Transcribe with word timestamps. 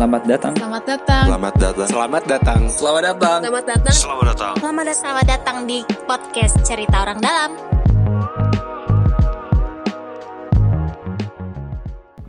Selamat 0.00 0.24
datang. 0.24 0.54
Selamat 0.56 0.84
datang. 0.88 1.24
Selamat 1.28 1.54
datang. 1.60 1.84
Selamat 1.84 2.24
datang. 2.24 2.60
Selamat 2.72 3.04
datang. 3.04 3.38
Selamat 3.44 3.64
datang. 3.68 3.92
Selamat 3.92 4.24
datang. 4.24 4.52
Selamat 4.56 4.84
datang, 4.88 4.96
selamat 4.96 5.26
datang 5.28 5.56
di 5.68 5.78
podcast 6.08 6.54
Cerita 6.64 7.04
Orang 7.04 7.20
Dalam. 7.20 7.50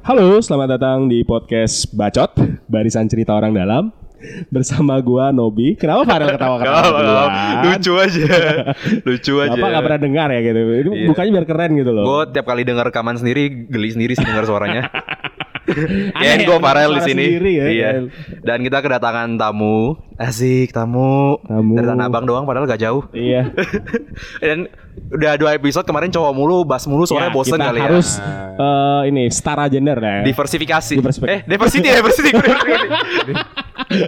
Halo, 0.04 0.44
selamat 0.44 0.68
datang 0.76 1.08
di 1.08 1.24
podcast 1.24 1.88
Bacot, 1.96 2.36
barisan 2.68 3.08
cerita 3.08 3.40
orang 3.40 3.56
dalam. 3.56 3.96
Bersama 4.52 5.00
gua 5.00 5.32
Nobi. 5.32 5.80
Kenapa 5.80 6.04
Farel 6.04 6.36
ketawa-ketawa? 6.36 6.92
duluan? 6.92 7.30
Lucu 7.72 7.94
aja. 7.96 8.28
Lucu 9.08 9.34
aja. 9.40 9.56
Bapak 9.56 9.68
gak 9.72 9.84
pernah 9.88 10.02
dengar 10.12 10.28
ya 10.28 10.40
gitu. 10.44 10.60
Itu 10.60 10.92
Iya. 10.92 11.08
bukannya 11.08 11.32
biar 11.40 11.48
keren 11.48 11.72
gitu 11.80 11.92
loh. 11.96 12.04
Gue 12.04 12.36
tiap 12.36 12.52
kali 12.52 12.68
dengar 12.68 12.92
rekaman 12.92 13.16
sendiri 13.16 13.72
geli 13.72 13.96
sendiri 13.96 14.12
sih 14.20 14.28
dengar 14.28 14.44
suaranya. 14.44 14.92
Aneh 16.18 16.36
ya, 16.38 16.46
gue 16.46 16.58
ya, 16.58 16.62
Farel 16.62 16.92
di 16.94 17.02
sini. 17.02 17.26
ya. 17.40 17.66
Iya. 17.68 17.90
Dan 18.42 18.62
kita 18.62 18.80
kedatangan 18.80 19.36
tamu. 19.36 19.96
Asik 20.16 20.70
tamu. 20.70 21.42
Tamu. 21.42 21.74
Dari 21.74 21.88
Tanah 21.88 22.06
Abang 22.06 22.26
doang 22.26 22.44
padahal 22.44 22.66
gak 22.66 22.80
jauh. 22.80 23.04
Iya. 23.12 23.50
Dan 24.44 24.70
udah 25.10 25.34
dua 25.36 25.56
episode 25.56 25.84
kemarin 25.84 26.12
cowok 26.12 26.32
mulu, 26.32 26.62
bass 26.62 26.86
mulu, 26.86 27.04
suaranya 27.04 27.32
Ya, 27.32 27.36
bosen 27.36 27.56
kita 27.56 27.68
kali 27.72 27.80
harus 27.80 28.08
ya. 28.18 28.60
eh, 28.60 29.02
ini 29.08 29.24
setara 29.28 29.66
gender 29.66 29.98
ya. 29.98 30.22
Diversifikasi. 30.22 30.94
Diversifikasi. 31.00 31.32
Eh, 31.32 31.42
diversity, 31.48 31.90
diversity. 31.98 32.32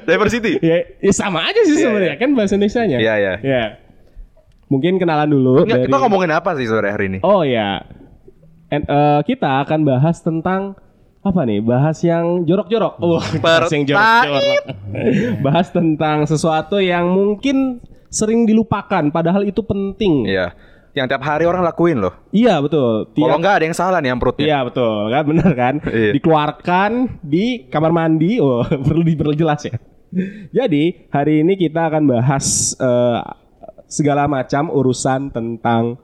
diversity. 0.05 0.54
ya, 0.62 0.77
ya 0.99 1.13
sama 1.13 1.43
aja 1.43 1.62
sih 1.66 1.76
Iya, 1.76 1.88
sebenarnya 1.88 2.16
kan 2.20 2.30
bahasa 2.35 2.54
Indonesia-nya. 2.55 2.98
Iya, 2.99 3.13
iya. 3.18 3.34
Ya. 3.41 3.63
Mungkin 4.71 4.98
kenalan 4.98 5.30
dulu 5.30 5.63
Nggak, 5.63 5.70
dari 5.70 5.85
Kita 5.85 5.98
ngomongin 6.02 6.32
apa 6.34 6.49
sih 6.57 6.66
sore 6.66 6.90
hari 6.90 7.05
ini? 7.12 7.20
Oh 7.21 7.45
ya. 7.45 7.84
And, 8.73 8.90
eh, 8.90 9.20
kita 9.27 9.62
akan 9.68 9.85
bahas 9.85 10.23
tentang 10.26 10.73
apa 11.23 11.41
nih? 11.44 11.59
Bahas 11.59 11.98
yang 12.00 12.44
jorok-jorok. 12.44 12.94
Oh, 13.00 13.24
bahas 13.46 13.71
yang 13.71 13.84
jorok-jorok. 13.84 14.43
bahas 15.40 15.68
tentang 15.70 16.24
sesuatu 16.24 16.77
yang 16.77 17.07
mungkin 17.07 17.79
sering 18.07 18.43
dilupakan 18.43 19.07
padahal 19.10 19.41
itu 19.41 19.63
penting. 19.63 20.27
Iya. 20.27 20.51
Yang 20.94 21.05
tiap 21.10 21.24
hari 21.26 21.49
orang 21.49 21.66
lakuin 21.66 21.98
loh. 21.98 22.13
Iya, 22.29 22.62
betul. 22.62 23.10
Kalau 23.10 23.34
Tiap- 23.34 23.40
nggak 23.41 23.55
ada 23.57 23.66
yang 23.66 23.74
salah 23.74 23.98
nih 23.98 24.13
yang 24.13 24.21
perutnya. 24.21 24.46
Iya 24.46 24.60
betul 24.62 24.96
kan 25.10 25.24
benar 25.26 25.51
kan 25.54 25.76
Iya. 25.82 26.12
dikeluarkan 26.13 26.91
di 27.20 27.46
kamar 27.66 27.90
mandi 27.90 28.38
oh 28.38 28.62
perlu 28.85 29.01
diperjelas 29.01 29.62
ya 29.66 29.74
jadi 30.54 31.10
hari 31.10 31.41
ini 31.41 31.57
kita 31.57 31.90
akan 31.90 32.05
bahas 32.05 32.77
eh, 32.77 33.20
segala 33.90 34.29
macam 34.29 34.70
urusan 34.70 35.34
tentang 35.34 35.98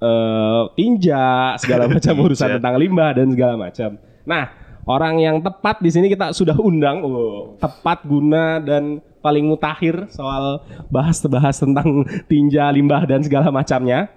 eh, 0.00 0.62
tinja 0.72 1.52
segala 1.60 1.84
macam 1.92 2.14
urusan 2.16 2.56
tentang 2.56 2.80
limbah 2.80 3.12
dan 3.12 3.28
segala 3.28 3.60
macam 3.60 4.00
nah 4.24 4.48
orang 4.90 5.22
yang 5.22 5.38
tepat 5.38 5.78
di 5.78 5.90
sini 5.94 6.10
kita 6.10 6.34
sudah 6.34 6.58
undang 6.58 7.06
oh, 7.06 7.54
tepat 7.62 8.02
guna 8.02 8.58
dan 8.58 8.98
paling 9.22 9.46
mutakhir 9.46 10.10
soal 10.10 10.66
bahas-bahas 10.90 11.62
tentang 11.62 12.02
tinja 12.26 12.66
limbah 12.74 13.06
dan 13.06 13.22
segala 13.22 13.54
macamnya 13.54 14.10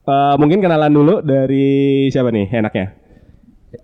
Eh, 0.00 0.34
mungkin 0.40 0.64
kenalan 0.64 0.90
dulu 0.90 1.14
dari 1.20 2.08
siapa 2.08 2.32
nih 2.32 2.48
enaknya? 2.50 2.96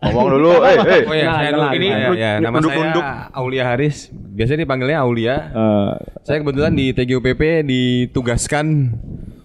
Ngomong 0.02 0.28
dulu, 0.32 0.50
eh, 0.66 0.74
eh. 0.74 1.02
Oh 1.06 1.14
ya, 1.14 1.24
Nah, 1.28 1.34
saya 1.38 1.50
kenalan, 1.52 1.68
dulu. 1.70 1.76
Ini 1.76 1.86
ya, 1.86 2.08
ya, 2.16 2.30
nama 2.42 2.56
Nunduk-nunduk. 2.58 3.04
saya 3.04 3.30
Aulia 3.36 3.64
Haris. 3.68 3.96
Biasanya 4.10 4.60
dipanggilnya 4.66 4.98
Aulia. 5.04 5.36
Eh, 5.52 5.92
Saya 6.26 6.36
kebetulan 6.42 6.72
di 6.74 6.90
TGUPP 6.90 7.42
ditugaskan 7.62 8.96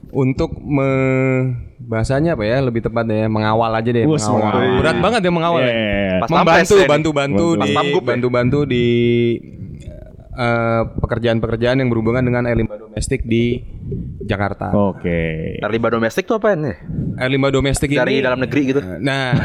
untuk 0.10 0.58
me 0.58 0.90
bahasanya 1.88 2.38
apa 2.38 2.44
ya 2.46 2.58
lebih 2.62 2.82
tepatnya 2.82 3.26
ya 3.26 3.28
mengawal 3.28 3.72
aja 3.74 3.90
deh 3.90 4.06
Wus, 4.06 4.24
mengawal. 4.24 4.42
mengawal. 4.54 4.80
Berat 4.80 4.98
banget 5.02 5.22
ya 5.22 5.32
mengawal. 5.32 5.62
Iya, 5.62 5.70
ya. 5.70 5.76
iya. 5.76 6.16
Pas 6.22 6.30
Membantu, 6.30 6.74
ya 6.74 6.80
nih. 6.80 6.90
bantu-bantu 6.90 7.46
Pas 7.52 7.62
di 7.62 7.72
ya? 7.74 8.02
bantu-bantu 8.02 8.60
di 8.66 8.86
eh, 10.32 10.82
pekerjaan-pekerjaan 10.98 11.78
yang 11.84 11.90
berhubungan 11.92 12.24
dengan 12.24 12.48
air 12.48 12.58
limbah 12.58 12.80
domestik 12.80 13.26
di 13.26 13.60
Jakarta. 14.24 14.72
Oke. 14.72 15.60
Dari 15.60 15.72
limbah 15.76 15.92
domestik 15.92 16.24
tuh 16.24 16.40
apa 16.40 16.56
nih? 16.56 16.76
Air 17.20 17.32
limbah 17.32 17.52
domestik 17.52 17.92
Dari 17.92 18.18
ini 18.18 18.24
dalam 18.24 18.40
negeri 18.40 18.62
gitu. 18.72 18.80
Nah, 18.82 19.36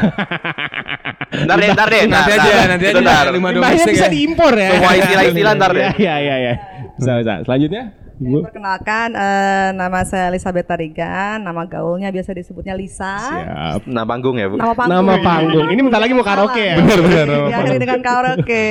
Ntar 1.27 1.57
deh, 1.59 1.69
ntar 1.75 1.87
deh. 1.91 2.03
nanti 2.07 2.31
ntar, 2.33 2.39
aja, 2.39 2.49
ntar. 2.55 2.67
nanti 2.71 2.85
aja 2.87 3.01
ntar. 3.03 3.25
limbah 3.35 3.51
domestik 3.51 3.93
bisa 3.93 4.07
ya. 4.07 4.11
diimpor 4.15 4.53
ya. 4.55 4.69
Semua 4.73 4.93
istilah-istilah 4.95 5.53
ntar 5.59 5.71
deh. 5.75 5.85
Iya, 5.99 6.15
iya, 6.23 6.35
iya. 6.39 6.53
Bisa, 6.97 7.11
bisa. 7.19 7.33
Selanjutnya, 7.43 7.83
Ibu. 8.17 8.49
Perkenalkan, 8.49 9.13
eh, 9.13 9.69
nama 9.77 10.01
saya 10.01 10.33
Elizabeth 10.33 10.65
Tarigan, 10.65 11.37
nama 11.37 11.69
gaulnya 11.69 12.09
biasa 12.09 12.33
disebutnya 12.33 12.73
Lisa. 12.73 13.13
Siap. 13.13 13.85
Nah 13.85 14.03
panggung 14.09 14.41
ya 14.41 14.49
bu. 14.49 14.57
Nama 14.57 14.73
panggung. 14.73 15.05
Nama 15.05 15.13
panggung. 15.21 15.67
Ini 15.69 15.81
bentar 15.85 16.01
lagi 16.01 16.13
mau 16.17 16.25
karaoke 16.25 16.63
ya? 16.65 16.75
Benar, 16.81 16.99
benar. 17.05 17.27
Diakhiri 17.45 17.77
dengan 17.77 18.01
karaoke. 18.01 18.65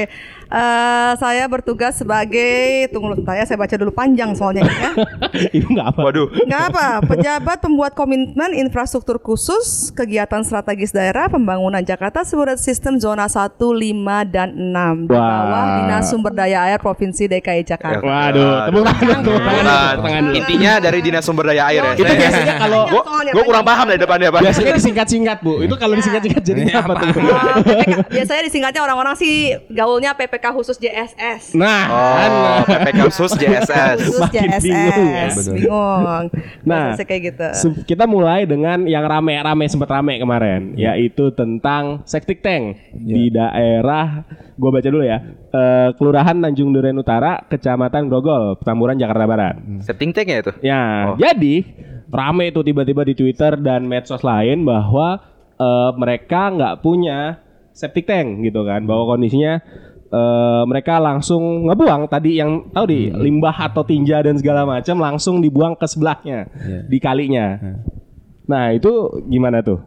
Eh, 0.46 1.12
saya 1.18 1.50
bertugas 1.50 1.98
sebagai, 1.98 2.86
tunggu 2.94 3.18
saya 3.26 3.42
saya 3.42 3.58
baca 3.58 3.74
dulu 3.74 3.90
panjang 3.90 4.30
soalnya 4.38 4.62
ya. 4.62 4.94
Ini 5.58 5.66
enggak 5.66 5.86
apa. 5.90 6.00
Waduh. 6.06 6.26
Nggak 6.46 6.62
apa, 6.70 6.86
pejabat 7.02 7.58
pembuat 7.58 7.92
komitmen 7.98 8.54
infrastruktur 8.54 9.18
khusus, 9.18 9.90
kegiatan 9.90 10.46
strategis 10.46 10.94
daerah, 10.94 11.26
pembangunan 11.26 11.82
Jakarta 11.82 12.22
sebagai 12.22 12.62
sistem 12.62 13.02
zona 13.02 13.26
1, 13.26 13.58
5, 13.58 14.22
dan 14.30 14.54
6 14.54 15.10
di 15.10 15.18
Wah. 15.18 15.26
bawah 15.26 15.64
Dinas 15.82 16.04
Sumber 16.14 16.30
Daya 16.30 16.70
Air 16.70 16.78
Provinsi 16.78 17.26
DKI 17.26 17.66
Jakarta. 17.66 18.06
Waduh, 18.06 18.70
tepuk 18.70 18.84
tangan, 18.86 19.20
tepuk 19.26 19.42
tangan, 19.42 19.66
tepuk 19.98 20.04
tangan 20.06 20.24
intinya 20.30 20.72
dari 20.78 20.98
dinas 21.02 21.24
sumber 21.26 21.50
daya 21.50 21.62
air 21.74 21.82
ya. 21.82 21.92
Itu 21.96 22.04
biasanya 22.06 22.54
kalau 22.60 22.82
Gua, 22.86 23.02
gua 23.34 23.42
kurang 23.42 23.64
paham 23.66 23.86
dari 23.90 23.98
depannya 23.98 24.28
pak. 24.30 24.40
biasanya 24.46 24.72
disingkat-singkat, 24.78 25.38
Bu. 25.42 25.58
Itu 25.66 25.74
kalau 25.74 25.98
disingkat-singkat 25.98 26.42
jadinya 26.46 26.74
apa 26.86 26.92
tuh? 27.02 27.08
Biasanya 28.14 28.42
disingkatnya 28.46 28.80
orang-orang 28.86 29.14
sih 29.18 29.58
gaulnya 29.74 30.14
PPK 30.36 30.52
khusus 30.52 30.76
JSS. 30.76 31.56
Nah. 31.56 31.82
Oh, 31.88 32.60
PPK 32.68 33.08
khusus 33.08 33.32
JSS. 33.34 33.96
Khusus 34.04 34.20
Makin 34.20 34.40
JSS. 34.44 34.62
bingung 34.62 35.06
ya. 35.08 35.26
Bingung. 35.32 36.24
Nah, 36.60 36.92
kayak 36.94 37.22
gitu. 37.24 37.48
Kita 37.88 38.04
mulai 38.04 38.44
dengan 38.44 38.84
yang 38.84 39.00
rame-rame 39.02 39.64
sempat 39.64 39.88
rame 39.90 40.20
kemarin, 40.20 40.76
yaitu 40.76 41.32
tentang 41.32 42.04
septic 42.04 42.44
tank 42.44 42.76
di 42.92 43.32
daerah 43.32 44.28
gua 44.54 44.70
baca 44.70 44.84
dulu 44.86 45.02
ya. 45.02 45.24
eh, 45.48 45.88
Kelurahan 45.96 46.36
Tanjung 46.36 46.68
Duren 46.68 47.00
Utara, 47.00 47.40
Kecamatan 47.42 48.12
Grogol, 48.12 48.60
Petamburan, 48.60 49.00
Jakarta 49.00 49.24
Barat. 49.24 49.56
Setting 49.80 50.12
tank 50.12 50.28
ya 50.28 50.38
itu? 50.44 50.52
Ya, 50.60 50.82
Oh. 51.06 51.16
jadi 51.16 51.64
rame 52.06 52.52
itu 52.52 52.60
tiba-tiba 52.60 53.02
di 53.02 53.16
Twitter 53.16 53.56
dan 53.56 53.88
medsos 53.88 54.20
lain 54.20 54.68
bahwa 54.68 55.16
eh, 55.56 55.90
mereka 55.96 56.52
nggak 56.52 56.84
punya 56.84 57.40
septic 57.72 58.04
tank 58.04 58.40
gitu 58.42 58.64
kan, 58.64 58.84
bahwa 58.84 59.16
kondisinya 59.16 59.64
eh, 60.10 60.62
mereka 60.66 60.98
langsung 61.02 61.66
ngebuang 61.70 62.10
tadi 62.10 62.38
yang 62.38 62.70
tahu 62.70 62.86
di 62.86 63.10
limbah 63.10 63.54
atau 63.70 63.82
tinja 63.82 64.22
dan 64.22 64.38
segala 64.38 64.66
macam 64.66 64.96
langsung 64.98 65.42
dibuang 65.42 65.74
ke 65.74 65.86
sebelahnya 65.88 66.46
di 66.86 66.98
kalinya. 67.02 67.58
Nah 68.46 68.70
itu 68.70 69.22
gimana 69.26 69.62
tuh? 69.62 69.82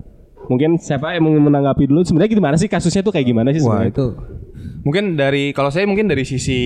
Mungkin 0.49 0.81
siapa 0.81 1.13
yang 1.13 1.29
mau 1.29 1.33
menanggapi 1.37 1.85
dulu? 1.85 2.01
Sebenarnya 2.01 2.33
gimana 2.33 2.55
sih 2.57 2.65
kasusnya 2.65 3.05
tuh 3.05 3.13
kayak 3.13 3.27
gimana 3.29 3.53
sih 3.53 3.61
Wah 3.61 3.85
sebenarnya? 3.85 3.93
itu 3.93 4.07
mungkin 4.79 5.19
dari 5.19 5.51
kalau 5.51 5.71
saya 5.71 5.83
mungkin 5.83 6.07
dari 6.07 6.23
sisi 6.23 6.59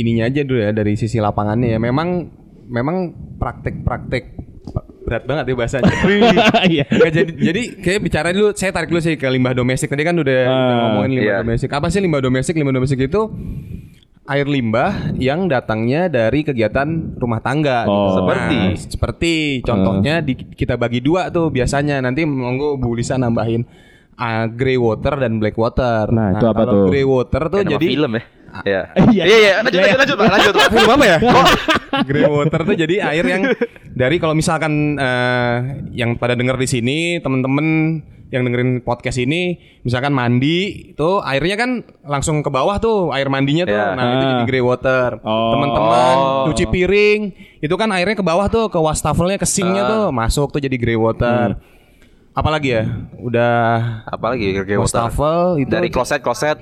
ininya 0.00 0.28
aja 0.28 0.44
dulu 0.44 0.60
ya 0.60 0.70
dari 0.72 0.96
sisi 0.96 1.20
lapangannya 1.20 1.76
ya 1.76 1.78
memang 1.78 2.28
memang 2.70 2.96
praktek-praktek 3.36 4.24
berat 5.10 5.26
banget 5.26 5.44
ya 5.50 5.54
bahasanya. 5.58 5.90
Iya. 6.70 6.86
Jadi 6.86 7.20
jadi 7.34 7.62
kayak 7.82 8.00
bicara 8.06 8.28
dulu 8.30 8.54
saya 8.54 8.70
tarik 8.70 8.94
dulu 8.94 9.02
sih 9.02 9.18
ke 9.18 9.26
limbah 9.26 9.50
domestik 9.50 9.90
tadi 9.90 10.06
kan 10.06 10.14
udah, 10.14 10.40
udah 10.46 10.70
Ah, 10.70 10.78
ngomongin 10.86 11.10
limbah 11.18 11.26
iya. 11.26 11.42
domestik. 11.42 11.70
Apa 11.74 11.90
sih 11.90 11.98
limbah 11.98 12.22
domestik? 12.22 12.54
Limbah 12.54 12.74
domestik 12.78 13.02
itu 13.02 13.22
air 14.30 14.46
limbah 14.46 15.10
yang 15.18 15.50
datangnya 15.50 16.06
dari 16.06 16.46
kegiatan 16.46 17.18
rumah 17.18 17.42
tangga 17.42 17.82
gitu. 17.82 17.90
Oh. 17.90 18.14
Seperti? 18.22 18.58
Nah, 18.62 18.78
seperti 18.78 19.32
contohnya 19.66 20.14
di, 20.22 20.38
kita 20.38 20.78
bagi 20.78 21.02
dua 21.02 21.34
tuh 21.34 21.50
biasanya 21.50 21.98
nanti 21.98 22.22
monggo 22.22 22.78
Bu 22.78 22.94
Lisa 22.94 23.18
nambahin 23.18 23.66
ah, 24.14 24.46
grey 24.46 24.78
water 24.78 25.18
dan 25.18 25.42
black 25.42 25.58
water. 25.58 26.06
Nah, 26.14 26.38
itu 26.38 26.46
apa 26.46 26.62
kalau 26.62 26.72
tuh? 26.72 26.86
Grey 26.92 27.02
water 27.02 27.42
tuh 27.50 27.58
Kayak 27.58 27.66
nama 27.66 27.74
jadi 27.74 27.86
film 27.90 28.10
ya. 28.14 28.22
Iya. 28.62 28.82
Iya. 29.10 29.24
Iya 29.24 29.36
iya. 29.36 29.52
Lanjut 29.62 29.80
lanjut 29.80 29.98
lanjut 29.98 30.16
Pak. 30.16 30.26
lanjut. 30.30 30.52
Pak. 30.54 30.68
film 30.70 30.90
apa 30.90 31.04
ya? 31.06 31.18
Grey 32.04 32.24
water 32.24 32.60
tuh 32.62 32.76
jadi 32.76 32.94
air 33.04 33.24
yang 33.24 33.42
dari 33.90 34.16
kalau 34.16 34.34
misalkan 34.34 34.94
eh, 34.94 35.54
yang 35.92 36.14
pada 36.16 36.34
denger 36.34 36.56
di 36.56 36.68
sini 36.68 36.98
temen-temen 37.18 37.66
yang 38.30 38.46
dengerin 38.46 38.78
podcast 38.80 39.18
ini 39.18 39.58
misalkan 39.82 40.14
mandi 40.14 40.94
itu 40.94 41.10
airnya 41.18 41.58
kan 41.58 41.82
langsung 42.06 42.46
ke 42.46 42.50
bawah 42.50 42.78
tuh 42.78 43.10
air 43.10 43.26
mandinya 43.26 43.66
tuh. 43.66 43.74
Iya. 43.74 43.98
Nah, 43.98 44.04
itu 44.06 44.24
jadi 44.24 44.44
grey 44.46 44.62
water. 44.62 45.18
Oh. 45.22 45.58
Teman-teman 45.58 46.14
cuci 46.46 46.64
piring 46.66 47.20
itu 47.58 47.74
kan 47.74 47.90
airnya 47.90 48.14
ke 48.14 48.22
bawah 48.22 48.46
tuh 48.46 48.70
ke 48.70 48.78
wastafelnya 48.78 49.34
ke 49.34 49.46
sinknya 49.46 49.82
Ah. 49.82 49.90
tuh 49.90 50.02
masuk 50.10 50.54
tuh 50.54 50.62
jadi 50.62 50.76
grey 50.78 50.94
water. 50.94 51.58
Apalagi 52.30 52.68
ya? 52.72 52.84
Udah 53.20 53.58
Apalagi 54.06 54.54
grey 54.56 54.74
water. 54.74 54.86
wastafel 55.04 55.60
itu 55.60 55.68
Dari 55.68 55.88
kloset 55.88 56.20
kloset. 56.20 56.56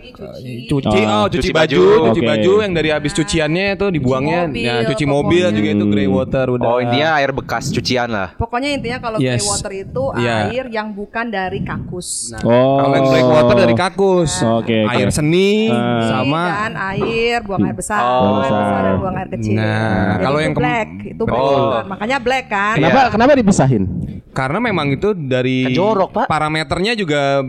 cuci 0.66 1.00
oh, 1.00 1.26
cuci, 1.26 1.38
Cuci 1.38 1.50
baju, 1.50 1.78
baju. 1.78 2.06
cuci 2.10 2.20
baju 2.20 2.52
yang 2.60 2.72
dari 2.72 2.88
habis 2.88 3.12
cuciannya 3.12 3.74
itu 3.74 3.86
dibuangnya 3.90 4.40
mobil, 4.44 4.64
ya 4.64 4.74
cuci 4.82 5.04
mobil 5.04 5.44
pokoknya. 5.44 5.56
juga 5.56 5.68
itu 5.70 5.84
grey 5.86 6.08
water 6.08 6.46
udah 6.50 6.66
Oh 6.66 6.78
intinya 6.78 7.08
air 7.14 7.30
bekas 7.30 7.64
cucian 7.68 8.08
lah. 8.08 8.28
Pokoknya 8.34 8.68
intinya 8.72 8.98
kalau 8.98 9.18
Yes. 9.18 9.38
grey 9.38 9.46
water 9.46 9.72
itu 9.76 10.04
Iya. 10.16 10.34
air 10.48 10.64
yang 10.68 10.88
bukan 10.90 11.24
dari 11.28 11.60
kakus. 11.60 12.32
Oh. 12.40 12.80
kalau 12.80 12.94
yang 12.94 13.06
black 13.06 13.28
water 13.28 13.56
dari 13.58 13.74
kakus 13.74 14.32
Oke, 14.40 14.76
oke. 14.82 14.90
air 14.90 15.08
seni 15.10 15.68
Ah. 15.68 16.10
sama 16.10 16.42
kan 16.58 16.72
air, 16.96 17.38
buang 17.42 17.62
air 17.62 17.76
besar, 17.76 18.00
Oh. 18.00 18.18
buang 18.18 18.42
air 18.42 18.52
besar 18.56 18.80
dan 18.80 18.94
buang 18.98 19.16
air 19.16 19.28
kecil. 19.30 19.54
Nah, 19.54 19.94
Jadi 20.08 20.22
kalau 20.24 20.38
yang 20.40 20.54
black, 20.54 20.88
itu 21.06 21.22
black 21.22 21.38
Oh. 21.38 21.80
Makanya 21.86 22.16
black 22.18 22.44
kan. 22.48 22.74
Kenapa 22.76 23.00
kenapa 23.10 23.32
dipisahin? 23.34 23.84
karena 24.28 24.62
memang 24.62 24.86
itu 24.88 25.18
dari 25.18 25.57
kan 25.66 25.72
jorok, 25.74 26.08
Pak. 26.14 26.26
Parameternya 26.30 26.92
juga 26.94 27.42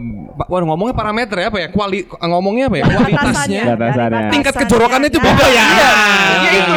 wah 0.47 0.61
ngomongnya 0.63 0.95
parameter 0.95 1.37
ya 1.37 1.47
apa 1.51 1.57
ya? 1.61 1.67
Kuali 1.69 1.99
ngomongnya 2.07 2.65
apa 2.71 2.75
ya? 2.79 2.85
Kualitasnya. 2.89 3.61
Batasannya. 3.75 4.31
Tingkat 4.33 4.53
kejorokannya 4.65 5.09
itu 5.11 5.19
beda 5.19 5.45
ya. 5.45 5.63
Iya, 5.69 5.89
iya, 6.39 6.51
iya. 6.51 6.57
itu. 6.59 6.73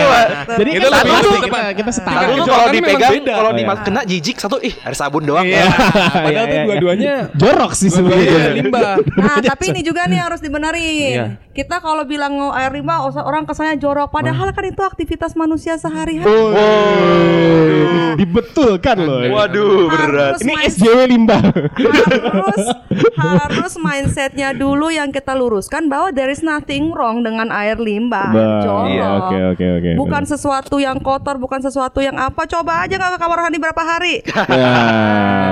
Jadi 0.52 0.70
itu 0.76 0.88
lebih 0.88 1.16
kita 1.48 1.60
kita 1.76 1.90
setahun 1.94 2.34
itu 2.36 2.50
kalau 2.50 2.68
dipegang 2.72 3.12
kalau 3.24 3.50
dimas 3.54 3.78
iya. 3.78 3.86
kena 3.86 4.00
jijik 4.04 4.36
satu 4.40 4.56
ih 4.60 4.74
ada 4.82 4.96
sabun 4.96 5.22
doang. 5.24 5.46
Padahal 5.46 6.46
tuh 6.48 6.58
dua-duanya 6.66 7.12
jorok 7.36 7.72
sih 7.76 7.88
sebenarnya. 7.88 8.58
Limbah. 8.58 8.94
Nah, 9.22 9.38
tapi 9.38 9.70
ini 9.70 9.86
juga 9.86 10.10
nih 10.10 10.18
harus 10.18 10.42
dibenerin. 10.42 11.38
Kita 11.54 11.78
kalau 11.78 12.02
bilang 12.08 12.32
air 12.56 12.74
limbah 12.74 13.06
oh, 13.06 13.12
orang 13.22 13.46
kesannya 13.46 13.78
jorok 13.78 14.10
padahal 14.10 14.50
kan 14.50 14.64
itu 14.66 14.82
aktivitas 14.82 15.36
manusia 15.38 15.78
sehari-hari. 15.78 16.32
Dibetulkan 18.18 18.96
loh. 18.98 19.22
Waduh, 19.30 19.88
berat. 19.88 20.40
Ini 20.42 20.54
SJW 20.68 20.98
5 21.12 21.21
cinta. 21.22 21.38
Harus 23.16 23.62
harus 23.62 23.74
mindsetnya 23.78 24.50
dulu 24.52 24.90
yang 24.90 25.14
kita 25.14 25.32
luruskan 25.38 25.86
bahwa 25.86 26.10
there 26.10 26.28
is 26.28 26.42
nothing 26.42 26.90
wrong 26.90 27.22
dengan 27.22 27.48
air 27.54 27.78
limbah. 27.78 28.34
Coba. 28.66 28.90
Iya, 28.90 29.94
bukan 29.94 30.22
sesuatu 30.26 30.82
yang 30.82 30.98
kotor, 30.98 31.38
bukan 31.38 31.62
sesuatu 31.62 32.02
yang 32.02 32.18
apa. 32.18 32.44
Coba 32.50 32.82
aja 32.84 32.98
nggak 32.98 33.16
ke 33.16 33.18
kamar 33.22 33.38
mandi 33.46 33.58
berapa 33.62 33.82
hari. 33.82 34.14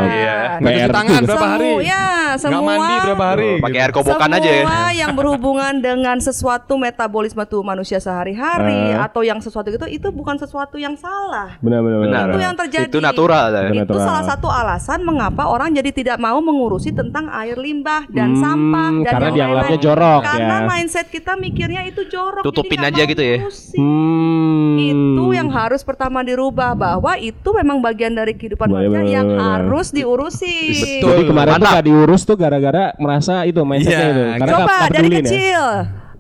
Ya, 0.01 0.07
iya. 0.07 0.39
Nah, 0.61 0.71
cuci 0.71 0.91
tangan 0.93 1.21
berapa 1.29 1.47
hari? 1.57 1.71
Ya, 1.85 2.35
semua. 2.41 2.63
Mandi 2.63 2.95
berapa 3.05 3.25
hari? 3.37 3.51
Pakai 3.61 3.79
air 3.81 3.93
kobokan 3.93 4.31
aja 4.33 4.51
ya. 4.51 4.65
Yang 4.97 5.13
berhubungan 5.17 5.73
dengan 5.81 6.17
sesuatu 6.21 6.81
metabolisme 6.81 7.43
tubuh 7.45 7.65
manusia 7.65 8.01
sehari-hari 8.01 8.97
ah. 8.97 9.09
atau 9.09 9.21
yang 9.21 9.39
sesuatu 9.45 9.69
itu 9.69 9.87
itu 9.93 10.09
bukan 10.09 10.41
sesuatu 10.41 10.81
yang 10.81 10.97
salah. 10.97 11.57
Benar 11.61 11.85
benar. 11.85 12.27
Itu 12.33 12.41
yang 12.41 12.57
terjadi. 12.57 12.89
Itu 12.89 13.01
natural. 13.05 13.45
Ya. 13.53 13.85
Itu 13.85 13.99
salah 14.01 14.25
satu 14.25 14.49
alasan 14.49 15.05
mengapa 15.05 15.49
orang 15.53 15.60
jadi 15.69 15.91
tidak 15.91 16.17
mau 16.17 16.39
mengurusi 16.39 16.89
tentang 16.89 17.29
air 17.29 17.55
limbah 17.55 18.09
dan 18.09 18.33
Hmm, 18.33 18.41
sampah 18.41 18.89
dan 18.97 19.05
karena 19.05 19.27
yang 19.27 19.35
dianggapnya 19.37 19.79
jorok, 19.79 20.21
Karena 20.23 20.57
ya. 20.57 20.65
mindset 20.65 21.07
kita 21.07 21.33
mikirnya 21.35 21.83
itu 21.85 22.07
jorok. 22.07 22.41
Tutupin 22.41 22.81
aja 22.81 23.03
gitu 23.03 23.19
ya. 23.19 23.45
Hmm. 23.75 24.79
Itu 24.79 25.25
yang 25.31 25.51
harus 25.51 25.83
pertama 25.83 26.23
dirubah 26.23 26.73
bahwa 26.73 27.13
itu 27.17 27.49
memang 27.53 27.81
bagian 27.81 28.15
dari 28.15 28.33
kehidupan 28.33 28.71
manusia 28.71 28.89
bener, 28.97 29.13
yang 29.13 29.27
bener. 29.29 29.43
harus 29.43 29.91
diurusi. 29.91 30.57
Betul. 31.03 31.11
Jadi 31.11 31.23
kemarin 31.27 31.51
tuh 31.51 31.61
Mantap. 31.61 31.75
gak 31.75 31.85
diurus 31.85 32.21
tuh 32.23 32.37
gara-gara 32.39 32.85
merasa 32.97 33.43
itu 33.43 33.61
mindsetnya 33.61 33.99
Iya, 34.01 34.09
itu. 34.09 34.23
Karena 34.39 34.55
Coba 34.55 34.75
dari 34.87 35.09
pedulin 35.11 35.25
ya. 35.27 35.67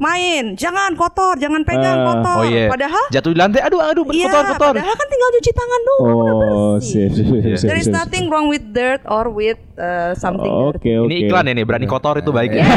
Main, 0.00 0.44
jangan 0.54 0.92
kotor, 0.92 1.36
jangan 1.36 1.60
pegang 1.60 1.92
Eh, 1.94 2.06
kotor. 2.06 2.36
Oh 2.36 2.44
iya. 2.44 2.66
Padahal 2.66 3.04
jatuh 3.08 3.30
di 3.30 3.38
lantai. 3.38 3.60
Aduh 3.60 3.78
aduh 3.78 4.04
Iya, 4.08 4.26
kotor 4.26 4.44
kotor. 4.50 4.72
padahal 4.72 4.94
kan 4.94 5.06
tinggal 5.06 5.30
cuci 5.30 5.50
tangan 5.52 5.80
doang 5.82 6.00
udah 6.00 6.16
Oh, 6.16 6.40
bersih. 6.74 7.06
sip, 7.06 7.10
sip, 7.12 7.26
sip, 7.28 7.54
sip, 7.54 7.68
There 7.68 7.76
is 7.78 7.86
nothing 7.86 8.26
wrong 8.26 8.48
with 8.48 8.64
dirt 8.66 9.04
or 9.04 9.28
with 9.28 9.60
uh, 9.76 10.12
something 10.14 10.48
Oke, 10.48 10.80
dirty. 10.80 10.96
oke. 10.96 11.06
Ini 11.06 11.16
iklan 11.22 11.44
ya 11.44 11.52
nih 11.52 11.64
berani 11.64 11.86
kotor 11.86 12.16
itu 12.16 12.30
baik 12.30 12.50
ya. 12.50 12.64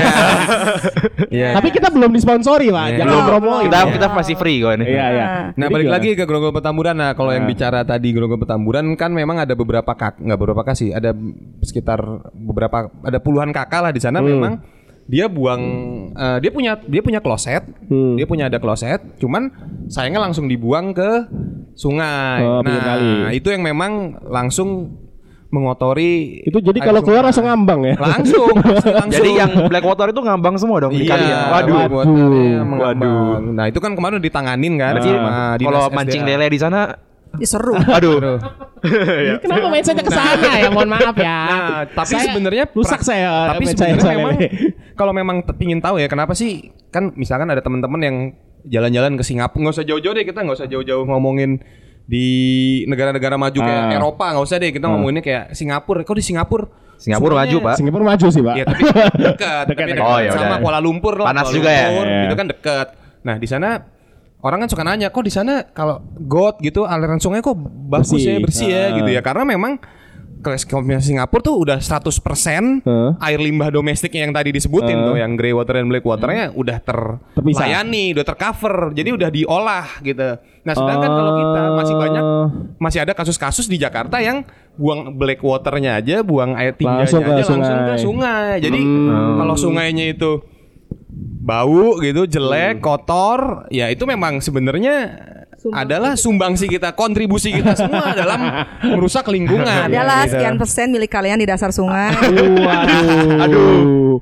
Iya. 1.34 1.58
Tapi 1.58 1.74
kita 1.74 1.90
belum 1.90 2.12
disponsori, 2.12 2.70
Pak. 2.70 2.86
Iya. 2.88 2.98
Jangan 3.00 3.26
promoin. 3.26 3.64
Kita 3.66 3.80
ya. 3.80 3.92
kita 3.92 4.08
masih 4.12 4.36
free 4.36 4.58
kok 4.60 4.72
ini. 4.76 4.86
Iya, 4.86 5.06
iya. 5.10 5.26
Nah 5.52 5.66
Jadi 5.66 5.74
balik 5.74 5.90
lagi 5.90 6.10
ke 6.14 6.24
Grogol 6.24 6.54
Petamburan. 6.54 6.94
Nah 6.94 7.12
kalau 7.14 7.31
yang 7.31 7.46
bicara 7.46 7.81
tadi 7.81 8.12
Grogol 8.12 8.38
Petamburan 8.38 8.86
kan 8.94 9.10
memang 9.10 9.40
ada 9.40 9.54
beberapa 9.54 9.90
kak 9.90 10.19
nggak 10.19 10.38
beberapa 10.38 10.62
kasih 10.64 10.94
ada 10.94 11.10
sekitar 11.60 11.98
beberapa 12.30 12.86
ada 13.00 13.18
puluhan 13.18 13.50
kakak 13.50 13.81
lah 13.81 13.90
di 13.90 13.98
sana 13.98 14.19
Hmm. 14.19 14.30
memang 14.30 14.54
dia 15.04 15.28
buang 15.28 15.62
eh, 16.12 16.38
dia 16.40 16.50
punya 16.50 16.80
dia 16.80 17.02
punya 17.02 17.20
kloset 17.20 17.64
Hmm. 17.86 18.16
dia 18.16 18.24
punya 18.24 18.48
ada 18.48 18.58
kloset 18.58 19.04
cuman 19.18 19.52
sayangnya 19.86 20.22
langsung 20.22 20.48
dibuang 20.48 20.92
ke 20.92 21.28
sungai. 21.74 22.40
Oh, 22.40 22.62
nah 22.62 22.80
kali. 22.96 23.36
itu 23.36 23.50
yang 23.50 23.62
memang 23.62 23.92
langsung 24.24 24.94
mengotori 25.50 26.42
Itu 26.42 26.58
jadi 26.60 26.82
kalau 26.82 27.02
keluar 27.02 27.22
langsung 27.24 27.46
ngambang 27.46 27.82
ya. 27.84 27.96
langsung 27.96 28.50
langsung, 28.56 28.90
langsung. 28.90 29.14
Jadi 29.14 29.30
yang 29.34 29.52
black 29.68 29.86
water 29.86 30.10
itu 30.10 30.18
ngambang 30.18 30.56
semua 30.58 30.78
dong 30.82 30.94
di 30.94 31.06
Iya, 31.06 31.14
kali 31.14 31.26
ya. 31.26 31.40
Waduh. 31.52 31.78
Waduh. 31.92 32.62
mengambang. 32.64 33.42
Nah 33.54 33.66
itu 33.70 33.78
kan 33.78 33.94
kemarin 33.94 34.18
ditanganin 34.18 34.74
kan 34.78 34.98
dinas 34.98 35.62
kalau 35.62 35.84
mancing 35.90 36.24
lele 36.24 36.48
di 36.48 36.58
sana 36.58 36.98
Ih, 37.34 37.50
seru. 37.50 37.74
aduh. 37.74 38.18
Aduh. 38.22 38.38
Kenapa 39.42 39.66
mindsetnya 39.66 40.06
ke 40.06 40.14
sana 40.14 40.50
ya? 40.54 40.70
Mohon 40.70 40.90
maaf 40.92 41.16
ya. 41.18 41.38
Nah, 41.50 41.82
tapi 41.90 42.14
sebenarnya 42.14 42.64
rusak 42.70 43.02
saya. 43.02 43.58
Tapi 43.58 43.64
sebenarnya 43.66 44.06
memang 44.14 44.34
ini. 44.38 44.48
Kalau 44.94 45.12
memang 45.12 45.42
te- 45.42 45.54
pingin 45.54 45.78
tahu 45.78 45.98
ya 45.98 46.06
kenapa 46.06 46.31
sih 46.31 46.62
kan 46.88 47.12
misalkan 47.13 47.48
ada 47.48 47.60
teman-teman 47.60 48.00
yang 48.00 48.18
jalan-jalan 48.63 49.13
ke 49.13 49.24
Singapura 49.24 49.60
nggak 49.62 49.75
usah 49.75 49.86
jauh-jauh 49.86 50.13
deh 50.13 50.24
kita 50.24 50.40
nggak 50.40 50.56
usah 50.56 50.68
jauh-jauh 50.68 51.04
ngomongin 51.04 51.60
di 52.04 52.25
negara-negara 52.86 53.36
maju 53.36 53.56
kayak 53.57 53.84
Ah. 53.86 53.95
Eropa 53.95 54.25
nggak 54.30 54.44
usah 54.44 54.57
deh 54.57 54.69
kita 54.69 54.86
ngomonginnya 54.86 55.22
kayak 55.22 55.44
Singapura 55.51 56.01
kok 56.01 56.13
di 56.13 56.24
Singapura 56.24 56.66
Singapura 56.94 57.36
maju, 57.38 57.57
Pak. 57.60 57.75
Singapura 57.75 58.04
maju 58.06 58.25
sih, 58.25 58.40
Pak. 58.40 58.56
Iya 58.56 58.66
tapi 58.66 58.81
dekat, 59.19 59.63
tapi 59.68 59.81
dekat 59.92 60.06
Oh, 60.06 60.18
ya 60.18 60.30
sama 60.31 60.45
udah. 60.48 60.60
Kuala 60.62 60.80
Lumpur 60.80 61.13
lah. 61.18 61.25
Panas 61.28 61.44
Kuala 61.44 61.57
juga 61.57 61.69
ya? 61.69 61.86
Lumpur, 61.86 62.06
Iya. 62.06 62.22
Itu 62.24 62.36
kan 62.38 62.48
dekat. 62.48 62.88
Nah 63.19 63.36
di 63.36 63.48
sana 63.50 63.69
orang 64.40 64.57
kan 64.57 64.69
suka 64.69 64.84
nanya, 64.84 65.07
kok 65.10 65.19
di 65.19 65.34
sana 65.34 65.54
kalau 65.68 66.00
got 66.18 66.60
gitu 66.60 66.84
aliran 66.84 67.19
sungai 67.19 67.40
kok 67.40 67.60
bagus 67.60 68.07
Bersih. 68.10 68.24
ya 68.25 68.40
bersih 68.40 68.69
ya 68.69 68.84
Ah. 68.86 68.88
gitu 68.95 69.10
ya? 69.10 69.19
Karena 69.19 69.44
memang 69.44 69.84
kalau 70.44 70.60
Singapura 71.00 71.42
tuh 71.42 71.56
udah 71.57 71.80
100% 71.80 72.84
Heeh. 72.84 73.10
air 73.18 73.40
limbah 73.40 73.72
domestiknya 73.72 74.28
yang 74.28 74.36
tadi 74.36 74.51
disebutin 74.51 74.94
Heeh. 74.94 75.07
tuh 75.07 75.16
yang 75.16 75.34
grey 75.34 75.50
water 75.50 75.80
dan 75.80 75.88
black 75.88 76.04
waternya 76.04 76.51
udah 76.51 76.78
Terpisah. 77.34 77.63
terlayani, 77.63 78.12
udah 78.12 78.25
tercover. 78.28 78.75
Jadi 78.92 79.10
udah 79.10 79.30
diolah 79.31 79.88
gitu. 80.01 80.30
Nah, 80.63 80.74
sedangkan 80.74 81.10
kalau 81.10 81.31
kita 81.34 81.62
masih 81.74 81.95
banyak 81.98 82.24
Oh. 82.24 82.48
masih 82.78 83.00
ada 83.00 83.12
kasus-kasus 83.12 83.66
di 83.66 83.75
Jakarta 83.75 84.19
yang 84.19 84.44
buang 84.74 85.16
black 85.16 85.40
waternya 85.40 85.98
aja, 85.98 86.19
buang 86.22 86.54
air 86.54 86.74
tinjanya 86.74 87.04
Langsung 87.04 87.22
ke 87.22 87.30
aja 87.30 87.36
langsung 87.38 87.56
ke 87.56 87.63
sungai. 87.63 87.88
Hmm. 87.90 88.04
sungai. 88.04 88.54
Jadi 88.60 88.81
kalau 89.34 89.56
sungainya 89.56 90.06
itu 90.10 90.31
bau 91.44 92.00
gitu, 92.00 92.25
jelek, 92.25 92.80
Hmm. 92.80 92.84
kotor, 92.84 93.40
ya 93.69 93.88
itu 93.88 94.04
memang 94.04 94.40
sebenarnya 94.40 94.95
adalah 95.71 96.19
sumbangsi 96.19 96.68
kita, 96.68 96.92
kontribusi 96.92 97.56
kita 97.56 97.77
semua 97.80 98.12
dalam 98.12 98.68
merusak 98.83 99.30
lingkungan. 99.31 99.88
Adalah 99.88 100.27
gitu. 100.27 100.36
sekian 100.36 100.56
persen 100.60 100.92
milik 100.92 101.07
kalian 101.07 101.39
di 101.39 101.48
dasar 101.48 101.71
sungai. 101.71 102.12
Waduh. 102.12 103.44
Aduh. 103.48 104.19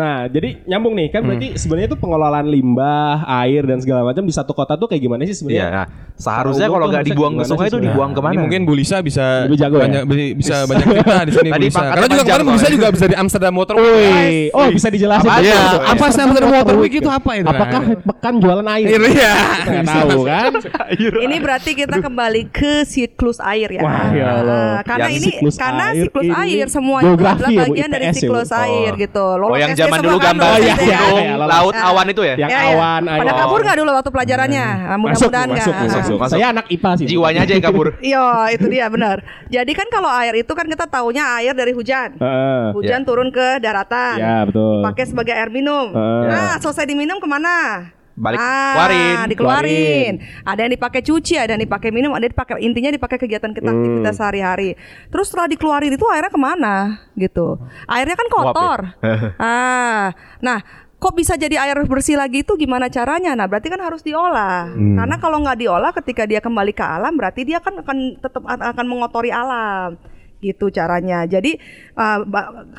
Nah, 0.00 0.24
jadi 0.26 0.64
nyambung 0.64 0.96
nih 0.96 1.08
kan 1.10 1.20
berarti 1.20 1.48
sebenarnya 1.54 1.86
itu 1.86 1.98
pengelolaan 1.98 2.46
limbah, 2.46 3.12
air 3.44 3.62
dan 3.62 3.78
segala 3.78 4.00
macam 4.02 4.22
di 4.22 4.32
satu 4.32 4.50
kota 4.50 4.74
tuh 4.74 4.88
kayak 4.88 5.02
gimana 5.02 5.22
sih 5.22 5.28
Iya, 5.28 5.36
sebenarnya? 5.36 5.68
nah, 5.70 5.86
seharusnya 6.16 6.66
Kalau 6.66 6.86
nggak 6.86 7.04
dibuang 7.04 7.32
ke 7.34 7.44
sungai 7.44 7.68
itu 7.68 7.78
dibuang 7.78 8.10
ke 8.10 8.20
mana? 8.20 8.32
Ini 8.32 8.38
mungkin 8.40 8.60
Bu 8.62 8.72
Lisa 8.72 8.96
bisa 8.98 9.44
Lebih 9.44 9.58
jago 9.58 9.76
ya? 9.76 9.82
banyak, 9.84 10.02
bi- 10.06 10.32
bisa 10.32 10.64
banyak 10.64 10.86
cerita 10.86 11.16
di 11.20 11.32
sini 11.34 11.48
Tadi 11.50 11.60
Lisa. 11.62 11.76
pangkatnya 11.76 11.92
Karena 11.92 12.06
juga 12.08 12.22
kemarin 12.24 12.40
Bu 12.40 12.50
Lisa 12.50 12.58
soalnya. 12.58 12.74
juga 12.74 12.88
bisa 12.90 13.04
di 13.04 13.16
Amsterdam 13.16 13.52
Motor 13.52 13.76
Week. 13.76 14.48
oh 14.50 14.66
bisa 14.70 14.88
dijelasin. 14.88 15.28
Apa 15.28 15.36
betul. 15.38 15.80
Apa 15.84 16.04
sih 16.08 16.20
Amsterdam 16.22 16.50
Motor 16.50 16.74
Week 16.78 16.94
itu 16.94 17.10
apa 17.10 17.30
itu? 17.34 17.46
Apakah 17.46 17.80
pekan 18.00 18.34
jualan 18.38 18.66
air? 18.70 18.86
Iya. 18.88 19.34
Kita 19.60 19.70
nggak 19.70 19.84
tahu 20.08 20.20
kan? 20.24 20.50
Ini 20.96 21.36
berarti 21.38 21.70
kita 21.74 21.96
kembali 21.98 22.42
ke 22.48 22.72
siklus 22.82 23.36
air 23.38 23.68
ya. 23.70 23.82
Wah, 23.82 24.08
ya 24.10 24.26
Allah. 24.36 24.58
Ah, 24.70 24.80
karena 24.82 25.08
ini 25.10 25.28
karena 25.52 25.86
siklus 25.92 26.28
air 26.30 26.66
semuanya 26.66 27.12
adalah 27.12 27.50
ya, 27.50 27.60
bagian 27.64 27.88
dari 27.88 28.06
ya, 28.06 28.12
siklus 28.12 28.50
air 28.50 28.92
gitu. 28.96 29.26
Lolos 29.36 29.50
Oh 29.50 29.58
yang 29.58 29.74
zaman 29.90 29.98
dulu 30.00 30.16
gambar 30.18 30.46
lolos 30.46 30.62
iya, 30.62 30.74
iya, 30.78 30.98
iya, 31.10 31.32
lolos. 31.34 31.50
laut 31.50 31.74
awan 31.76 32.06
itu 32.06 32.22
ya? 32.22 32.34
Yang 32.36 32.50
Ya, 32.50 32.58
ya. 32.58 32.70
awan, 32.70 33.02
air. 33.04 33.20
Pada 33.20 33.32
kabur 33.36 33.58
nggak 33.60 33.76
dulu 33.76 33.90
waktu 33.90 34.10
pelajarannya? 34.10 34.64
Ah, 34.64 34.96
Masuk, 34.96 35.02
Mudah-mudahan 35.02 35.48
masuk, 35.50 35.72
nggak. 35.72 35.90
masuk, 35.90 36.16
masuk. 36.16 36.32
Saya 36.32 36.46
anak 36.48 36.66
IPA 36.68 36.90
sih. 36.94 37.06
Jiwanya 37.06 37.40
aja 37.42 37.52
yang 37.52 37.64
kabur. 37.64 37.86
Iya, 38.10 38.24
itu 38.50 38.66
dia 38.66 38.86
benar. 38.86 39.16
Jadi 39.46 39.72
kan 39.72 39.86
kalau 39.88 40.10
air 40.10 40.34
itu 40.36 40.52
kan 40.52 40.64
kita 40.64 40.86
taunya 40.86 41.24
air 41.36 41.52
dari 41.52 41.70
hujan. 41.70 42.14
Heeh. 42.16 42.64
Hujan 42.72 43.02
turun 43.02 43.28
ke 43.28 43.58
daratan. 43.58 44.16
Ya, 44.16 44.36
betul. 44.44 44.78
Dipakai 44.78 45.04
sebagai 45.04 45.34
air 45.34 45.48
minum. 45.48 45.90
Nah, 45.92 46.56
selesai 46.58 46.84
diminum 46.84 47.18
ke 47.18 47.26
mana? 47.26 47.90
Balik 48.20 48.36
ah, 48.36 48.52
keluarin. 48.76 49.16
dikeluarin. 49.32 50.14
Ada 50.44 50.60
yang 50.68 50.72
dipakai 50.76 51.00
cuci, 51.00 51.40
ada 51.40 51.56
yang 51.56 51.64
dipakai 51.64 51.88
minum, 51.88 52.12
ada 52.12 52.28
yang 52.28 52.36
dipakai 52.36 52.60
intinya 52.60 52.92
dipakai 52.92 53.16
kegiatan 53.16 53.56
kita 53.56 53.64
Hmm. 53.64 53.80
aktivitas 53.80 54.14
sehari-hari. 54.20 54.76
Terus 55.08 55.32
setelah 55.32 55.48
dikeluarin 55.48 55.96
itu 55.96 56.04
airnya 56.04 56.28
ke 56.28 56.36
mana? 56.36 56.74
Gitu. 57.16 57.56
Airnya 57.88 58.16
kan 58.20 58.28
kotor. 58.28 58.78
ah, 59.40 60.12
nah 60.44 60.60
kok 61.00 61.16
bisa 61.16 61.32
jadi 61.32 61.56
air 61.56 61.80
bersih 61.88 62.20
lagi 62.20 62.44
itu 62.44 62.52
gimana 62.60 62.92
caranya? 62.92 63.32
Nah 63.32 63.48
berarti 63.48 63.72
kan 63.72 63.80
harus 63.80 64.04
diolah. 64.04 64.68
Karena 64.68 65.16
kalau 65.16 65.40
nggak 65.40 65.56
diolah 65.56 65.96
ketika 65.96 66.28
dia 66.28 66.44
kembali 66.44 66.76
ke 66.76 66.84
alam 66.84 67.16
berarti 67.16 67.48
dia 67.48 67.56
kan 67.64 67.72
akan 67.80 68.20
tetap 68.20 68.44
akan 68.44 68.84
mengotori 68.84 69.32
alam. 69.32 69.96
Gitu 70.40 70.72
caranya. 70.72 71.28
Jadi 71.28 71.60
uh, 71.94 72.24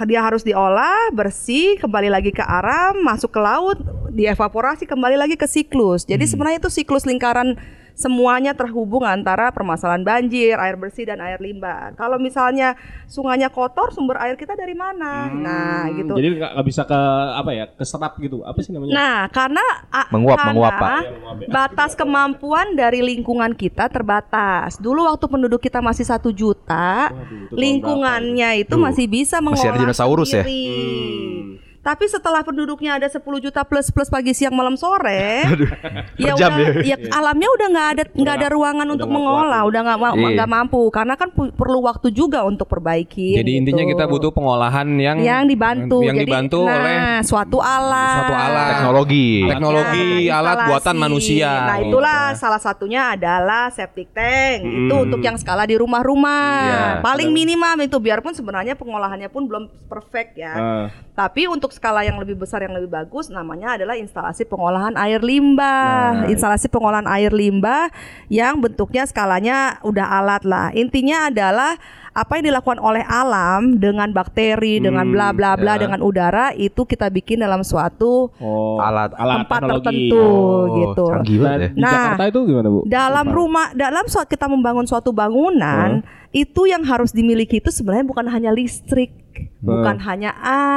dia 0.05 0.21
harus 0.21 0.41
diolah 0.41 1.13
bersih, 1.13 1.77
kembali 1.77 2.09
lagi 2.09 2.33
ke 2.33 2.41
aram, 2.41 2.99
masuk 3.05 3.31
ke 3.31 3.39
laut, 3.41 3.77
dievaporasi, 4.11 4.89
kembali 4.89 5.15
lagi 5.15 5.37
ke 5.37 5.45
siklus. 5.45 6.03
Jadi 6.03 6.25
sebenarnya 6.25 6.59
itu 6.61 6.73
siklus 6.73 7.05
lingkaran 7.05 7.55
semuanya 7.95 8.55
terhubung 8.55 9.03
antara 9.03 9.51
permasalahan 9.51 10.01
banjir, 10.01 10.57
air 10.57 10.75
bersih 10.75 11.07
dan 11.07 11.19
air 11.21 11.37
limbah. 11.37 11.93
Kalau 11.95 12.17
misalnya 12.17 12.75
sungainya 13.05 13.51
kotor, 13.51 13.91
sumber 13.93 14.17
air 14.23 14.35
kita 14.39 14.55
dari 14.55 14.73
mana? 14.73 15.29
Nah, 15.29 15.85
gitu. 15.93 16.15
Jadi 16.15 16.41
nggak 16.41 16.65
bisa 16.65 16.83
ke 16.87 16.99
apa 17.35 17.51
ya 17.53 17.65
keserap 17.71 18.17
gitu. 18.19 18.41
Apa 18.41 18.59
sih 18.63 18.71
namanya? 18.73 18.93
Nah, 18.93 19.19
karena 19.29 19.65
Menguap, 20.11 20.37
karena 20.39 20.51
menguap, 20.51 20.73
Pak. 20.75 21.01
batas 21.47 21.91
kemampuan 21.95 22.75
dari 22.75 22.99
lingkungan 23.03 23.55
kita 23.55 23.87
terbatas. 23.87 24.79
Dulu 24.79 25.07
waktu 25.07 25.25
penduduk 25.27 25.59
kita 25.63 25.79
masih 25.79 26.03
satu 26.07 26.31
juta, 26.31 27.11
itu 27.11 27.53
tahun 27.53 27.59
lingkungannya 27.59 28.49
itu 28.63 28.75
Duh, 28.75 28.81
masih 28.81 29.05
bisa 29.07 29.39
mengolah 29.39 29.59
masih 29.59 29.71
ada 29.71 29.79
dinosaurus 29.83 30.29
ya? 30.31 30.43
sendiri. 30.43 31.50
Tapi 31.81 32.05
setelah 32.05 32.39
penduduknya 32.39 32.95
ada 32.95 33.09
10 33.09 33.17
juta 33.41 33.61
plus 33.61 33.89
plus 33.89 34.05
pagi 34.05 34.31
siang 34.31 34.53
malam 34.53 34.73
sore, 34.75 35.41
ya 36.21 36.29
per 36.29 36.37
jam 36.37 36.53
udah, 36.53 36.77
ya. 36.77 36.93
ya 36.93 36.97
alamnya 37.11 37.49
udah 37.49 37.67
nggak 37.67 37.87
ada 37.89 38.03
nggak 38.07 38.35
ada 38.35 38.47
ruangan 38.49 38.87
untuk 38.87 39.07
nggak 39.07 39.17
mengolah, 39.17 39.61
udah 39.65 39.81
nggak 39.81 39.97
ma- 39.99 40.13
Iya. 40.13 40.29
nggak 40.37 40.49
mampu 40.51 40.81
karena 40.87 41.13
kan 41.15 41.29
pu- 41.29 41.49
perlu 41.49 41.81
waktu 41.81 42.07
juga 42.11 42.43
untuk 42.43 42.69
perbaiki. 42.69 43.33
Jadi 43.33 43.51
intinya 43.57 43.81
kita 43.83 44.05
butuh 44.05 44.29
pengolahan 44.29 44.85
yang 44.93 45.17
yang 45.19 45.43
dibantu, 45.43 46.05
yang 46.05 46.15
Jadi, 46.15 46.29
dibantu 46.29 46.59
nah, 46.61 46.75
oleh 46.77 46.95
suatu 47.21 47.57
alat, 47.57 48.13
suatu 48.15 48.35
alat. 48.35 48.69
Teknologi. 48.71 49.29
teknologi 49.43 50.07
Ya, 50.21 50.37
alat 50.37 50.53
instalasi. 50.53 50.69
buatan 50.69 50.95
manusia. 50.95 51.49
Nah 51.65 51.75
Gitu. 51.75 51.87
itulah 51.89 52.19
salah 52.35 52.61
satunya 52.61 53.01
adalah 53.09 53.73
septic 53.73 54.13
tank. 54.13 54.61
Itu 54.61 54.95
untuk 55.01 55.17
yang 55.19 55.33
skala 55.35 55.65
di 55.65 55.73
rumah-rumah. 55.75 56.53
Iya. 56.61 56.81
Paling 57.01 57.33
minimum 57.33 57.81
itu 57.81 57.97
biarpun 57.97 58.31
sebenarnya 58.31 58.77
pengolahannya 58.77 59.27
pun 59.27 59.49
belum 59.49 59.63
perfect 59.87 60.37
ya. 60.37 60.53
Ah. 60.53 60.85
Tapi 61.13 61.45
untuk 61.45 61.70
skala 61.71 62.03
yang 62.03 62.19
lebih 62.19 62.35
besar 62.35 62.61
yang 62.61 62.75
lebih 62.75 62.87
bagus 62.87 63.27
namanya 63.27 63.79
adalah 63.79 63.95
instalasi 63.95 64.43
pengolahan 64.43 64.93
air 64.95 65.19
limbah. 65.19 66.27
Instalasi 66.27 66.67
pengolahan 66.67 67.07
air 67.07 67.31
limbah 67.31 67.87
yang 68.27 68.59
bentuknya 68.59 69.03
skalanya 69.03 69.79
udah 69.81 70.05
alat 70.19 70.43
lah. 70.43 70.69
Intinya 70.71 71.27
adalah 71.27 71.79
apa 72.11 72.35
yang 72.35 72.51
dilakukan 72.51 72.75
oleh 72.77 73.07
alam 73.07 73.79
dengan 73.79 74.11
bakteri, 74.11 74.83
dengan 74.83 75.07
bla 75.07 75.31
bla 75.31 75.55
bla, 75.55 75.79
ya. 75.79 75.87
dengan 75.87 76.03
udara 76.03 76.51
itu 76.51 76.83
kita 76.83 77.07
bikin 77.07 77.39
dalam 77.39 77.63
suatu 77.63 78.27
Oh, 78.35 78.83
Alat. 78.83 79.15
alat 79.15 79.47
tempat 79.47 79.59
teknologi. 79.63 79.83
tertentu 79.87 80.19
Oh, 80.27 80.61
gitu. 80.75 81.05
canggih 81.07 81.37
Nah, 81.39 81.55
ya. 81.55 81.67
di 81.71 81.79
Nah, 81.79 81.91
Jakarta 81.95 82.23
itu 82.27 82.39
gimana 82.45 82.67
bu? 82.67 82.79
Dalam 82.83 83.25
Apa? 83.25 83.35
rumah, 83.35 83.67
dalam 83.71 84.05
saat 84.11 84.27
kita 84.27 84.51
membangun 84.51 84.83
suatu 84.83 85.15
bangunan, 85.15 86.03
itu 86.29 86.67
yang 86.67 86.83
harus 86.83 87.15
dimiliki 87.15 87.63
itu 87.63 87.71
sebenarnya 87.71 88.03
bukan 88.03 88.27
hanya 88.27 88.51
listrik, 88.51 89.15
bukan 89.61 89.97
hanya 90.01 90.31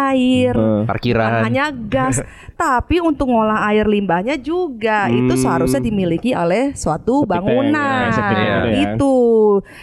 air, 0.06 0.52
Hmm. 0.52 0.84
bukan 0.84 0.86
Parkiran. 0.86 1.40
hanya 1.42 1.64
gas, 1.72 2.20
tapi 2.54 3.00
untuk 3.00 3.26
ngolah 3.26 3.64
air 3.66 3.84
limbahnya 3.84 4.36
juga 4.36 5.08
itu 5.08 5.30
Hmm. 5.30 5.40
seharusnya 5.40 5.80
dimiliki 5.80 6.30
oleh 6.30 6.70
suatu 6.72 7.24
Septic 7.24 7.30
tank, 7.30 7.42
bangunan. 7.42 8.04
ya, 8.04 8.12
tank 8.12 8.36
ya. 8.36 8.56
Itu. 8.86 9.16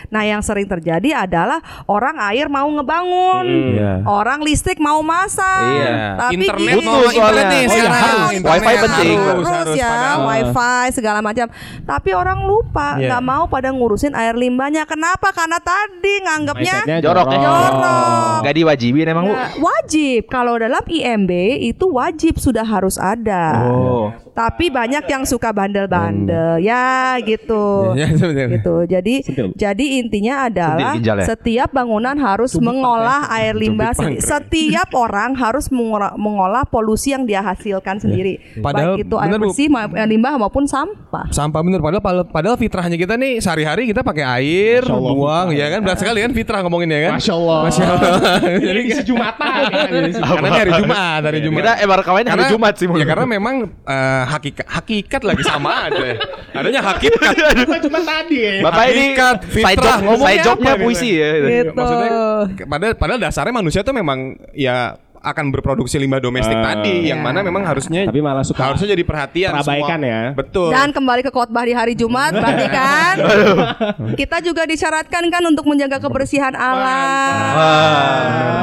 Nah, 0.08 0.24
yang 0.24 0.40
sering 0.40 0.66
terjadi 0.66 1.18
adalah 1.20 1.58
orang 1.86 2.16
air 2.24 2.46
mau 2.46 2.68
ngebangun, 2.68 3.46
Hmm. 3.46 3.74
Iya. 3.74 3.94
orang 4.04 4.40
listrik 4.40 4.78
mau 4.78 5.02
masang, 5.02 5.74
Iya. 5.74 5.96
tapi 6.20 6.34
internet 6.40 6.76
mau 6.78 6.94
Butuh 6.94 7.12
internet 7.12 7.18
soalnya. 7.42 7.50
nih 7.52 7.62
Oh 7.62 7.66
iya, 7.66 7.82
sekarang. 7.82 8.02
harus. 8.02 8.32
Internet 8.32 8.52
Wifi 8.62 8.76
penting. 8.78 9.18
harus, 9.18 9.48
harus, 9.48 9.76
ya 9.76 9.88
padahal. 9.88 10.20
wifi 10.24 10.86
segala 10.92 11.20
macam 11.20 11.48
tapi 11.84 12.10
orang 12.12 12.40
lupa 12.44 12.88
Iya. 12.94 13.08
nggak 13.08 13.24
mau 13.24 13.44
pada 13.46 13.70
ngurusin 13.70 14.14
air 14.14 14.36
limbahnya 14.36 14.84
kenapa 14.84 15.32
karena 15.32 15.58
tadi 15.58 16.14
nganggapnya 16.22 16.76
Jorok 17.00 17.28
ya? 17.28 17.40
Jorok. 17.40 18.40
Gak 18.42 18.54
diwajibin 18.92 19.08
emang 19.16 19.26
bu? 19.32 19.34
Nah, 19.34 19.52
wajib. 19.58 20.22
Kalau 20.28 20.54
dalam 20.60 20.84
IMB 20.84 21.32
itu 21.64 21.86
wajib 21.88 22.36
sudah 22.38 22.68
harus 22.68 23.00
ada. 23.00 23.72
Oh. 23.72 24.12
tapi 24.32 24.72
banyak 24.72 25.04
yang 25.12 25.24
suka 25.28 25.52
bandel-bandel. 25.52 26.60
Ya 26.64 27.20
gitu. 27.20 27.92
Ya, 28.02 28.08
gitu. 28.10 28.88
Jadi 28.88 29.22
Sentil. 29.22 29.54
jadi 29.54 29.86
intinya 30.02 30.48
adalah 30.50 30.98
ya? 30.98 31.28
setiap 31.28 31.70
bangunan 31.70 32.16
harus 32.18 32.56
mengolah 32.58 33.28
air 33.30 33.54
limbah. 33.54 33.94
sendiri. 33.94 34.24
setiap 34.24 34.90
orang 34.96 35.36
harus 35.36 35.68
mengolah, 35.70 36.16
mengolah 36.16 36.64
polusi 36.66 37.14
yang 37.14 37.28
dia 37.28 37.44
hasilkan 37.44 38.00
sendiri. 38.02 38.40
Padahal 38.64 38.98
baik 38.98 39.06
itu 39.06 39.16
air 39.20 39.30
bener, 39.30 39.40
bersih 39.46 39.68
ma- 39.70 39.92
limbah 40.08 40.34
maupun 40.40 40.66
sampah. 40.66 41.30
Sampah 41.30 41.62
bener. 41.62 41.84
Padahal 41.84 42.26
padahal, 42.26 42.58
fitrahnya 42.58 42.98
kita 42.98 43.20
nih 43.20 43.38
sehari-hari 43.44 43.86
kita 43.86 44.02
pakai 44.02 44.26
air, 44.42 44.82
Masya 44.82 44.96
Allah, 44.96 45.14
buang 45.14 45.48
ya 45.54 45.68
kan? 45.70 45.80
Berat 45.86 46.00
sekali 46.02 46.20
kan 46.24 46.32
fitrah 46.34 46.60
ngomongin 46.66 46.90
ya 46.90 47.00
kan. 47.12 47.14
Masya 47.20 47.34
Allah. 47.38 47.60
Masya 47.68 47.84
Allah. 47.86 48.18
Jadi 48.72 48.81
isi 48.90 49.04
Jumatan. 49.06 49.60
ya, 49.70 50.10
isi 50.10 50.22
karena 50.22 50.48
ini 50.48 50.60
hari 50.60 50.72
Jumat, 50.82 51.22
hari 51.22 51.40
Jumat. 51.44 51.60
Kita 51.62 51.72
emang 51.84 51.98
rekamannya 52.02 52.32
hari 52.32 52.46
Jumat 52.50 52.74
sih. 52.80 52.88
Ya 52.90 53.06
karena 53.06 53.26
memang 53.28 53.56
eh, 53.68 54.24
hakikat 54.30 54.66
hakikat 54.66 55.22
lagi 55.22 55.44
sama 55.46 55.72
aja. 55.90 56.02
Adanya 56.56 56.82
hakikat. 56.82 57.34
Cuma 57.86 58.00
tadi 58.02 58.38
ya. 58.42 58.52
Bapak 58.66 58.84
ini 58.92 59.06
Hakikat, 59.12 59.38
side 59.52 59.66
fitrah, 59.76 59.98
job, 59.98 60.06
ngomongnya 60.06 60.30
side 60.32 60.46
jobnya 60.46 60.74
apa 60.74 60.84
puisi 60.84 61.10
gitu? 61.12 61.22
ya. 61.22 61.30
Gitu. 61.42 61.72
Maksudnya 61.76 62.10
padahal 62.68 62.94
padahal 62.98 63.20
dasarnya 63.20 63.54
manusia 63.54 63.82
tuh 63.84 63.94
memang 63.96 64.38
ya 64.56 64.96
akan 65.24 65.46
berproduksi 65.50 65.96
limbah 65.96 66.18
domestik 66.18 66.52
Ah. 66.52 66.74
tadi 66.74 67.06
yang 67.06 67.18
Ya. 67.18 67.24
mana 67.24 67.40
memang 67.40 67.62
harusnya 67.62 68.04
Tapi 68.04 68.20
malah 68.20 68.42
suka 68.42 68.58
harusnya 68.64 68.90
jadi 68.90 69.04
perhatian 69.04 69.54
semua. 69.56 69.94
ya. 69.98 70.34
Betul. 70.34 70.70
dan 70.72 70.90
kembali 70.90 71.22
ke 71.22 71.30
khotbah 71.30 71.62
di 71.62 71.72
hari 71.72 71.94
Jumat 71.94 72.34
berarti 72.36 72.68
kan 72.68 73.16
kita 74.16 74.38
juga 74.40 74.66
disyaratkan 74.66 75.24
kan 75.28 75.44
untuk 75.44 75.64
menjaga 75.64 75.98
kebersihan 75.98 76.54
alam 76.54 77.54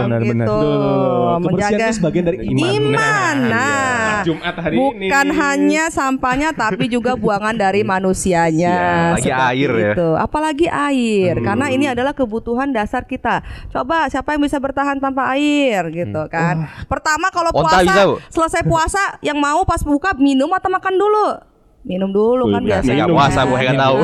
Benar, 0.05 0.21
benar, 0.21 0.21
benar. 0.21 0.47
gitu 0.47 0.59
kebersihan 0.59 1.43
menjaga 1.45 1.85
itu 1.85 1.95
sebagian 1.95 2.25
dari 2.25 2.39
iman. 2.45 2.71
iman 2.75 3.37
nah 3.47 4.21
Jumat 4.21 4.55
hari 4.57 4.75
bukan 4.77 4.99
ini. 5.25 5.37
hanya 5.37 5.85
sampahnya 5.89 6.51
tapi 6.53 6.85
juga 6.87 7.15
buangan 7.15 7.55
dari 7.55 7.83
manusianya 7.83 8.67
Iya, 8.69 9.15
lagi 9.15 9.23
Seperti 9.25 9.47
air 9.49 9.71
ya. 9.73 9.93
itu. 9.95 10.09
apalagi 10.17 10.67
air 10.67 11.35
karena 11.39 11.67
ini 11.69 11.87
adalah 11.87 12.13
kebutuhan 12.13 12.69
dasar 12.69 13.05
kita 13.05 13.41
coba 13.69 14.09
siapa 14.09 14.35
yang 14.35 14.43
bisa 14.43 14.59
bertahan 14.59 14.99
tanpa 14.99 15.31
air 15.33 15.87
gitu 15.89 16.23
kan 16.27 16.48
pertama 16.87 17.27
kalau 17.35 17.51
puasa 17.51 18.21
selesai 18.31 18.63
puasa 18.65 19.03
yang 19.21 19.39
mau 19.41 19.67
pas 19.67 19.83
buka 19.83 20.15
minum 20.17 20.49
atau 20.55 20.71
makan 20.71 20.95
dulu 20.95 21.27
minum 21.79 22.11
dulu 22.11 22.51
kan 22.51 22.61
biasanya 22.61 23.07
Nggak 23.07 23.15
puasa 23.15 23.41
bu, 23.47 23.55
nggak 23.55 23.79
tahu. 23.79 23.97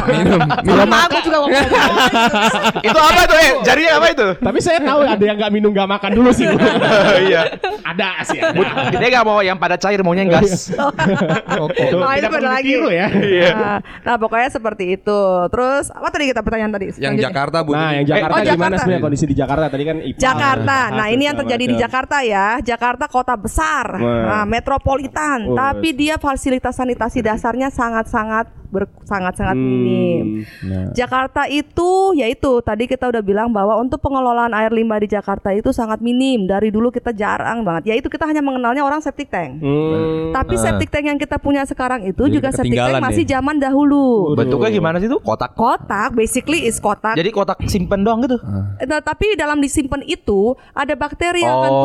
kalau 0.63 0.85
aku 1.05 1.19
juga 1.21 1.37
ngomong 1.37 1.53
itu 2.89 2.99
apa 2.99 3.23
tuh? 3.27 3.37
Eh, 3.37 3.51
jarinya 3.61 3.93
apa 3.99 4.07
itu? 4.09 4.27
Tapi 4.39 4.59
saya 4.63 4.79
tahu 4.81 5.01
ada 5.05 5.21
yang 5.21 5.37
nggak 5.37 5.53
minum 5.53 5.71
nggak 5.75 5.89
makan 5.91 6.11
dulu 6.15 6.31
sih. 6.31 6.47
Bu. 6.47 6.57
Iya. 7.25 7.43
ada 7.85 8.11
sih. 8.25 8.39
Ada. 8.41 8.95
Dia 8.95 9.09
nggak 9.11 9.27
mau 9.27 9.39
yang 9.43 9.59
pada 9.59 9.77
cair, 9.77 10.01
maunya 10.01 10.25
yang 10.25 10.33
gas. 10.33 10.71
Itu 11.75 11.97
Oh, 11.97 12.13
itu 12.13 12.27
beda 12.27 12.49
lagi. 12.51 12.73
ya. 12.91 13.07
Nah, 13.55 13.79
nah, 14.03 14.17
pokoknya 14.17 14.49
seperti 14.51 14.97
itu. 14.97 15.21
Terus 15.53 15.89
apa 15.89 16.09
tadi 16.11 16.25
kita 16.31 16.41
pertanyaan 16.41 16.73
tadi? 16.73 16.87
yang. 16.99 17.15
Jakarta 17.17 17.61
Bu. 17.65 17.73
Nah, 17.73 17.97
yang 17.97 18.07
Jakarta 18.07 18.35
oh, 18.35 18.45
gimana 18.45 18.75
sebenarnya 18.77 19.03
kondisi 19.03 19.25
di 19.25 19.37
Jakarta 19.37 19.65
tadi 19.69 19.85
kan 19.85 19.97
IPA. 20.01 20.21
Jakarta. 20.21 20.79
Nah, 20.93 21.07
ini 21.11 21.23
yang 21.25 21.37
terjadi 21.37 21.65
di. 21.69 21.77
Jakarta 21.77 22.17
ya. 22.25 22.47
Jakarta 22.61 23.05
kota 23.11 23.35
besar, 23.37 23.99
nah, 23.99 24.45
metropolitan, 24.49 25.53
Wah. 25.53 25.73
tapi 25.75 25.93
dia 25.93 26.17
fasilitas 26.17 26.77
sanitasi 26.77 27.21
dasarnya 27.21 27.64
sangat-sangat 27.69 28.47
ber- 28.67 28.91
sangat-sangat 29.05 29.55
minim. 29.55 30.43
Nah. 30.61 30.91
Jakarta 30.91 31.47
itu 31.47 31.91
yaitu 32.13 32.59
tadi 32.59 32.85
kita 32.85 33.07
udah 33.07 33.21
bilang 33.21 33.49
bahwa 33.49 33.77
untuk 33.77 33.99
pengelolaan 33.99 34.51
air 34.53 34.69
limbah 34.69 34.99
di 34.99 35.07
Jakarta 35.07 35.51
itu 35.51 35.71
sangat 35.71 36.01
minim. 36.01 36.45
Dari 36.45 36.69
dulu 36.69 36.91
kita 36.91 37.11
jarang 37.11 37.63
banget. 37.63 37.89
Yaitu 37.89 38.09
kita 38.09 38.25
hanya 38.25 38.41
mengenalnya 38.41 38.83
orang 38.83 38.99
septic 38.99 39.29
tank. 39.29 39.59
Hmm. 39.59 40.33
Tapi 40.33 40.55
septic 40.57 40.89
tank 40.89 41.07
yang 41.07 41.17
kita 41.17 41.39
punya 41.39 41.63
sekarang 41.63 42.03
itu 42.03 42.19
Jadi 42.21 42.35
juga 42.35 42.49
septic 42.51 42.75
tank 42.75 42.75
ketinggalan 42.75 43.01
masih 43.01 43.25
ya. 43.25 43.31
zaman 43.39 43.57
dahulu. 43.57 44.35
Bentuknya 44.35 44.71
gimana 44.73 44.97
sih 44.99 45.07
tuh? 45.07 45.21
Kotak. 45.21 45.55
Kotak 45.55 46.11
basically 46.13 46.67
is 46.67 46.77
kotak. 46.77 47.15
Jadi 47.15 47.31
kotak 47.31 47.63
simpen 47.65 48.03
doang 48.03 48.21
gitu. 48.21 48.43
Eh, 48.77 48.91
tapi 48.91 49.33
dalam 49.35 49.59
disimpan 49.59 50.03
itu 50.03 50.57
ada 50.73 50.93
bakteri 50.93 51.41
yang 51.41 51.57
akan 51.57 51.71
Oh. 51.71 51.81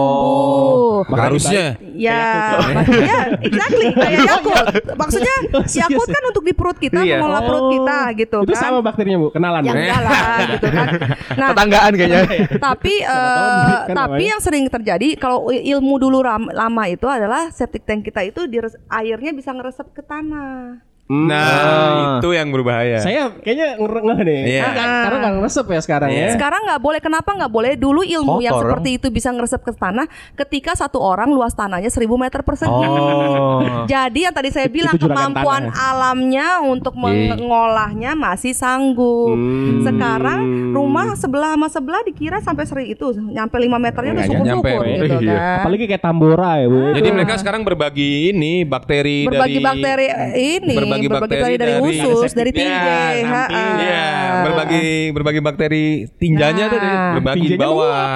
tumbuh. 1.05 1.19
Harusnya. 1.19 1.77
Ya, 1.93 2.55
ya, 2.87 3.19
exactly 3.39 3.91
kayak 3.91 4.19
Yakult. 4.25 4.65
Maksudnya 4.95 5.35
Yakult 5.71 6.07
kan 6.07 6.23
untuk 6.25 6.41
di 6.41 6.51
perut 6.51 6.77
kita, 6.77 6.99
Iya. 6.99 7.17
mengolah 7.17 7.41
perut 7.41 7.65
kita 7.71 7.97
gitu 8.15 8.35
Oh. 8.35 8.43
Itu 8.43 8.53
kan. 8.53 8.61
sama 8.61 8.79
bakterinya 8.79 9.17
Bu, 9.17 9.27
kenalan. 9.29 9.61
yang 9.61 9.75
enggak 9.75 10.01
lah 10.01 10.17
gitu 10.49 10.67
kan. 10.67 10.87
Nah, 11.39 11.47
Tetanggaan 11.51 11.91
kayaknya. 11.93 12.21
tapi 12.57 12.93
eh, 12.99 13.77
kan 13.85 13.95
tapi 13.95 14.09
namanya. 14.17 14.27
yang 14.27 14.39
sering 14.39 14.65
terjadi 14.67 15.07
kalau 15.15 15.39
ilmu 15.47 15.95
dulu 15.97 16.19
ram- 16.19 16.49
lama 16.49 16.83
itu 16.85 17.05
adalah 17.05 17.47
septic 17.49 17.83
tank 17.83 18.03
kita 18.03 18.23
itu 18.23 18.43
di 18.43 18.57
airnya 18.89 19.31
bisa 19.31 19.51
ngeresep 19.51 19.91
ke 19.91 20.01
tanah. 20.01 20.88
Nah, 21.09 22.21
itu 22.21 22.29
yang 22.31 22.53
berbahaya. 22.53 23.01
Saya 23.01 23.33
kayaknya 23.33 23.81
ngeh 23.81 24.19
nih. 24.21 24.39
Iya. 24.45 24.61
Kan 24.61 24.73
nggak- 24.77 25.01
karena 25.01 25.17
nggak 25.17 25.33
ngeresep 25.41 25.65
ya 25.65 25.79
sekarang 25.81 26.09
ya. 26.13 26.27
Sekarang 26.37 26.61
nggak 26.63 26.77
boleh. 26.79 26.99
Kenapa 27.01 27.29
nggak 27.33 27.49
boleh? 27.49 27.73
Dulu 27.73 28.05
ilmu 28.05 28.37
yang 28.39 28.53
seperti 28.55 29.01
itu 29.01 29.07
bisa 29.09 29.33
ngeresep 29.33 29.57
ke 29.59 29.73
tanah 29.73 30.05
ketika 30.37 30.77
satu 30.77 31.01
orang 31.01 31.33
luas 31.33 31.51
tanahnya 31.51 31.89
1000 31.89 32.13
meter 32.13 32.45
persegi. 32.45 32.69
Oh. 32.69 33.65
Jadi 33.91 34.19
yang 34.21 34.35
tadi 34.37 34.53
saya 34.53 34.69
bilang 34.69 34.93
itu 34.93 35.01
kemampuan 35.01 35.65
tanah 35.65 35.73
ya? 35.73 35.89
alamnya 35.89 36.47
untuk 36.61 36.93
Iya. 36.93 37.33
mengolahnya 37.33 38.11
masih 38.13 38.53
sanggup. 38.53 39.33
Hmm. 39.33 39.81
Sekarang 39.81 40.39
rumah 40.71 41.17
sebelah 41.17 41.57
sama 41.57 41.67
sebelah 41.67 42.05
dikira 42.05 42.37
sampai 42.37 42.69
seri 42.69 42.85
itu 42.87 43.09
nyampe 43.17 43.57
5 43.57 43.81
meternya 43.81 44.13
udah 44.13 44.25
syukur-syukur 44.27 44.81
ya. 44.85 44.97
gitu 44.99 45.17
Iya. 45.19 45.33
kan. 45.33 45.57
Apalagi 45.65 45.85
kayak 45.85 46.03
Tambora 46.05 46.51
ya, 46.55 46.67
Bu. 46.69 46.79
Jadi 46.93 47.09
mereka 47.09 47.33
sekarang 47.35 47.65
berbagi 47.65 48.29
ini 48.29 48.61
bakteri 48.61 49.25
berbagi 49.25 49.57
dari 49.57 49.65
bakteri 49.65 50.05
eh, 50.05 50.31
ini 50.61 50.75
berbagi 50.75 50.98
bakteri 51.05 51.53
dari, 51.55 51.55
dari- 51.55 51.79
usus 51.79 52.31
dari 52.31 52.49
Ada 52.49 52.57
tinggi 52.57 52.73
septiknya, 52.73 52.99
ha, 53.23 53.29
samping. 53.39 53.55
ha. 53.55 53.79
Iya, 53.79 54.05
berbagi 54.41 54.83
berbagi 55.09 55.39
bakteri 55.39 55.83
tinjanya 56.11 56.65
tuh 56.65 56.77
dari- 56.77 56.87
Nah. 56.91 57.13
berbagi 57.15 57.45
di 57.45 57.57
bawah. 57.57 58.11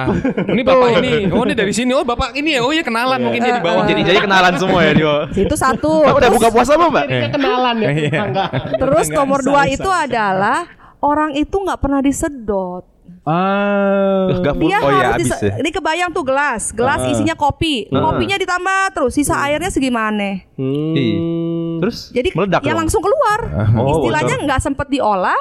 ini 0.46 0.62
bapak 0.62 0.88
ini, 0.98 1.12
oh 1.30 1.42
ini 1.42 1.54
dari 1.54 1.72
sini, 1.72 1.90
oh 1.90 2.02
bapak 2.02 2.34
ini 2.34 2.50
ya, 2.52 2.60
oh 2.60 2.70
iya 2.70 2.82
kenalan 2.82 3.18
mungkin 3.20 3.40
dia 3.40 3.54
di 3.54 3.62
bawah. 3.62 3.84
Jadi 3.84 4.00
jadi 4.02 4.18
kenalan 4.20 4.54
semua 4.54 4.80
ya 4.80 4.92
dia. 4.92 5.14
itu 5.34 5.54
satu 5.54 5.90
Oh, 6.04 6.14
udah 6.14 6.28
buka 6.28 6.48
puasa 6.48 6.74
belum, 6.74 6.90
Mbak? 6.90 7.06
Kenalan 7.32 7.76
ya 7.78 7.88
Iya. 7.90 8.20
Terus 8.76 9.06
nomor 9.08 9.40
dua 9.40 9.64
itu 9.66 9.88
adalah 9.88 10.66
orang 10.98 11.32
itu 11.32 11.54
nggak 11.54 11.78
pernah 11.78 12.00
disedot. 12.00 12.93
Ah. 13.24 14.28
Dia 14.60 14.78
oh 14.84 14.90
iya 14.92 15.08
harus 15.10 15.12
habis 15.16 15.28
dise- 15.32 15.48
ya. 15.48 15.54
ini 15.58 15.70
kebayang 15.72 16.12
tuh 16.12 16.22
gelas, 16.22 16.70
gelas 16.70 17.00
Ah. 17.00 17.08
isinya 17.08 17.32
kopi, 17.32 17.88
kopinya 17.88 18.36
ditambah 18.36 18.82
terus, 18.92 19.16
sisa 19.16 19.40
airnya 19.40 19.68
segimana? 19.68 20.44
Hmm. 20.54 21.80
Terus 21.80 22.12
Jadi 22.12 22.36
meledak 22.36 22.60
ya 22.60 22.72
dong. 22.72 22.84
langsung 22.84 23.00
keluar. 23.00 23.40
Oh, 23.74 23.88
Istilahnya 23.96 24.36
nggak 24.44 24.60
sempet 24.60 24.86
diolah, 24.88 25.40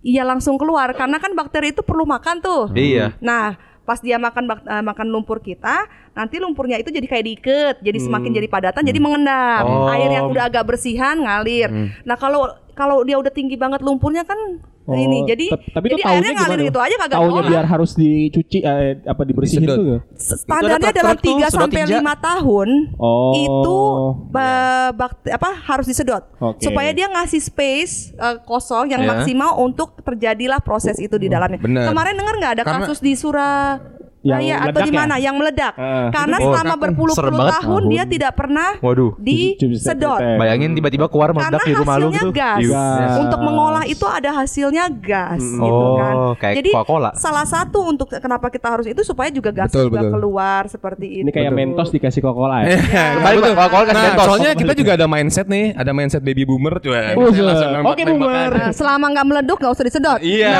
iya 0.00 0.22
langsung 0.22 0.54
keluar 0.56 0.94
karena 0.94 1.18
kan 1.18 1.34
bakteri 1.34 1.70
itu 1.70 1.82
perlu 1.82 2.06
makan 2.06 2.38
tuh. 2.38 2.70
Iya. 2.72 3.18
Nah, 3.18 3.58
pas 3.82 3.98
dia 3.98 4.14
makan 4.16 4.44
bak- 4.46 4.62
eh, 4.64 4.84
makan 4.84 5.06
lumpur 5.08 5.40
kita, 5.40 5.86
nanti 6.12 6.38
lumpurnya 6.38 6.76
itu 6.76 6.88
jadi 6.88 7.04
kayak 7.04 7.24
diikat, 7.24 7.74
jadi 7.80 7.98
semakin 7.98 8.30
jadi 8.32 8.46
padatan, 8.46 8.82
jadi 8.84 9.00
mengendap. 9.00 9.66
Hmm. 9.66 9.74
Oh. 9.86 9.90
Air 9.90 10.10
yang 10.12 10.26
udah 10.28 10.46
agak 10.46 10.64
bersihan 10.64 11.18
ngalir. 11.18 11.66
Nah, 12.04 12.14
kalau 12.14 12.46
kalau 12.72 13.02
dia 13.02 13.18
udah 13.18 13.32
tinggi 13.32 13.58
banget 13.58 13.82
lumpurnya 13.82 14.22
kan 14.22 14.38
Oh, 14.88 14.96
ini 14.96 15.20
jadi 15.22 15.52
tapi 15.68 15.84
itu 15.86 15.94
jadi 15.94 16.04
airnya 16.08 16.32
ngalir 16.32 16.60
gitu 16.64 16.80
aja 16.80 16.94
kagak 16.96 17.12
Taunya 17.12 17.42
biar 17.44 17.64
harus 17.66 17.92
dicuci 17.92 18.58
eh, 18.60 19.04
apa 19.04 19.20
dibersihin 19.22 19.60
Disedot. 19.60 19.76
tuh 19.76 19.84
nggak? 19.84 20.02
Standarnya 20.16 20.78
Itu 20.88 20.96
dalam 20.96 21.12
truk-truk 21.12 21.28
tuh, 21.28 21.36
3 21.36 21.44
sedot 21.44 21.60
sampai 21.60 21.80
tinja. 21.84 21.96
5 22.00 22.14
tahun 22.18 22.68
Oh. 22.96 23.32
itu 23.34 23.78
ba- 24.26 24.90
bak- 24.90 25.28
apa 25.28 25.48
harus 25.62 25.84
disedot 25.84 26.24
Oke. 26.38 26.64
supaya 26.64 26.90
dia 26.90 27.04
ngasih 27.06 27.36
space 27.38 27.94
eh, 28.14 28.36
kosong 28.42 28.88
yang 28.88 29.04
Ya. 29.04 29.08
maksimal 29.10 29.60
untuk 29.60 30.00
terjadilah 30.00 30.58
proses 30.58 30.96
itu 30.96 31.14
di 31.14 31.28
dalamnya. 31.28 31.60
Bener. 31.60 31.84
Kemarin 31.84 32.16
dengar 32.16 32.34
nggak 32.34 32.52
ada 32.54 32.64
Karena- 32.64 32.80
kasus 32.82 32.98
di 32.98 33.12
Surabaya 33.12 33.97
Yang 34.18 34.40
atau 34.50 34.58
meledak 34.58 34.82
di 34.82 34.90
mana 34.90 35.14
yang 35.16 35.34
meledak? 35.34 35.74
Ah. 35.74 36.10
Karena 36.10 36.36
Oh, 36.38 36.50
selama 36.50 36.74
berpuluh-puluh 36.76 37.38
tahun 37.54 37.82
dia 37.86 38.04
tidak 38.04 38.32
pernah 38.34 38.68
Waduh. 38.78 39.14
disedot. 39.16 40.18
Bayangin 40.36 40.74
tiba-tiba 40.74 41.06
keluar 41.06 41.30
Karena 41.30 41.38
meledak 41.54 41.60
di 41.62 41.72
rumah 41.72 41.96
lu 41.96 42.08
gitu. 42.10 42.30
gas. 42.30 42.58
Iya. 42.58 42.74
Gas. 42.74 43.16
Untuk 43.20 43.40
mengolah 43.40 43.84
itu 43.84 44.02
ada 44.04 44.30
hasilnya 44.32 44.84
gas 44.92 45.38
gitu 45.38 45.62
Oh, 45.62 45.96
kan. 45.96 46.14
kayak 46.36 46.54
Jadi 46.58 46.70
Coca-Cola. 46.72 47.10
salah 47.14 47.46
satu 47.46 47.78
untuk 47.86 48.10
kenapa 48.12 48.48
kita 48.48 48.68
harus 48.68 48.86
itu 48.86 49.00
supaya 49.02 49.30
juga 49.30 49.50
gas 49.50 49.70
Betul, 49.70 49.86
juga 49.88 50.00
betul. 50.00 50.12
keluar 50.14 50.62
seperti 50.66 51.06
itu. 51.08 51.22
Ini 51.22 51.30
kayak 51.30 51.52
mentos 51.52 51.88
dikasih 51.88 52.20
Coca-Cola 52.20 52.56
ya. 52.64 52.74
Kembali 52.74 53.36
Mbak, 53.40 53.52
Coca-Cola 53.54 53.84
kasih 53.84 53.94
Nah, 53.94 54.04
mentos. 54.08 54.26
soalnya 54.26 54.50
kita 54.54 54.72
juga 54.74 54.92
ada 54.94 55.06
mindset 55.06 55.46
nih, 55.46 55.66
ada 55.74 55.90
mindset 55.92 56.22
baby 56.22 56.42
boomer 56.42 56.74
tuh. 56.78 56.90
ya. 56.90 57.14
Oh, 57.14 57.30
iya. 57.30 57.80
Oke, 57.82 58.02
boomer. 58.04 58.50
Nah, 58.50 58.70
selama 58.72 59.06
nggak 59.08 59.26
meleduk 59.26 59.58
nggak 59.58 59.72
usah 59.72 59.84
disedot. 59.84 60.18
Iya. 60.20 60.50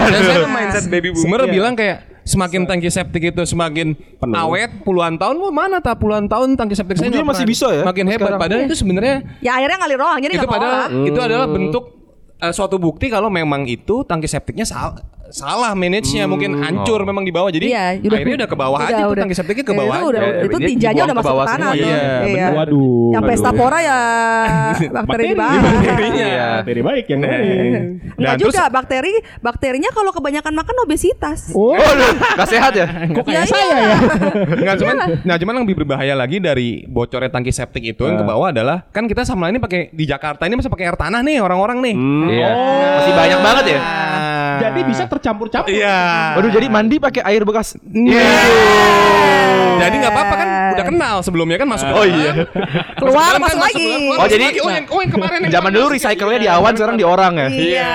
Dan 0.00 0.20
saya 0.20 0.46
mindset 0.46 0.86
baby 0.88 1.10
boomer 1.10 1.40
Iya. 1.40 1.52
bilang 1.52 1.74
kayak 1.74 2.07
semakin 2.28 2.62
tangki 2.62 2.86
septik 2.86 3.22
itu 3.26 3.42
semakin 3.42 3.96
awet 4.20 4.84
puluhan 4.84 5.16
tahun 5.16 5.36
wah 5.38 5.48
mana 5.50 5.80
tak 5.80 5.96
puluhan 5.96 6.28
tahun 6.28 6.54
tangki 6.54 6.76
septik 6.76 7.00
saya 7.00 7.24
masih 7.24 7.48
bisa 7.48 7.72
ya 7.72 7.82
makin 7.82 8.04
hebat 8.04 8.28
sekarang. 8.28 8.40
padahal 8.40 8.60
itu 8.62 8.76
sebenarnya 8.76 9.16
Ya 9.40 9.56
akhirnya 9.56 9.76
ngalir 9.80 9.98
doang 9.98 10.18
jadi 10.20 10.34
itu 10.36 10.46
padahal 10.46 10.76
olah. 10.86 11.08
itu 11.08 11.18
adalah 11.18 11.46
bentuk 11.48 11.84
eh, 12.38 12.52
suatu 12.52 12.76
bukti 12.76 13.08
kalau 13.08 13.26
memang 13.28 13.64
itu 13.64 14.04
tangki 14.04 14.28
septiknya 14.28 14.62
sal- 14.62 15.00
salah 15.30 15.72
manage-nya 15.72 16.24
mungkin 16.24 16.56
hancur 16.56 17.00
memang 17.02 17.20
di 17.20 17.30
bawah 17.30 17.48
jadi 17.48 17.66
Iya, 17.66 17.84
udah- 18.00 18.18
airnya 18.18 18.36
udah 18.38 18.48
ke 18.48 18.56
bawah 18.56 18.78
aja 18.78 18.88
udah- 18.88 18.98
tuh 18.98 19.10
udah. 19.10 19.22
tangki 19.22 19.36
septiknya 19.36 19.60
ke 19.60 19.70
Iya, 19.70 19.78
bawah 19.78 19.94
itu 19.94 20.06
udah- 20.06 20.22
aja. 20.22 20.40
itu 20.40 20.56
tinjanya 20.58 20.96
udah 20.98 21.06
ke 21.06 21.14
masuk 21.14 21.28
bawah 21.28 21.44
ke 21.44 21.50
tanah 21.50 21.70
tuh. 21.70 21.84
iya, 21.84 22.00
Iya. 22.24 22.46
Waduh. 22.50 23.08
Yang 23.08 23.22
pesta 23.26 23.50
pora 23.52 23.78
ya 23.80 23.98
bakteri 24.96 25.24
di 25.24 25.34
bawah. 25.34 25.62
Iya. 26.08 26.46
Bakteri 26.58 26.80
baik 26.82 27.04
yang 27.06 27.20
Nah. 27.20 27.30
lain. 27.30 27.72
Enggak 28.18 28.34
terus- 28.34 28.46
juga 28.50 28.62
bakteri 28.68 29.12
bakterinya 29.38 29.90
kalau 29.90 30.10
kebanyakan 30.10 30.52
makan 30.54 30.76
obesitas. 30.82 31.40
Oh, 31.52 31.70
Oh, 31.70 31.92
lu 31.94 32.06
gak 32.34 32.48
sehat 32.48 32.72
ya? 32.72 32.86
kok 33.06 33.22
kayak 33.22 33.36
Ya, 33.38 33.42
saya 33.44 33.62
iya. 33.62 33.76
ya? 33.78 33.96
Nggak 34.58 34.76
cuman, 34.78 34.96
nah 35.22 35.36
cuman 35.36 35.52
yang 35.54 35.64
lebih 35.64 35.78
berbahaya 35.78 36.14
lagi 36.14 36.36
dari 36.38 36.68
bocornya 36.84 37.28
tangki 37.28 37.50
septik 37.50 37.84
itu 37.86 38.02
yang 38.02 38.16
ke 38.16 38.24
bawah 38.24 38.48
adalah 38.48 38.88
kan 38.88 39.04
kita 39.04 39.22
sama 39.22 39.46
ini 39.46 39.58
pakai 39.58 39.90
di 39.90 40.04
Jakarta 40.04 40.44
ini 40.44 40.56
masih 40.56 40.68
pakai 40.68 40.84
air 40.86 40.96
tanah 40.96 41.20
nih 41.20 41.38
orang-orang 41.38 41.78
nih. 41.80 41.94
Iya. 42.32 42.50
Masih 42.96 43.12
banyak 43.12 43.38
banget 43.38 43.64
ya? 43.68 43.80
Jadi 44.58 44.80
bisa 44.84 45.04
tercampur-campur. 45.06 45.70
Iya. 45.70 46.34
Waduh, 46.38 46.50
jadi 46.50 46.66
mandi 46.66 46.96
pakai 46.98 47.22
air 47.24 47.42
bekas. 47.46 47.78
Iya. 47.86 48.34
Jadi 49.78 49.94
nggak 50.02 50.12
apa-apa 50.12 50.34
kan 50.34 50.48
udah 50.78 50.86
kenal 50.86 51.16
sebelumnya 51.20 51.56
kan 51.58 51.66
masuk. 51.66 51.86
Oh, 51.88 52.06
iya. 52.06 52.32
Keluar, 52.94 53.32
masuk 53.36 53.58
lagi. 53.58 53.82
keluar, 53.82 53.98
Oh, 54.14 54.22
masuk 54.22 54.32
jadi- 54.32 54.46
lagi. 54.48 54.60
oh 54.60 54.70
yang, 54.70 54.86
oh 54.86 55.00
yang 55.02 55.12
kemarin 55.12 55.38
yang 55.42 55.52
Zaman 55.52 55.70
dulu 55.70 55.86
recycle-nya 55.90 56.38
di 56.38 56.48
awan, 56.48 56.72
sekarang 56.72 56.96
di 56.96 57.02
orang 57.02 57.32
ya. 57.34 57.48
Iya. 57.50 57.92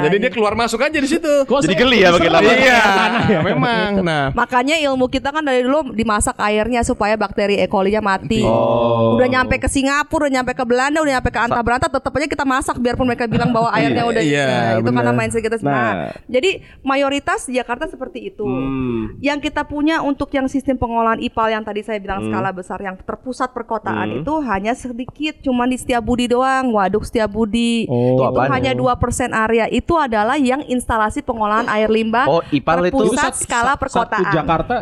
Jadi 0.00 0.16
dia 0.18 0.30
keluar 0.30 0.52
masuk 0.54 0.78
aja 0.78 0.94
di 0.94 1.08
situ. 1.08 1.32
Kok 1.44 1.58
Jadi 1.60 1.74
geli 1.74 1.98
ya 2.00 2.08
makin 2.10 2.22
serem 2.22 2.34
lama. 2.38 2.50
Iya, 2.50 2.80
ya? 3.26 3.40
memang. 3.50 3.90
Nah, 4.00 4.24
Makanya 4.32 4.76
ilmu 4.80 5.06
kita 5.06 5.28
kan 5.30 5.42
dari 5.42 5.60
dulu 5.60 5.90
dimasak 5.90 6.38
airnya 6.38 6.80
supaya 6.80 7.14
bakteri 7.14 7.58
E. 7.58 7.66
coli-nya 7.66 7.98
mati. 8.00 8.46
Oh. 8.46 9.18
Udah 9.18 9.26
nyampe 9.26 9.58
ke 9.58 9.66
Singapura, 9.66 10.26
udah 10.26 10.32
nyampe 10.32 10.52
ke 10.52 10.64
Belanda, 10.64 11.02
udah 11.02 11.18
nyampe 11.18 11.28
ke 11.28 11.40
Anta 11.40 11.60
Beranta, 11.60 11.86
tetap 11.88 12.12
aja 12.12 12.26
kita 12.26 12.44
masak 12.44 12.76
biarpun 12.78 13.04
mereka 13.04 13.26
bilang 13.26 13.50
bahwa 13.50 13.72
airnya 13.72 14.04
udah 14.06 14.22
Iya, 14.22 14.46
Nah, 14.46 14.70
itu 14.78 14.90
karena 14.90 15.12
mindset 15.12 15.40
kita. 15.40 15.56
Nah, 15.60 15.72
Nah. 15.72 15.94
jadi 16.28 16.50
mayoritas 16.84 17.48
Jakarta 17.48 17.88
seperti 17.88 18.28
itu. 18.28 18.44
Hmm. 18.44 19.16
Yang 19.18 19.50
kita 19.50 19.64
punya 19.64 20.00
untuk 20.00 20.28
yang 20.30 20.46
sistem 20.46 20.76
pengolahan 20.76 21.18
IPAL 21.18 21.48
yang 21.50 21.64
tadi 21.64 21.80
saya 21.80 21.98
bilang 21.98 22.19
skala 22.22 22.50
besar 22.50 22.78
yang 22.78 22.96
terpusat 22.96 23.50
perkotaan 23.50 24.20
itu 24.20 24.32
hanya 24.42 24.72
sedikit, 24.72 25.40
cuman 25.40 25.66
di 25.66 25.76
Setiabudi 25.76 26.26
doang, 26.26 26.70
Waduk 26.70 27.02
Setiabudi. 27.02 27.86
Oh. 27.86 28.16
itu 28.16 28.22
apaan? 28.26 28.50
hanya 28.50 28.72
2% 28.72 28.90
area. 29.30 29.66
Itu 29.66 29.94
adalah 29.94 30.34
yang 30.34 30.60
instalasi 30.62 31.20
pengolahan 31.20 31.66
air 31.66 31.88
limbah 31.88 32.26
Oh, 32.26 32.42
IPAL 32.44 32.86
itu- 32.86 32.98
terpusat 33.06 33.32
sat- 33.32 33.40
skala 33.42 33.74
perkotaan. 33.74 34.22
Satu 34.22 34.34
Jakarta 34.34 34.76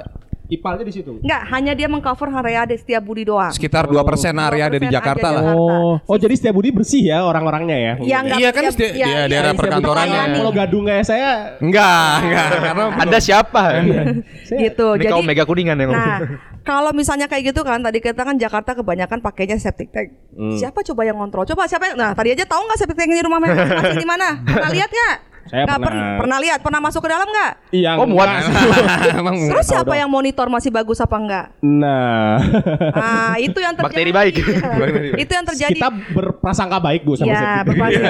ipalnya 0.48 0.84
di 0.84 0.92
situ. 0.92 1.20
Enggak, 1.20 1.42
hanya 1.52 1.72
dia 1.76 1.86
mengcover 1.86 2.28
area 2.40 2.64
di 2.64 2.76
Setiabudi 2.76 3.28
doang. 3.28 3.52
sekitar 3.52 3.84
2% 3.84 4.00
area 4.34 4.64
ada 4.66 4.78
di 4.80 4.88
2% 4.88 4.96
Jakarta 4.96 5.28
lah. 5.28 5.42
Oh, 5.52 6.00
oh 6.00 6.16
jadi 6.16 6.32
Setiabudi 6.32 6.72
bersih 6.72 7.04
ya 7.04 7.20
orang-orangnya 7.22 7.76
ya? 7.76 7.92
Ya, 8.00 8.18
enggak, 8.24 8.38
Iya 8.40 8.50
kan 8.50 8.62
ya, 8.64 8.70
setiap- 8.72 8.96
ya, 8.96 9.06
dia 9.06 9.14
ya, 9.14 9.22
daerah 9.28 9.52
ya, 9.52 9.58
perkantorannya. 9.60 10.22
Kalau 10.34 10.52
gadungnya 10.52 10.96
saya 11.04 11.30
Enggak, 11.60 12.12
enggak 12.24 12.46
karena 12.64 12.84
Anda 13.04 13.18
siapa? 13.20 13.62
gitu. 14.48 14.86
Ini 14.96 15.00
Jadi 15.04 15.12
kaum 15.12 15.24
mega 15.24 15.44
kuningan 15.44 15.76
ya. 15.76 15.86
Nah, 15.88 16.18
kalau 16.64 16.92
misalnya 16.92 17.28
kayak 17.28 17.52
gitu 17.52 17.60
kan 17.64 17.80
tadi 17.80 18.00
kita 18.00 18.24
kan 18.24 18.36
Jakarta 18.36 18.72
kebanyakan 18.72 19.20
pakainya 19.20 19.56
septic 19.56 19.92
tank. 19.92 20.16
Hmm. 20.32 20.56
Siapa 20.56 20.80
coba 20.84 21.04
yang 21.04 21.16
ngontrol? 21.16 21.44
Coba 21.44 21.68
siapa 21.68 21.92
yang 21.92 21.96
Nah, 21.98 22.12
tadi 22.14 22.32
aja 22.32 22.44
tahu 22.44 22.62
nggak 22.62 22.78
septic 22.78 22.96
tank 22.96 23.10
di 23.10 23.24
rumah 23.24 23.38
masing 23.40 24.00
di 24.00 24.08
mana? 24.08 24.38
Pernah 24.40 24.70
lihat 24.70 24.88
nggak? 24.88 25.16
Saya 25.48 25.64
Nggak 25.64 25.78
pernah. 25.78 26.04
per- 26.04 26.16
pernah 26.18 26.38
lihat, 26.38 26.58
pernah 26.60 26.80
masuk 26.80 27.00
ke 27.00 27.08
dalam 27.08 27.26
nggak? 27.26 27.52
yang 27.70 27.96
Oh, 27.96 28.06
muat. 28.06 28.28
emang 29.20 29.34
Terus 29.48 29.66
siapa 29.66 29.94
yang 29.94 30.06
monitor 30.06 30.46
masih 30.46 30.68
bagus 30.68 30.98
apa 30.98 31.16
enggak? 31.16 31.46
Nah, 31.58 32.36
Nah, 32.90 33.34
itu 33.38 33.56
yang 33.56 33.72
terjadi. 33.72 33.88
Bakteri 33.88 34.12
baik. 34.12 34.34
Iya. 34.38 35.16
itu 35.18 35.32
yang 35.32 35.46
terjadi. 35.46 35.72
kita 35.74 35.88
berprasangka 36.12 36.78
baik 36.78 37.00
Bu 37.02 37.14
sama 37.14 37.26
Ya, 37.26 37.40
Septic. 37.58 37.66
berpasti. 37.66 38.02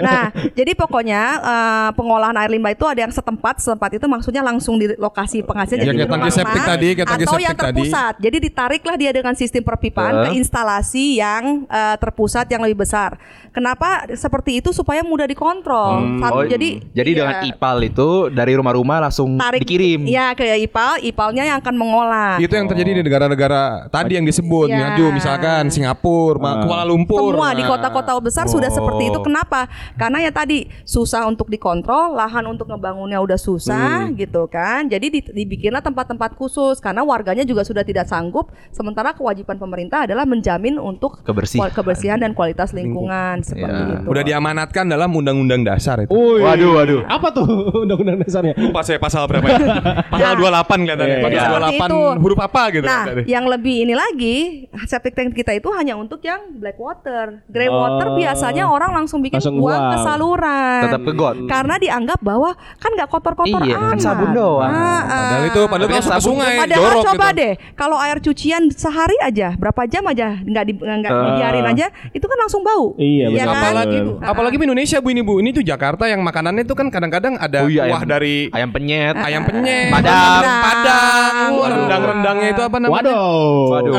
Nah, 0.00 0.24
jadi 0.52 0.72
pokoknya 0.74 1.22
eh, 1.36 1.90
pengolahan 1.94 2.36
air 2.36 2.50
limbah 2.50 2.70
itu 2.70 2.84
ada 2.84 3.00
yang 3.00 3.10
setempat, 3.10 3.58
setempat 3.58 3.90
itu 3.94 4.06
maksudnya 4.06 4.42
langsung 4.42 4.76
di 4.76 4.92
lokasi 4.94 5.40
penghasilnya 5.40 5.82
Ya, 5.82 5.90
jadi 5.90 5.98
di 5.98 6.06
tangki 6.06 6.30
septic 6.30 6.62
tadi, 6.62 6.88
atau 6.94 7.16
yang 7.38 7.50
septic 7.50 7.56
tadi. 7.56 7.60
terpusat. 7.74 8.14
Jadi 8.18 8.36
ditariklah 8.42 8.96
dia 8.96 9.10
dengan 9.10 9.34
sistem 9.34 9.62
perpipaan 9.62 10.14
Eh. 10.14 10.22
ke 10.22 10.30
instalasi 10.36 11.16
yang 11.16 11.64
eh, 11.66 11.96
terpusat 11.96 12.46
yang 12.46 12.60
lebih 12.60 12.78
besar. 12.78 13.16
Kenapa 13.50 14.04
seperti 14.10 14.58
itu 14.58 14.70
supaya 14.70 15.00
mudah 15.00 15.24
dikontrol. 15.24 16.18
Satu- 16.18 16.32
Oh, 16.34 16.42
jadi 16.44 16.73
Jadi 16.90 17.10
iya. 17.10 17.18
dengan 17.18 17.34
IPAL 17.46 17.76
itu 17.84 18.08
dari 18.28 18.52
rumah-rumah 18.54 18.98
langsung 19.00 19.36
tarik 19.36 19.62
dikirim. 19.62 20.04
Ya 20.04 20.32
ke 20.32 20.44
IPAL, 20.44 21.02
IPALnya 21.04 21.44
yang 21.46 21.58
akan 21.58 21.74
mengolah. 21.74 22.32
Itu 22.36 22.52
yang 22.52 22.66
terjadi 22.66 22.90
di 22.96 23.02
negara-negara 23.02 23.62
tadi 23.88 24.14
yang 24.14 24.24
disebut, 24.24 24.66
Iya. 24.66 24.78
Maju 24.90 25.04
misalkan 25.12 25.62
Singapura, 25.68 26.38
Ma- 26.38 26.62
Kuala 26.62 26.84
Lumpur. 26.84 27.32
Semua 27.32 27.52
di 27.52 27.60
Nah. 27.60 27.70
kota-kota 27.70 28.12
besar 28.16 28.46
sudah 28.46 28.68
Oh. 28.68 28.74
seperti 28.74 29.08
itu. 29.08 29.18
Kenapa? 29.20 29.66
Karena 29.94 30.18
ya 30.18 30.30
tadi 30.30 30.64
susah 30.84 31.24
untuk 31.24 31.46
dikontrol, 31.46 32.14
lahan 32.14 32.46
untuk 32.46 32.66
ngebangunnya 32.66 33.18
udah 33.18 33.36
susah 33.36 34.06
Hmm. 34.06 34.14
gitu 34.14 34.46
kan. 34.46 34.86
Jadi 34.86 35.06
di- 35.10 35.32
dibikinlah 35.34 35.80
tempat-tempat 35.80 36.34
khusus 36.34 36.78
karena 36.78 37.02
warganya 37.02 37.42
juga 37.42 37.60
sudah 37.60 37.82
tidak 37.82 38.04
sanggup. 38.04 38.48
Sementara 38.70 39.12
kewajiban 39.12 39.56
pemerintah 39.56 40.04
adalah 40.04 40.24
menjamin 40.24 40.76
untuk 40.76 41.20
Kebersihan. 41.20 41.68
kebersihan 41.70 42.16
dan 42.16 42.32
kualitas 42.32 42.72
lingkungan 42.72 43.40
seperti 43.40 43.80
Ya. 43.82 43.88
itu. 43.94 44.06
Udah 44.06 44.22
diamanatkan 44.22 44.84
dalam 44.84 45.10
undang-undang 45.10 45.62
dasar 45.62 46.00
itu. 46.00 46.12
Waduh, 46.12 46.63
waduh. 46.70 47.00
Apa 47.06 47.28
tuh 47.30 47.44
undang-undang 47.84 48.16
dasarnya? 48.18 48.54
Lupa 48.56 48.80
saya 48.80 48.96
pasal 48.96 49.26
berapa 49.26 49.44
ya? 49.44 49.58
Pasal 50.06 50.32
28 50.34 50.84
kelihatannya. 50.84 51.08
Iya. 51.10 51.24
Pasal 51.24 51.40
Seperti 51.44 51.76
28 51.76 51.84
itu. 51.84 51.98
huruf 52.20 52.40
apa 52.40 52.62
gitu. 52.70 52.84
Nah, 52.84 53.02
Ada. 53.04 53.22
yang 53.24 53.44
lebih 53.44 53.76
ini 53.80 53.94
lagi, 53.94 54.36
septic 54.84 55.12
tank 55.12 55.32
kita 55.32 55.52
itu 55.52 55.68
hanya 55.70 55.94
untuk 55.94 56.20
yang 56.20 56.40
black 56.54 56.76
water. 56.76 57.42
Grey 57.46 57.66
water 57.66 58.06
Oh. 58.06 58.16
biasanya 58.16 58.64
orang 58.64 58.90
langsung 58.92 59.18
bikin 59.18 59.38
Langsung 59.38 59.56
buang 59.56 59.74
ke 59.84 59.96
buang. 59.96 60.04
saluran. 60.04 60.80
Tetap 60.84 61.02
ke 61.02 61.12
got. 61.12 61.34
Karena 61.44 61.74
dianggap 61.76 62.18
bahwa 62.20 62.50
kan 62.76 62.90
nggak 62.90 63.08
kotor-kotor 63.08 63.60
Iya, 63.60 63.76
kan 63.76 63.92
amat. 63.92 64.00
sabun 64.00 64.30
doang. 64.30 64.62
Ah, 64.64 64.72
ah. 64.72 65.02
Padahal 65.04 65.44
itu 65.44 65.60
padahal 65.64 65.80
itu 65.84 65.94
ke 65.94 66.02
sabun- 66.04 66.24
sungai, 66.24 66.54
Padahal 66.56 66.80
jorok 66.80 67.02
coba 67.04 67.26
gitu. 67.26 67.38
deh, 67.38 67.52
kalau 67.74 67.96
air 67.96 68.18
cucian 68.20 68.62
sehari 68.68 69.16
aja, 69.20 69.48
berapa 69.54 69.82
jam 69.84 70.04
aja 70.04 70.38
nggak 70.38 70.64
di, 70.64 70.72
nggak 70.74 71.10
Ah. 71.10 71.22
dibiarin 71.26 71.66
aja, 71.66 71.86
itu 72.10 72.24
kan 72.24 72.38
langsung 72.38 72.60
bau. 72.60 72.94
Iya, 72.96 73.26
Ya 73.30 73.44
kan? 73.44 73.56
Apalagi 73.56 73.96
Gitu. 73.96 74.12
apalagi 74.20 74.54
di 74.54 74.64
Indonesia 74.64 74.98
Bu 74.98 75.08
ini 75.08 75.20
Bu. 75.20 75.34
Ini 75.36 75.50
tuh 75.50 75.62
Jakarta 75.62 76.04
yang 76.04 76.20
makanannya 76.54 76.70
tuh 76.70 76.76
kan 76.78 76.86
kadang-kadang 76.88 77.34
ada 77.36 77.58
Oh 77.60 77.68
iya, 77.68 77.82
kuah 77.84 77.98
ayam- 77.98 78.08
dari 78.08 78.36
ayam 78.48 78.70
penyet. 78.70 79.14
ayam 79.18 79.42
penyet, 79.42 79.90
Padang. 79.90 80.42
padang, 80.62 81.34
rendang-rendangnya 81.66 82.48
itu 82.48 82.62
apa 82.62 82.76
namanya? 82.78 82.94
Waduh. 82.94 83.64
Waduh. 83.68 83.94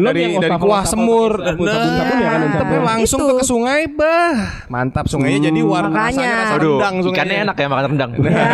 Belum 0.00 0.08
dari 0.10 0.20
yang 0.20 0.32
dari 0.40 0.58
kuah 0.58 0.84
semur, 0.84 1.32
nah, 1.38 1.54
sabun-sabun 1.54 2.16
ya 2.18 2.28
kan 2.28 2.40
tapi 2.50 2.74
langsung 2.82 3.20
Itu. 3.22 3.32
ke 3.32 3.44
sungai, 3.46 3.80
bah, 3.88 4.34
mantap 4.66 5.06
sungainya 5.06 5.48
jadi 5.48 5.60
warna 5.62 5.90
Makanya. 5.92 6.10
rasanya 6.10 6.34
rasa 6.36 6.52
Waduh, 6.52 6.66
rendang 6.72 6.94
sungainya. 7.00 7.14
ikannya 7.16 7.36
enak 7.40 7.56
ya 7.56 7.66
makan 7.68 7.84
rendang. 7.88 8.10
Ya. 8.20 8.46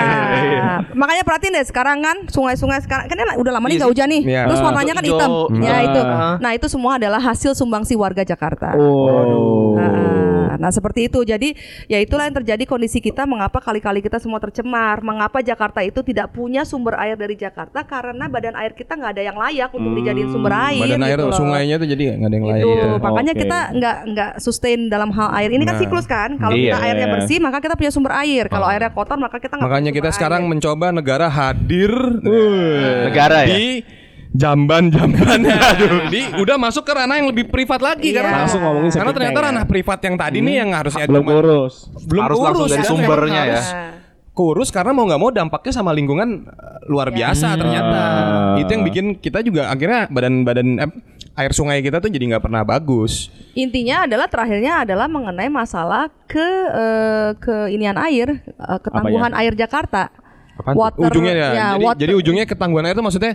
Makanya 0.93 1.23
perhatiin 1.25 1.53
deh 1.55 1.65
sekarang 1.65 1.99
kan 2.01 2.17
sungai-sungai 2.29 2.79
sekarang 2.83 3.07
kan 3.07 3.17
udah 3.35 3.53
lama 3.53 3.67
nih 3.67 3.77
Iya 3.77 3.83
gak 3.83 3.91
hujan 3.91 4.09
nih. 4.11 4.23
Iya. 4.23 4.43
Terus 4.47 4.61
warnanya 4.61 4.93
kan 4.93 5.05
hitam. 5.05 5.31
Ya 5.59 5.77
itu. 5.83 6.01
Nah, 6.37 6.51
itu 6.53 6.67
semua 6.67 6.93
adalah 6.97 7.21
hasil 7.23 7.53
sumbangsi 7.53 7.95
warga 7.95 8.21
Jakarta. 8.23 8.77
Oh. 8.77 10.36
Nah, 10.47 10.57
nah, 10.57 10.71
seperti 10.71 11.07
itu. 11.07 11.21
Jadi 11.21 11.59
ya 11.87 11.99
itulah 11.99 12.25
yang 12.25 12.37
terjadi 12.37 12.63
kondisi 12.65 12.99
kita 12.99 13.27
mengapa 13.27 13.59
kali-kali 13.59 13.99
kita 13.99 14.17
semua 14.17 14.39
tercemar. 14.39 15.03
Mengapa 15.03 15.43
Jakarta 15.43 15.83
itu 15.83 16.01
tidak 16.01 16.31
punya 16.31 16.63
sumber 16.63 16.95
air 16.97 17.15
dari 17.15 17.35
Jakarta 17.35 17.83
karena 17.83 18.27
badan 18.27 18.55
air 18.55 18.71
kita 18.71 18.95
nggak 18.95 19.13
ada 19.13 19.23
yang 19.25 19.37
layak 19.37 19.71
untuk 19.71 19.93
dijadiin 19.93 20.31
sumber 20.31 20.53
air. 20.55 20.83
Badan 20.87 21.03
air 21.03 21.19
gitu 21.19 21.27
loh. 21.27 21.35
sungainya 21.35 21.77
tuh 21.77 21.89
jadi 21.89 22.05
nggak 22.17 22.29
ada 22.29 22.37
yang 22.37 22.47
lain. 22.47 22.63
Itu 22.63 22.71
gitu. 22.71 22.87
makanya 23.03 23.33
Oke. 23.33 23.41
kita 23.43 23.59
nggak 23.75 23.97
nggak 24.07 24.31
sustain 24.39 24.81
dalam 24.87 25.11
hal 25.11 25.29
air. 25.35 25.51
Ini 25.51 25.65
kan 25.65 25.75
Nah. 25.75 25.83
siklus 25.83 26.07
kan. 26.07 26.31
Kalau 26.37 26.55
Iya. 26.55 26.73
kita 26.73 26.79
airnya 26.81 27.07
bersih 27.11 27.39
maka 27.39 27.59
kita 27.59 27.75
punya 27.75 27.91
sumber 27.91 28.13
air. 28.15 28.45
Kalau 28.47 28.65
airnya 28.65 28.89
kotor 28.89 29.19
maka 29.19 29.37
kita 29.37 29.59
nggak 29.59 29.67
Makanya 29.67 29.91
punya 29.91 29.99
kita 29.99 30.09
sumber 30.09 30.17
sekarang 30.17 30.43
air. 30.43 30.51
mencoba 30.55 30.87
negara 30.89 31.27
hadir 31.27 31.93
Negara 33.07 33.43
ya. 33.43 33.49
di 33.51 33.65
jamban-jamban. 34.37 35.41
Jadi 35.77 36.21
udah 36.37 36.57
masuk 36.57 36.83
ke 36.83 36.93
ranah 36.93 37.17
yang 37.17 37.29
lebih 37.29 37.47
privat 37.47 37.81
lagi 37.81 38.09
Iya. 38.09 38.21
karena 38.21 38.37
Langsung 38.43 38.61
ngomongin 38.61 38.91
karena 38.93 39.13
ternyata 39.13 39.39
ya. 39.39 39.47
ranah 39.49 39.65
privat 39.65 39.99
yang 40.01 40.17
tadi 40.17 40.39
nih 40.39 40.55
yang 40.57 40.71
harusnya 40.71 41.05
belum 41.05 41.25
cuma- 41.25 41.37
urus. 41.37 41.75
belum 42.05 42.23
Harus 42.23 42.37
langsung 42.39 42.53
kurus 42.59 42.71
dari 42.71 42.79
dan 42.79 42.89
sumbernya 42.89 43.43
memang 43.43 43.49
ya. 43.49 43.63
kurus 44.31 44.69
karena 44.69 44.93
mau 44.93 45.05
nggak 45.05 45.17
mau 45.19 45.31
dampaknya 45.31 45.73
sama 45.73 45.91
lingkungan 45.91 46.29
eh, 46.45 46.79
luar 46.87 47.09
biasa 47.11 47.57
ternyata 47.57 48.01
itu 48.59 48.69
yang 48.69 48.85
bikin 48.85 49.07
kita 49.17 49.41
juga 49.41 49.67
akhirnya 49.67 50.07
badan-badan 50.07 50.69
eh, 50.79 50.91
air 51.35 51.53
sungai 51.53 51.81
kita 51.81 51.99
tuh 51.99 52.09
jadi 52.09 52.25
nggak 52.31 52.45
pernah 52.45 52.61
bagus 52.63 53.33
Intinya 53.55 54.05
adalah 54.05 54.29
terakhirnya 54.29 54.85
adalah 54.85 55.09
mengenai 55.09 55.49
masalah 55.49 56.13
ke 56.27 56.45
eh, 56.69 57.31
ke 57.35 57.57
inian 57.71 57.97
air, 57.97 58.29
eh, 58.45 58.79
ketangguhan 58.79 59.33
air 59.33 59.57
Jakarta. 59.57 60.13
Apaan? 60.55 60.73
Water, 60.75 61.01
ujungnya 61.07 61.33
ya, 61.35 61.49
jadi, 61.49 61.81
water- 61.83 61.97
jadi 61.99 62.13
ujungnya 62.15 62.45
ketangguhan 62.45 62.85
air 62.85 62.93
itu 62.93 63.01
maksudnya 63.01 63.33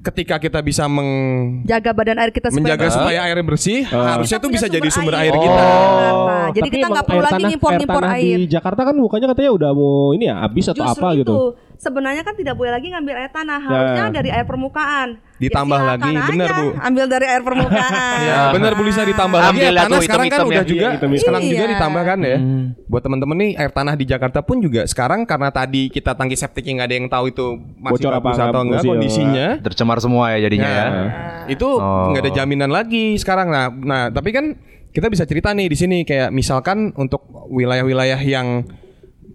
ketika 0.00 0.36
kita 0.36 0.58
bisa 0.60 0.88
meng- 0.88 1.60
jaga 1.62 1.92
badan 1.92 2.16
air 2.16 2.32
kita 2.32 2.48
supaya 2.48 2.56
menjaga 2.72 2.80
bersih. 2.82 2.96
supaya 2.96 3.18
airnya 3.20 3.44
bersih 3.44 3.78
harusnya 3.84 4.24
Kita 4.32 4.40
tuh 4.40 4.48
punya 4.48 4.56
bisa 4.56 4.66
jadi 4.70 4.88
sumber 4.88 5.14
air, 5.14 5.28
di 5.30 5.38
kita 5.38 5.52
Jakarta. 5.52 6.36
Jadi 6.50 6.60
Tapi 6.60 6.68
kita 6.72 6.86
nggak 6.88 7.04
perlu 7.04 7.20
air 7.20 7.28
lagi 7.28 7.44
ngimpor-ngimpor 7.46 8.02
tanah 8.02 8.16
air. 8.16 8.36
Di 8.36 8.46
Jakarta 8.48 8.80
kan 8.82 8.94
bukannya 8.96 9.26
katanya 9.28 9.50
udah 9.52 9.70
mau 9.70 9.92
ini 10.10 10.24
ya 10.26 10.36
habis 10.40 10.64
atau 10.66 10.82
Justru 10.82 10.96
apa 10.98 11.08
itu. 11.12 11.18
gitu. 11.20 11.34
Sebenarnya 11.76 12.22
kan 12.22 12.34
tidak 12.34 12.54
boleh 12.54 12.70
lagi 12.70 12.88
ngambil 12.88 13.14
air 13.16 13.30
tanah, 13.30 13.60
harusnya 13.60 14.04
Ya. 14.04 14.12
dari 14.12 14.28
air 14.30 14.44
permukaan. 14.44 15.08
Ditambah 15.40 15.72
silakan 15.74 15.96
lagi, 16.04 16.12
benar, 16.28 16.48
Bu. 16.52 16.66
Ambil 16.76 17.04
dari 17.08 17.26
air 17.26 17.40
permukaan. 17.40 17.92
Ya, 18.30 18.52
bener 18.52 18.72
Bu 18.76 18.82
Lisa 18.84 19.02
ditambah 19.02 19.38
lagi 19.40 19.56
air 19.58 19.72
lah 19.72 19.84
tanah 19.88 20.00
sekarang 20.04 20.26
kan 20.28 20.36
hitam-hitam 20.36 20.46
udah 20.46 20.60
ya. 20.60 20.68
juga 20.68 20.80
Iya, 20.80 20.92
hitam-hitam. 20.94 21.22
sekarang 21.24 21.42
juga 21.42 21.56
Iya. 21.56 21.72
ditambahkan 21.72 22.18
ya. 22.20 22.36
Buat 22.84 23.02
temen-temen 23.02 23.36
nih 23.36 23.50
air 23.56 23.72
tanah 23.72 23.94
di 23.96 24.04
Jakarta 24.04 24.38
pun 24.40 24.56
juga 24.60 24.80
sekarang 24.84 25.20
karena 25.24 25.48
tadi 25.48 25.82
kita 25.88 26.12
tangki 26.12 26.36
septiknya 26.36 26.72
nggak 26.76 26.88
ada 26.88 26.94
yang 26.94 27.08
tahu 27.08 27.24
itu 27.26 27.46
masih 27.74 27.94
Bocor 27.96 28.12
apa 28.12 28.24
bagus 28.26 28.38
atau 28.38 28.60
enggak 28.60 28.82
kondisinya. 28.84 29.46
Tercemar 29.62 29.98
semua 29.98 30.24
ya 30.30 30.38
jadinya 30.42 30.68
ya. 30.68 30.84
Nah, 30.84 31.08
itu 31.48 31.68
Oh. 31.70 32.12
nggak 32.12 32.22
ada 32.22 32.32
jaminan 32.34 32.68
lagi 32.68 33.16
sekarang. 33.16 33.48
Nah, 33.48 33.72
nah 33.72 34.02
tapi 34.08 34.30
kan 34.30 34.60
kita 34.90 35.08
bisa 35.08 35.24
cerita 35.24 35.50
nih 35.50 35.66
di 35.66 35.76
sini 35.78 35.96
kayak 36.02 36.28
misalkan 36.30 36.92
untuk 36.94 37.24
wilayah-wilayah 37.48 38.20
yang 38.20 38.68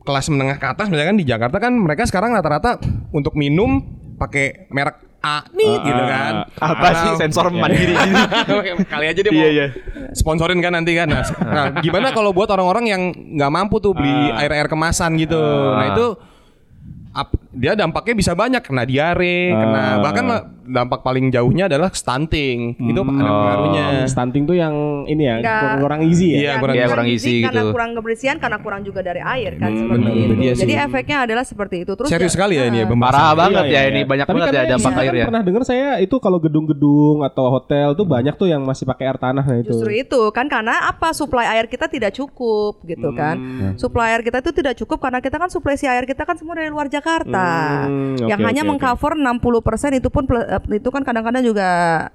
kelas 0.02 0.30
menengah 0.30 0.62
ke 0.62 0.68
atas 0.68 0.86
misalkan 0.86 1.18
di 1.18 1.26
Jakarta 1.26 1.58
kan 1.58 1.74
mereka 1.74 2.06
sekarang 2.06 2.30
rata-rata 2.30 2.78
untuk 3.10 3.34
minum 3.34 3.82
pakai 4.16 4.70
merek 4.70 5.15
A 5.26 5.42
nih 5.50 5.74
gitu 5.82 6.04
kan. 6.06 6.34
Apa 6.54 6.88
sih 6.94 7.10
Karena- 7.10 7.18
sensor 7.18 7.46
mandiri 7.50 7.98
gitu? 8.06 8.54
Kali 8.86 9.06
aja 9.10 9.20
dia 9.20 9.32
mau 9.32 9.42
Iya, 9.42 9.50
iya. 9.50 9.66
sponsorin 10.14 10.62
kan 10.62 10.70
nanti 10.72 10.94
kan. 10.94 11.10
Nah, 11.10 11.26
nah, 11.42 11.66
gimana 11.82 12.14
kalau 12.14 12.30
buat 12.30 12.46
orang-orang 12.48 12.86
yang 12.86 13.02
nggak 13.10 13.50
mampu 13.50 13.82
tuh 13.82 13.92
beli 13.92 14.14
air-air 14.32 14.68
kemasan 14.68 15.18
gitu. 15.18 15.42
Nah, 15.74 15.86
itu 15.90 16.06
ap- 17.12 17.42
dia 17.56 17.74
dampaknya 17.74 18.14
bisa 18.14 18.32
banyak 18.32 18.60
kena 18.60 18.84
diare, 18.84 19.40
kena 19.50 19.80
Ah. 19.80 19.94
bahkan 20.00 20.26
lah, 20.26 20.42
dampak 20.62 21.00
paling 21.00 21.30
jauhnya 21.30 21.66
adalah 21.66 21.88
stunting. 21.90 22.74
Itu 22.76 23.00
ada 23.00 23.08
pengaruhnya. 23.08 23.86
Stunting 24.06 24.44
tuh 24.44 24.54
yang 24.54 24.74
ini 25.06 25.24
ya 25.24 25.36
Nggak- 25.38 25.62
kurang, 25.62 25.80
kurang 25.80 26.02
easy 26.04 26.28
ya. 26.28 26.38
Iya, 26.38 26.52
kurang- 26.58 26.76
Iya, 26.76 26.86
kurang 26.88 27.08
isi 27.08 27.36
karena 27.40 27.62
gitu. 27.62 27.72
kurang 27.72 27.90
kebersihan 27.94 28.38
karena 28.38 28.58
kurang 28.60 28.82
juga 28.82 29.00
dari 29.00 29.22
air 29.22 29.56
kan 29.56 29.70
seperti 29.72 30.04
benar, 30.04 30.12
itu. 30.18 30.34
dia 30.36 30.52
Jadi 30.58 30.74
sih. 30.74 30.86
efeknya 30.86 31.18
adalah 31.24 31.44
seperti 31.44 31.76
itu. 31.82 31.92
Terus 31.94 32.10
Serius 32.10 32.28
ya- 32.28 32.36
sekali 32.36 32.54
ya 32.56 32.66
ini 32.66 32.78
ya 32.78 32.86
Ah. 32.86 32.98
Parah 32.98 33.32
banget 33.36 33.64
Iya, 33.64 33.70
ya 33.70 33.78
iya, 33.78 33.82
ini 33.86 34.00
iya. 34.00 34.08
banyak 34.08 34.26
Tapi 34.26 34.34
banget 34.36 34.48
ya 34.48 34.54
katanya 34.56 34.74
dampak 34.74 34.92
kan 34.92 35.04
airnya. 35.06 35.26
pernah 35.26 35.42
dengar 35.46 35.64
saya 35.64 35.90
itu 36.00 36.16
kalau 36.18 36.38
gedung-gedung 36.40 37.18
atau 37.22 37.46
hotel 37.52 37.88
tuh 37.94 38.06
banyak 38.06 38.34
tuh 38.34 38.48
yang 38.48 38.62
masih 38.62 38.84
pakai 38.84 39.06
air 39.06 39.18
tanah 39.18 39.44
nah 39.46 39.56
itu. 39.56 39.70
Justru 39.70 39.92
itu 39.94 40.22
kan 40.32 40.46
karena 40.46 40.86
apa 40.86 41.14
suplai 41.14 41.46
air 41.48 41.66
kita 41.66 41.86
tidak 41.86 42.12
cukup 42.12 42.82
gitu 42.84 43.14
kan. 43.14 43.38
Hmm. 43.38 43.72
Suplai 43.76 44.12
air 44.12 44.22
kita 44.22 44.40
itu 44.40 44.52
tidak 44.52 44.74
cukup 44.76 44.98
karena 45.00 45.20
kita 45.20 45.38
kan 45.38 45.48
suplai 45.48 45.76
si 45.76 45.86
air 45.86 46.04
kita 46.04 46.24
kan 46.24 46.34
semua 46.34 46.54
dari 46.54 46.68
luar 46.68 46.90
Jakarta. 46.90 47.45
Hmm, 47.86 48.28
yang 48.28 48.40
oke, 48.40 48.48
hanya 48.48 48.62
oke, 48.64 48.70
mengcover 48.74 49.12
60% 49.16 50.00
itu 50.00 50.08
pun 50.10 50.24
eh, 50.36 50.62
itu 50.76 50.90
kan 50.90 51.02
kadang-kadang 51.02 51.44
juga 51.44 51.68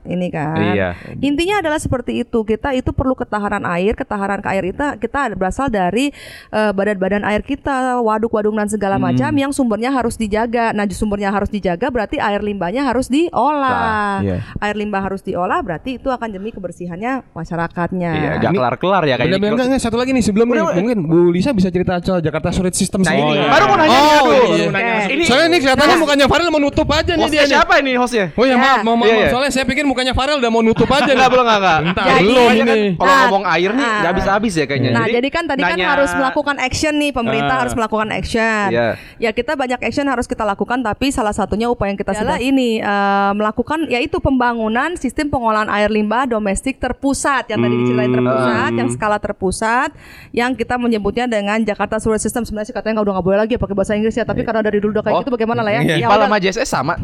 ini 0.04 0.28
kan. 0.28 0.56
Iya. 0.56 0.88
Intinya 1.18 1.60
adalah 1.60 1.78
seperti 1.78 2.22
itu. 2.22 2.42
Kita 2.42 2.72
itu 2.72 2.90
perlu 2.90 3.14
ketahanan 3.14 3.64
air, 3.66 3.94
ketahanan 3.94 4.40
ke 4.40 4.48
air 4.48 4.64
kita 4.68 4.86
kita 4.96 5.32
berasal 5.34 5.68
dari 5.68 6.10
eh, 6.50 6.72
badan-badan 6.72 7.22
air 7.24 7.42
kita, 7.42 8.00
waduk-waduk 8.00 8.52
dan 8.52 8.68
segala 8.68 8.96
Hmm. 8.96 9.12
macam 9.12 9.32
yang 9.32 9.52
sumbernya 9.52 9.90
harus 9.90 10.14
dijaga. 10.14 10.72
Nah, 10.72 10.84
sumbernya 10.90 11.30
harus 11.30 11.48
dijaga 11.48 11.88
berarti 11.88 12.18
air 12.18 12.40
limbahnya 12.40 12.82
harus 12.82 13.06
diolah. 13.08 14.20
iya. 14.20 14.42
Air 14.58 14.76
limbah 14.76 15.00
harus 15.00 15.22
diolah 15.22 15.60
berarti 15.60 15.96
itu 15.96 16.08
akan 16.08 16.28
demi 16.28 16.50
kebersihannya 16.50 17.22
masyarakatnya. 17.32 18.10
Iya, 18.12 18.30
gak 18.38 18.52
kelar-kelar 18.52 19.02
ya 19.04 19.14
kayak 19.16 19.28
Bener, 19.30 19.40
bener, 19.40 19.52
enggak, 19.54 19.66
enggak, 19.70 19.82
satu 19.82 19.96
lagi 19.96 20.10
nih 20.10 20.24
sebelum 20.24 20.46
nih, 20.50 20.62
mungkin 20.76 20.98
Bu 21.06 21.30
Lisa 21.30 21.50
bisa 21.50 21.68
cerita 21.68 21.98
soal 22.00 22.20
Jakarta 22.20 22.50
Street 22.50 22.74
System 22.74 23.00
Nah, 23.00 23.16
ini 23.16 23.32
iya. 23.32 23.48
baru 23.48 23.64
mau 23.64 23.76
nanya 23.76 23.96
nih, 23.96 24.10
Oh, 24.10 24.20
aduh. 24.20 24.44
iya, 24.52 24.68
Baru 24.70 25.19
iya. 25.20 25.22
Ini 25.22 25.30
Soalnya 25.30 25.46
ini 25.46 25.58
kelihatannya 25.60 25.96
mukanya 25.98 26.26
Farel 26.26 26.48
mau 26.48 26.60
nutup 26.60 26.88
aja 26.88 27.12
nih 27.12 27.26
dia 27.26 27.42
hostnya 27.42 27.44
siapa 27.52 27.74
ini 27.78 27.92
hostnya? 27.94 28.26
Oh 28.32 28.42
ya, 28.42 28.50
Ya. 28.50 28.56
maaf, 28.56 28.78
maaf, 28.80 28.96
maaf. 28.96 29.06
Iya, 29.06 29.16
iya. 29.16 29.28
Soalnya 29.28 29.50
saya 29.50 29.64
pikir 29.64 29.84
mukanya 29.84 30.12
Farel 30.12 30.36
udah 30.36 30.50
mau 30.50 30.60
nutup 30.60 30.88
aja. 30.88 31.10
Enggak, 31.10 31.28
belum 31.28 31.44
enggak, 31.44 31.58
enggak. 31.58 31.78
Bentar, 31.82 32.04
Jadi- 32.06 32.24
belum 32.24 32.42
Makanya 32.42 32.64
kan 32.64 32.76
ini. 32.76 32.90
Kalau 32.90 33.08
Nah, 33.10 33.20
ngomong 33.22 33.44
air 33.46 33.70
nih 33.70 33.84
ah. 33.84 33.98
nggak 34.00 34.14
bisa 34.16 34.28
habis 34.30 34.52
ya 34.52 34.64
kayaknya. 34.64 34.90
Nah, 34.90 35.06
jadi, 35.06 35.28
kan 35.28 35.44
tadi 35.44 35.62
kan 35.62 35.78
harus 35.78 36.10
melakukan 36.12 36.56
action 36.58 36.94
nih, 36.96 37.10
pemerintah 37.10 37.54
Ah. 37.54 37.60
harus 37.62 37.74
melakukan 37.74 38.08
action. 38.10 38.66
Iya. 38.70 38.88
Ya 39.18 39.30
kita 39.30 39.52
banyak 39.54 39.80
action 39.80 40.06
harus 40.06 40.24
kita 40.24 40.42
lakukan, 40.42 40.78
tapi 40.80 41.06
salah 41.10 41.30
satunya 41.30 41.66
upaya 41.66 41.90
yang 41.90 41.98
kita 41.98 42.12
sudah 42.14 42.38
ini 42.38 42.80
eh, 42.80 43.32
melakukan 43.34 43.86
yaitu 43.86 44.18
pembangunan 44.18 44.96
sistem 44.96 45.28
pengolahan 45.28 45.68
air 45.68 45.88
limbah 45.88 46.24
domestik 46.24 46.78
terpusat 46.78 47.46
yang 47.46 47.60
tadi 47.60 47.74
diceritain 47.76 48.10
terpusat, 48.10 48.70
yang 48.72 48.88
skala 48.88 49.18
terpusat, 49.18 49.90
yang 50.30 50.52
kita 50.52 50.76
menyebutnya 50.76 51.26
dengan 51.26 51.60
Jakarta 51.60 51.98
Sewage 51.98 52.20
System. 52.20 52.42
Sebenarnya 52.42 52.68
sih 52.68 52.74
katanya 52.74 53.00
nggak 53.00 53.04
udah 53.04 53.14
nggak 53.14 53.26
boleh 53.26 53.38
lagi 53.38 53.52
ya 53.54 53.60
pakai 53.60 53.74
bahasa 53.74 53.92
Inggris 53.92 54.14
ya, 54.14 54.24
tapi 54.24 54.40
karena 54.40 54.60
dari 54.60 54.78
dulu 54.78 54.90
udah 54.92 55.04
kayak 55.10 55.18
Oh. 55.18 55.20
gitu 55.20 55.32
bagaimana 55.34 55.60
lah 55.60 55.72
ya? 55.74 55.80
Iya. 55.82 55.94
Ya 55.96 56.06
IPAL 56.06 56.16
udah. 56.16 56.26
sama 56.26 56.36
JSS 56.38 56.68
sama. 56.70 56.94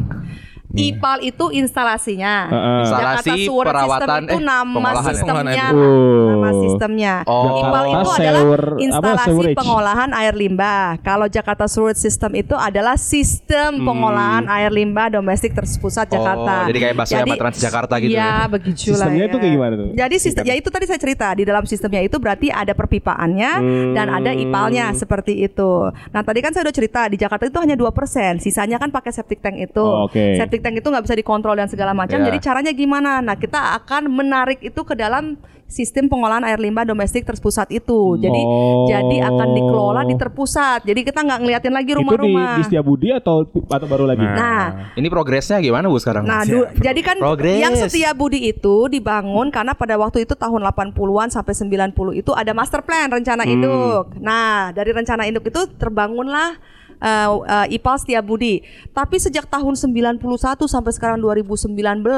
IPAL 0.77 1.17
itu 1.21 1.45
instalasinya. 1.51 2.35
Heeh. 2.47 2.79
Instalasi, 2.79 3.27
Jakarta 3.27 3.43
Sewer 3.43 3.65
perawatan, 3.65 3.97
System 3.97 4.23
itu 4.23 4.37
eh, 4.37 4.43
nama 4.43 4.71
pengolahan 4.71 5.03
ya? 5.03 5.11
sistemnya. 5.11 5.65
Oh. 5.67 6.27
Nama 6.27 6.49
sistemnya. 6.55 7.13
Oh. 7.25 7.43
IPAL 7.59 7.83
itu 7.85 8.09
adalah 8.11 8.41
apa, 8.41 8.77
instalasi 8.77 9.27
sewerage. 9.27 9.57
pengolahan 9.57 10.09
air 10.13 10.33
limbah. 10.33 10.85
Kalau 11.01 11.27
Jakarta 11.27 11.65
Sewer 11.65 11.93
System 11.93 12.31
itu 12.33 12.53
adalah 12.53 12.95
sistem 12.95 13.71
pengolahan 13.79 14.43
air 14.47 14.69
limbah 14.69 15.07
domestik 15.09 15.53
terpusat 15.53 16.07
Jakarta. 16.07 16.63
Oh, 16.63 16.67
jadi 16.67 16.79
kayak 16.81 16.95
busway 16.95 17.21
sama 17.21 17.35
Transjakarta 17.37 17.95
gitu 17.97 18.11
Iya, 18.11 18.19
ya? 18.19 18.33
begitu 18.47 18.91
lah. 18.91 19.07
Sistemnya 19.07 19.23
ya. 19.23 19.27
itu 19.27 19.37
kayak 19.37 19.53
gimana 19.53 19.73
tuh? 19.73 19.87
Jadi 19.93 20.15
sistem 20.17 20.43
ya 20.43 20.53
itu 20.53 20.69
tadi 20.69 20.85
saya 20.85 20.99
cerita 20.99 21.27
di 21.31 21.43
dalam 21.43 21.63
sistemnya 21.63 22.01
itu 22.01 22.17
berarti 22.17 22.47
ada 22.49 22.73
perpipaannya 22.73 23.51
dan 23.93 24.07
ada 24.09 24.25
Hmm. 24.27 24.43
IPALnya 24.43 24.85
seperti 24.93 25.39
itu. 25.39 25.71
Nah, 26.11 26.21
tadi 26.21 26.39
kan 26.39 26.51
saya 26.51 26.63
udah 26.63 26.75
cerita 26.75 27.01
di 27.05 27.15
Jakarta 27.15 27.45
itu 27.45 27.57
hanya 27.57 27.73
2%, 27.73 27.89
sisanya 28.37 28.75
kan 28.75 28.89
pakai 28.89 29.09
septic 29.09 29.39
tank 29.39 29.55
itu. 29.55 29.79
Oh, 29.79 30.05
oke. 30.05 30.19
Septic 30.35 30.59
tank 30.59 30.66
itu 30.73 30.83
nggak 30.83 31.03
bisa 31.03 31.15
dikontrol 31.15 31.53
dan 31.53 31.67
segala 31.67 31.91
macam. 31.91 32.17
Ya. 32.17 32.25
Jadi 32.27 32.37
caranya 32.39 32.71
gimana? 32.71 33.19
Nah, 33.19 33.35
kita 33.35 33.77
akan 33.77 34.07
menarik 34.07 34.59
itu 34.59 34.81
ke 34.81 34.93
dalam 34.93 35.37
sistem 35.65 36.07
pengolahan 36.07 36.39
air 36.43 36.55
limbah 36.57 36.81
domestik 36.81 37.23
terpusat 37.23 37.67
itu. 37.69 38.15
Jadi 38.15 38.39
Oh. 38.39 38.87
jadi 38.87 39.27
akan 39.27 39.47
dikelola 39.51 40.01
di 40.01 40.15
terpusat. 40.15 40.87
Jadi 40.87 41.03
kita 41.03 41.19
nggak 41.21 41.39
ngeliatin 41.43 41.73
lagi 41.75 41.91
Itu 41.91 41.93
di, 41.93 41.99
rumah-rumah. 41.99 42.55
di 42.55 42.63
Setiabudi 42.63 43.11
atau 43.11 43.43
atau 43.43 43.83
baru 43.85 44.07
lagi? 44.07 44.23
Nah, 44.23 44.95
Ini 44.95 45.07
progresnya 45.07 45.59
gimana 45.59 45.85
Bu 45.85 45.99
sekarang? 45.99 46.23
Nah, 46.23 46.47
du- 46.47 46.71
jadi 46.73 47.01
kan 47.01 47.19
Progres. 47.19 47.59
yang 47.59 47.75
setia 47.75 48.15
budi 48.15 48.47
itu 48.47 48.87
dibangun 48.87 49.51
karena 49.51 49.75
pada 49.75 49.99
waktu 49.99 50.23
itu 50.23 50.33
tahun 50.33 50.63
80-an 50.63 51.27
sampai 51.29 51.51
90 51.51 52.15
itu 52.15 52.31
ada 52.31 52.55
master 52.55 52.79
plan 52.79 53.11
rencana 53.11 53.43
induk. 53.43 54.15
Nah, 54.17 54.71
dari 54.71 54.95
rencana 54.95 55.27
induk 55.27 55.43
itu 55.45 55.67
terbangunlah 55.77 56.55
uh, 56.99 57.27
uh, 57.39 57.65
IPAL 57.67 57.95
Setiabudi. 57.99 58.61
Tapi 58.89 59.17
sejak 59.17 59.45
tahun 59.45 59.73
91 59.73 60.21
sampai 60.63 60.91
sekarang 60.91 61.17
2019 61.19 61.77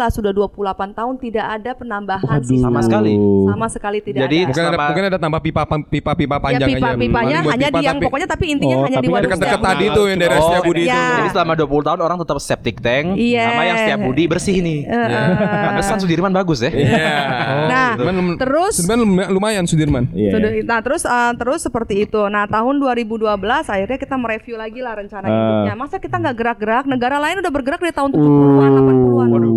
sudah 0.10 0.32
28 0.32 0.56
tahun 0.94 1.14
tidak 1.18 1.46
ada 1.50 1.72
penambahan 1.74 2.40
Waduh. 2.40 2.60
Sama 2.60 2.80
sekali. 2.82 3.14
Sama 3.46 3.68
sekali 3.68 4.00
tidak 4.00 4.22
Jadi 4.24 4.38
ada. 4.38 4.48
Mungkin 4.50 4.64
ada 4.66 4.78
mungkin 4.82 5.04
ada 5.06 5.18
tambah 5.18 5.42
pipa 5.42 5.62
pipa 5.86 6.12
pipa 6.14 6.36
Ya 6.36 6.42
panjang 6.42 6.68
aja. 6.68 6.78
pipa-pipanya 6.78 7.38
buat 7.40 7.52
hanya 7.52 7.68
pipa, 7.68 7.76
di 7.76 7.84
yang 7.84 7.96
tapi 7.96 8.06
pokoknya 8.06 8.28
tapi 8.28 8.46
intinya 8.48 8.76
Oh, 8.76 8.84
hanya 8.86 8.98
di 8.98 9.00
tapi 9.00 9.08
waduk 9.10 9.24
dekat-dekat 9.26 9.50
Setiabudi. 9.52 9.70
tadi 9.70 9.86
tuh 9.90 10.06
yang 10.06 10.20
daerah 10.20 10.36
Oh, 10.36 10.44
Setiabudi 10.46 10.82
iya. 10.82 10.94
itu. 10.94 11.14
Jadi 11.16 11.30
selama 11.30 11.54
20 11.56 11.88
tahun 11.88 12.00
orang 12.00 12.18
tetap 12.20 12.38
septic 12.40 12.76
tank 12.80 13.06
Iya. 13.16 13.44
sama 13.46 13.64
yang 13.64 13.78
setiap 13.78 14.00
budi 14.02 14.24
bersih 14.26 14.58
nih. 14.60 14.80
Heeh. 14.86 15.28
Pantesan 15.66 15.98
Sudirman 16.00 16.32
bagus 16.32 16.60
ya. 16.62 16.72
Iya. 16.72 17.08
Nah, 17.70 17.90
terus 18.36 18.74
Sudirman 18.78 19.00
lum- 19.00 19.30
lumayan 19.32 19.64
Sudirman. 19.64 20.10
Iya. 20.12 20.62
Nah 20.64 20.80
terus 20.80 21.04
uh, 21.04 21.34
terus 21.34 21.60
seperti 21.60 22.06
itu. 22.06 22.22
Nah 22.28 22.46
tahun 22.46 22.78
2012 22.78 23.26
akhirnya 23.66 23.98
kita 23.98 24.16
mereview 24.16 24.56
lagi 24.56 24.69
lah 24.78 24.94
rencana 24.94 25.26
Ah. 25.26 25.34
induknya. 25.34 25.74
Masa 25.74 25.98
kita 25.98 26.16
nggak 26.16 26.36
gerak-gerak? 26.38 26.86
Negara 26.86 27.18
lain 27.18 27.42
udah 27.42 27.50
bergerak 27.50 27.82
dari 27.82 27.90
tahun 27.90 28.14
70-an, 28.14 28.70
80-an. 28.78 29.28
Waduh. 29.34 29.54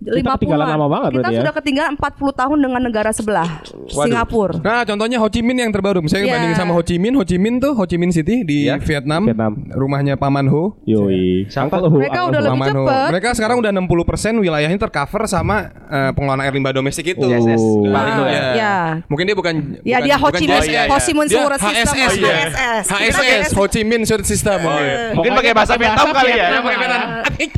Kita 0.00 0.30
ketinggalan 0.34 0.66
50-an. 0.66 0.76
lama 0.76 0.86
banget 0.88 1.10
Kita 1.14 1.28
ya. 1.28 1.38
sudah 1.40 1.52
ketinggalan 1.54 1.92
40 1.94 2.32
tahun 2.34 2.58
dengan 2.60 2.80
negara 2.82 3.10
sebelah, 3.10 3.48
Singapura. 3.86 4.54
Nah, 4.58 4.82
contohnya 4.82 5.16
Ho 5.16 5.26
Chi 5.26 5.40
Minh 5.40 5.58
yang 5.58 5.70
terbaru. 5.70 6.00
Misalnya 6.00 6.26
Iya. 6.26 6.34
bandingin 6.34 6.56
sama 6.56 6.72
Ho 6.72 6.82
Chi 6.82 6.96
Minh, 6.96 7.14
Ho 7.14 7.22
Chi 7.22 7.36
Minh 7.36 7.56
tuh 7.56 7.72
Ho 7.72 7.84
Chi 7.84 7.96
Minh 7.96 8.10
City 8.10 8.42
di 8.42 8.66
Iya. 8.66 8.76
Vietnam, 8.78 9.26
Vietnam. 9.26 9.52
rumahnya 9.70 10.14
Paman 10.14 10.46
Ho. 10.46 10.76
Yoi. 10.84 11.46
Uncle 11.46 11.80
Ho, 11.82 11.96
Mereka 11.96 12.12
Uncle 12.18 12.28
udah 12.28 12.38
Ho. 12.38 12.44
lebih 12.44 12.52
Paman 12.54 12.68
Ho. 12.70 12.84
cepet. 12.84 13.08
Mereka 13.10 13.28
sekarang 13.32 13.56
udah 13.58 13.70
60% 13.70 14.34
wilayahnya 14.36 14.78
tercover 14.78 15.22
sama 15.24 15.56
eh, 15.86 16.10
pengelolaan 16.12 16.42
air 16.42 16.52
limbah 16.52 16.72
domestik 16.72 17.06
itu. 17.08 17.22
Yes, 17.24 17.44
yes. 17.46 17.60
Oh. 17.60 17.86
Paling 17.86 18.12
itu 18.12 18.22
ya. 18.24 18.32
Iya. 18.34 18.52
Ya. 18.54 18.76
Mungkin 19.06 19.24
dia 19.24 19.36
bukan 19.36 19.54
Ya 19.80 19.98
bukan- 19.98 20.02
dia 20.02 20.16
Ho 20.16 20.28
Chi 20.30 20.44
Minh, 20.44 20.60
JSS. 20.60 20.88
Ho 20.88 20.96
Chi 20.98 21.12
Minh 21.12 21.28
Sewer 21.28 21.52
System, 21.54 21.70
HSS. 21.86 22.12
HSS. 22.14 22.84
HSS, 22.86 23.46
Ho 23.54 23.64
Chi 23.66 23.80
Minh 23.82 24.02
Sewer 24.02 24.22
System. 24.22 24.58
Mungkin 25.14 25.32
pakai 25.32 25.52
bahasa 25.52 25.74
Vietnam 25.74 26.08
kali 26.10 26.30
ya. 26.30 26.36
Vietnam. 26.36 26.62
Pakai 26.62 26.76
Vietnam. 26.76 27.00
Ah, 27.04 27.22
itu. 27.36 27.56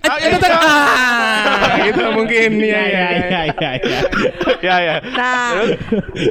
Ah, 0.56 1.76
gitu 1.82 2.02
mungkin 2.16 2.50
ya 2.62 2.64
Iya, 2.66 2.82
ya. 2.82 3.08
iya, 3.12 3.40
iya, 3.46 3.70
iya. 3.76 4.00
Ya 4.62 4.76
ya. 4.80 4.94
Nah, 5.12 5.50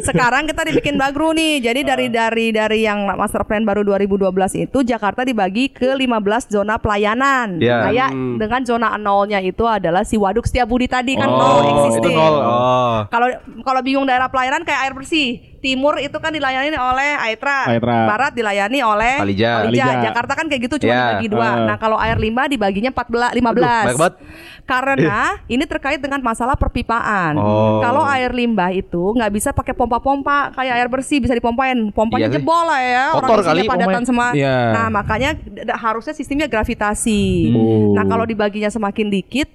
sekarang 0.02 0.46
kita 0.46 0.66
dibikin 0.66 0.96
bagru 0.96 1.32
nih. 1.32 1.62
Jadi 1.62 1.82
dari 1.86 2.06
dari 2.10 2.46
dari 2.50 2.80
yang 2.84 3.06
master 3.08 3.46
plan 3.46 3.64
baru 3.64 3.86
2012 3.86 4.26
itu 4.60 4.82
Jakarta 4.82 5.22
dibagi 5.22 5.70
ke 5.70 5.94
15 5.94 6.50
zona 6.52 6.76
pelayanan. 6.76 7.62
Ya. 7.62 7.88
Kayak 7.88 8.10
dengan 8.14 8.62
zona 8.66 8.88
nolnya 8.98 9.40
itu 9.40 9.64
adalah 9.64 10.02
si 10.02 10.18
Waduk 10.18 10.46
Setiabudi 10.46 10.90
tadi 10.90 11.14
kan 11.16 11.28
Oh, 11.28 11.38
nol 11.38 11.62
existing. 11.86 12.18
Oh. 12.18 13.06
Kalau 13.08 13.28
kalau 13.62 13.82
bingung 13.82 14.06
daerah 14.06 14.28
pelayanan 14.28 14.66
kayak 14.66 14.90
air 14.90 14.94
bersih. 14.94 15.55
Timur 15.66 15.98
itu 15.98 16.14
kan 16.22 16.30
dilayani 16.30 16.78
oleh 16.78 17.18
Aetra, 17.26 17.74
Aetra. 17.74 18.06
Barat 18.06 18.32
dilayani 18.38 18.86
oleh 18.86 19.18
Palija. 19.18 19.66
Palija. 19.66 19.86
Jakarta 20.06 20.34
kan 20.38 20.46
kayak 20.46 20.62
gitu 20.70 20.86
cuma 20.86 20.94
Ya. 20.94 21.02
dibagi 21.10 21.28
dua. 21.34 21.50
Ah. 21.50 21.54
Nah, 21.74 21.78
kalau 21.82 21.98
air 21.98 22.22
limbah 22.22 22.46
dibaginya 22.46 22.94
14 22.94 23.34
15. 23.34 23.42
banyak 23.42 23.98
banget. 23.98 24.14
Karena 24.66 25.38
ini 25.46 25.62
terkait 25.66 26.02
dengan 26.02 26.22
masalah 26.22 26.54
perpipaan. 26.58 27.38
Oh. 27.38 27.82
Kalau 27.82 28.06
air 28.06 28.34
limbah 28.34 28.70
itu 28.74 29.14
nggak 29.14 29.32
bisa 29.34 29.50
pakai 29.54 29.74
pompa-pompa 29.74 30.54
kayak 30.54 30.74
air 30.78 30.90
bersih 30.90 31.18
bisa 31.18 31.34
dipompain. 31.34 31.90
Pompanya 31.90 32.30
Iya 32.30 32.38
jebol 32.38 32.64
lah 32.66 32.82
ya. 32.82 33.06
Kotor 33.14 33.42
Orang 33.42 33.46
kali 33.50 33.62
padatan 33.66 34.04
semua. 34.06 34.28
Iya. 34.38 34.58
Nah, 34.74 34.88
makanya 34.94 35.38
harusnya 35.82 36.14
sistemnya 36.14 36.46
gravitasi. 36.46 37.54
Oh. 37.58 37.94
Nah, 37.98 38.06
kalau 38.06 38.26
dibaginya 38.26 38.70
semakin 38.70 39.10
dikit 39.10 39.50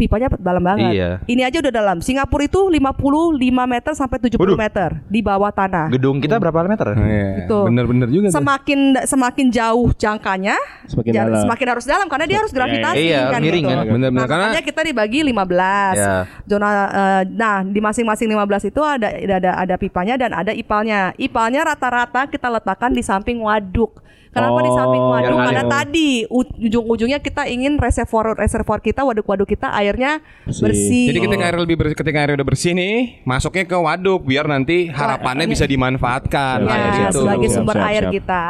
pipanya 0.00 0.32
dalam 0.40 0.64
banget. 0.64 0.96
Iya. 0.96 1.10
Ini 1.28 1.42
aja 1.44 1.60
udah 1.60 1.72
dalam. 1.72 1.96
Singapura 2.00 2.48
itu 2.48 2.60
55 2.72 3.68
meter 3.68 3.92
sampai 3.92 4.16
70 4.16 4.40
Waduh. 4.40 4.56
meter 4.56 4.90
di 5.12 5.20
bawah 5.20 5.49
tanah. 5.50 5.86
Gedung 5.90 6.18
kita 6.18 6.36
berapa 6.36 6.62
meter? 6.62 6.86
Iya, 6.92 7.28
Gitu. 7.40 7.58
Bener-bener 7.66 8.08
juga 8.08 8.26
tuh. 8.28 8.36
Semakin 8.36 8.80
semakin 9.04 9.46
jauh 9.48 9.88
jangkanya, 9.92 10.56
Semakin 10.86 11.10
ja- 11.10 11.24
dalam. 11.24 11.42
semakin 11.42 11.66
harus 11.68 11.84
dalam 11.84 12.06
karena 12.06 12.24
dia 12.24 12.38
harus 12.38 12.50
gravitasi 12.50 13.02
Iya, 13.02 13.20
kan 13.28 13.40
miring 13.40 13.64
gitu. 13.64 13.70
kan. 13.70 13.86
Bener-bener. 13.86 14.10
Nah, 14.12 14.26
Karena 14.26 14.44
makanya 14.48 14.64
kita 14.64 14.80
dibagi 14.82 15.20
15. 15.22 15.94
Ya. 15.96 16.14
Zona 16.44 16.68
eh, 16.68 17.22
nah, 17.30 17.62
di 17.62 17.78
masing-masing 17.78 18.28
15 18.28 18.62
itu 18.64 18.80
ada 18.80 19.08
ada 19.10 19.50
ada 19.58 19.74
pipanya 19.76 20.14
dan 20.14 20.30
ada 20.32 20.50
ipalnya. 20.50 21.12
Ipalnya 21.16 21.64
rata-rata 21.64 22.26
kita 22.26 22.48
letakkan 22.48 22.90
di 22.90 23.00
samping 23.00 23.38
waduk. 23.38 24.02
Kenapa 24.30 24.58
di 24.60 24.70
samping 24.70 25.02
Oh, 25.02 25.10
waduk? 25.10 25.36
Karena 25.42 25.64
tadi 25.66 26.08
ujung-ujungnya 26.24 27.18
kita 27.18 27.44
ingin 27.44 27.74
reservoir 27.76 28.32
reservoir 28.32 28.78
kita 28.78 29.02
waduk-waduk 29.02 29.42
kita 29.44 29.74
airnya 29.74 30.22
Bersih. 30.46 30.62
bersih. 30.62 31.06
Jadi 31.10 31.18
ketika 31.20 31.42
air 31.44 31.58
lebih 31.58 31.76
bersih, 31.76 31.96
ketika 31.96 32.18
air 32.20 32.30
udah 32.32 32.46
bersih 32.46 32.70
nih, 32.70 32.94
masuknya 33.22 33.66
ke 33.66 33.74
waduk 33.74 34.22
biar 34.22 34.46
nanti 34.46 34.86
harapannya 34.86 35.46
bisa 35.46 35.66
dimanfaatkan 35.66 36.62
Ya, 36.62 36.70
air 36.70 37.10
itu. 37.10 37.18
sebagai 37.18 37.48
Siap, 37.48 37.56
sumber 37.58 37.76
siap, 37.76 37.88
air 37.90 38.02
siap. 38.06 38.14
kita. 38.14 38.42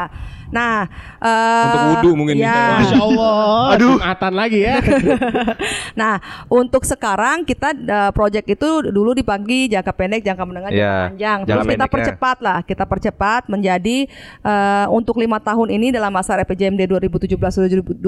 Nah, 0.51 0.87
eh, 1.17 1.65
Untuk 1.65 1.83
wudhu 1.95 2.11
mungkin 2.15 2.35
ya. 2.37 2.47
nih. 2.47 2.71
Masya 2.83 2.99
Allah. 3.01 3.39
Aduh. 3.73 3.95
Jumatan 3.97 4.33
lagi 4.35 4.59
ya. 4.61 4.77
Nah, 5.93 6.17
untuk 6.47 6.83
sekarang 6.83 7.43
kita 7.43 7.75
uh, 7.75 8.11
project 8.11 8.47
itu 8.49 8.69
dulu 8.85 9.13
dibagi 9.13 9.69
jangka 9.69 9.93
pendek, 9.93 10.23
jangka 10.23 10.43
menengah, 10.43 10.71
jangka 10.71 10.81
Iya, 10.81 10.95
panjang. 11.09 11.19
jangka 11.39 11.47
Terus 11.47 11.61
kita 11.61 11.69
pendeknya. 11.77 11.95
percepat 11.95 12.37
lah, 12.41 12.59
kita 12.63 12.85
percepat 12.85 13.43
menjadi 13.47 13.99
uh, 14.41 14.87
untuk 14.89 15.19
lima 15.19 15.37
tahun 15.37 15.69
ini 15.71 15.91
dalam 15.91 16.09
masa 16.09 16.35
RPJMD 16.37 16.89
2017-2022 16.89 18.01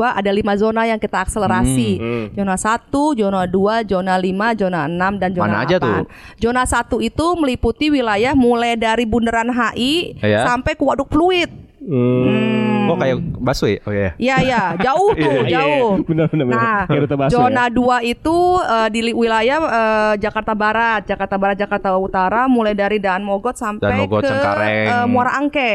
ada 0.00 0.30
lima 0.30 0.54
zona 0.54 0.86
yang 0.86 0.96
kita 0.96 1.20
akselerasi. 1.20 1.90
Hmm, 1.98 2.24
Zona 2.32 2.56
1, 2.56 2.88
zona 3.16 3.40
2, 3.44 3.84
zona 3.86 4.14
5, 4.16 4.56
zona 4.56 4.80
6 4.86 5.20
dan 5.20 5.30
zona 5.32 5.46
Mana 5.52 5.62
aja 5.62 5.76
8. 5.76 5.82
tuh? 5.82 6.02
Zona 6.38 6.62
1 6.64 6.72
itu 7.02 7.26
meliputi 7.36 7.86
wilayah 7.88 8.32
mulai 8.32 8.74
dari 8.74 9.04
Bundaran 9.04 9.50
HI 9.50 10.16
Iya. 10.18 10.46
sampai 10.46 10.72
ke 10.72 10.82
Waduk 10.82 11.08
Pluit. 11.08 11.50
Hmm. 11.86 12.86
Oh 12.86 12.96
kayak 12.96 13.16
busway. 13.36 13.78
Oh 13.82 13.90
iya. 13.90 14.10
Iya 14.16 14.36
iya, 14.42 14.62
jauh 14.76 15.10
tuh, 15.16 15.22
Iya, 15.22 15.42
iya, 15.42 15.52
jauh. 15.54 15.90
iya. 15.94 16.04
Benar, 16.04 16.26
benar, 16.28 16.44
benar. 16.44 16.58
Nah, 16.58 16.82
busway 16.86 17.30
zona 17.30 17.64
ya. 17.64 18.02
2 18.02 18.12
itu 18.12 18.36
eh, 18.60 18.88
di 18.90 19.00
wilayah 19.12 19.58
eh, 19.58 20.14
Jakarta 20.18 20.52
Barat, 20.52 21.02
Jakarta 21.04 21.36
Barat, 21.36 21.56
Jakarta 21.56 21.88
Utara 21.96 22.46
mulai 22.46 22.74
dari 22.74 22.98
Daan 22.98 23.22
Mogot 23.22 23.54
sampai 23.54 23.86
Daan 23.86 23.98
Mogot, 24.00 24.22
ke 24.22 24.28
Cengkareng. 24.28 24.86
eh, 24.86 25.06
Muara 25.06 25.32
Angke. 25.34 25.74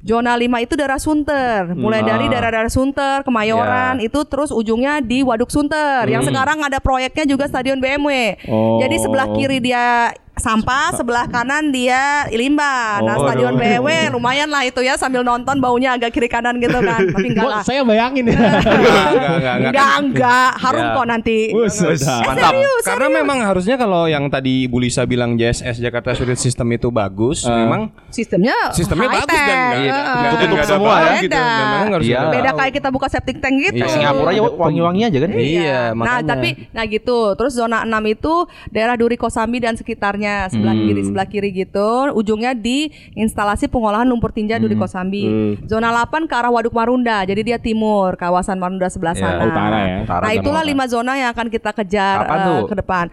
Zona 0.00 0.38
5 0.38 0.62
itu 0.62 0.78
daerah 0.78 1.02
Sunter, 1.02 1.74
mulai 1.74 1.98
Hmm. 1.98 2.08
dari 2.08 2.24
Ah. 2.24 2.30
daerah-daerah 2.30 2.70
Sunter, 2.70 3.26
Kemayoran, 3.26 3.98
Ya. 3.98 4.06
itu 4.06 4.22
terus 4.22 4.54
ujungnya 4.54 5.02
di 5.02 5.20
Waduk 5.20 5.50
Sunter. 5.50 6.06
Yang 6.06 6.30
sekarang 6.30 6.62
ada 6.62 6.78
proyeknya 6.78 7.26
juga 7.26 7.50
Stadion 7.50 7.82
BMW. 7.82 8.38
Oh. 8.46 8.78
Jadi 8.78 9.02
sebelah 9.02 9.26
kiri 9.28 9.58
dia 9.58 10.14
sampah, 10.36 10.92
sebelah 10.92 11.24
kanan 11.26 11.68
dia 11.68 12.28
limbah. 12.28 13.00
Nah, 13.00 13.16
Oh, 13.16 13.24
Stadion 13.24 13.50
aduh. 13.50 13.58
BMW 13.58 13.88
lumayan 14.10 14.46
lah 14.46 14.62
itu 14.62 14.78
ya 14.78 14.94
sambil 14.94 15.20
nonton 15.22 15.56
baunya 15.56 15.92
agak 15.92 16.12
kiri 16.12 16.26
kanan 16.26 16.56
gitu 16.56 16.76
kan. 16.76 17.00
Tapi 17.16 17.32
enggak 17.32 17.48
lah. 17.50 17.62
saya 17.62 17.80
bayangin 17.82 18.28
ya. 18.28 18.36
Enggak, 18.36 18.52
enggak, 18.68 19.06
enggak, 19.08 19.32
enggak. 19.32 19.56
Enggak, 19.66 19.92
enggak, 19.98 20.50
harum 20.58 20.82
Ya. 20.82 20.92
kok 20.92 21.06
nanti. 21.06 21.38
Eh, 21.48 21.56
Mantap. 21.56 22.52
serius, 22.52 22.82
Karena 22.84 23.06
memang 23.10 23.38
harusnya 23.40 23.76
kalau 23.76 24.04
yang 24.04 24.28
tadi 24.28 24.66
Ibu 24.66 24.76
Lisa 24.78 25.02
bilang 25.02 25.34
JSS 25.34 25.76
Jakarta 25.78 26.12
Street 26.12 26.36
System 26.36 26.68
itu 26.70 26.88
bagus, 26.90 27.42
memang 27.42 27.88
sistemnya 28.08 28.54
sistemnya 28.70 29.08
bagus 29.10 29.24
dan 29.26 29.40
tech. 29.40 29.48
nggak- 29.48 29.72
Heeh. 29.72 29.88
nggak- 29.88 30.04
nggak- 30.12 30.40
Tutup 30.42 30.60
semua 30.62 30.94
ya. 30.98 31.12
gitu. 31.18 31.32
Dan 31.32 31.44
memang 31.48 31.90
harus 31.90 32.04
Iya. 32.06 32.20
Beda 32.28 32.50
kayak 32.52 32.72
kita 32.74 32.88
buka 32.90 33.06
septic 33.08 33.36
tank 33.38 33.56
gitu. 33.62 33.76
Iya. 33.78 33.88
Singapura 33.88 34.30
aja 34.30 34.42
wangi-wangi 34.44 35.02
aja 35.02 35.18
kan? 35.18 35.30
Iya, 35.32 35.80
Nah, 35.88 35.96
makanya. 35.96 36.28
tapi 36.28 36.48
nah 36.70 36.84
gitu. 36.84 37.18
Terus 37.32 37.52
zona 37.52 37.78
6 37.82 38.04
itu 38.06 38.34
daerah 38.68 38.94
Duri 38.94 39.16
Kosambi 39.16 39.58
dan 39.58 39.74
sekitarnya. 39.74 40.25
Ujungnya 40.26 40.50
sebelah 40.50 40.74
kiri 40.74 41.00
sebelah 41.06 41.26
kiri 41.28 41.50
gitu. 41.54 41.88
Ujungnya 42.12 42.52
di 42.52 42.90
instalasi 43.14 43.70
pengolahan 43.70 44.06
lumpur 44.06 44.34
tinja 44.34 44.58
Duri 44.58 44.74
Kosambi. 44.74 45.24
Zona 45.70 45.94
8 45.94 46.26
ke 46.26 46.34
arah 46.34 46.50
Waduk 46.50 46.74
Marunda. 46.74 47.22
Jadi 47.22 47.46
dia 47.46 47.58
timur, 47.58 48.18
kawasan 48.18 48.58
Marunda 48.58 48.90
sebelah 48.90 49.14
Iya, 49.14 49.22
sana. 49.22 49.42
utara 49.46 49.78
ya. 49.78 49.96
Utara 50.02 50.22
nah, 50.26 50.32
itulah 50.34 50.62
lima 50.66 50.84
zona 50.90 51.12
yang 51.14 51.30
akan 51.30 51.46
kita 51.48 51.70
kejar 51.72 52.26
Kapan 52.26 52.38
tuh? 52.42 52.62
ke 52.66 52.74
depan. 52.76 53.04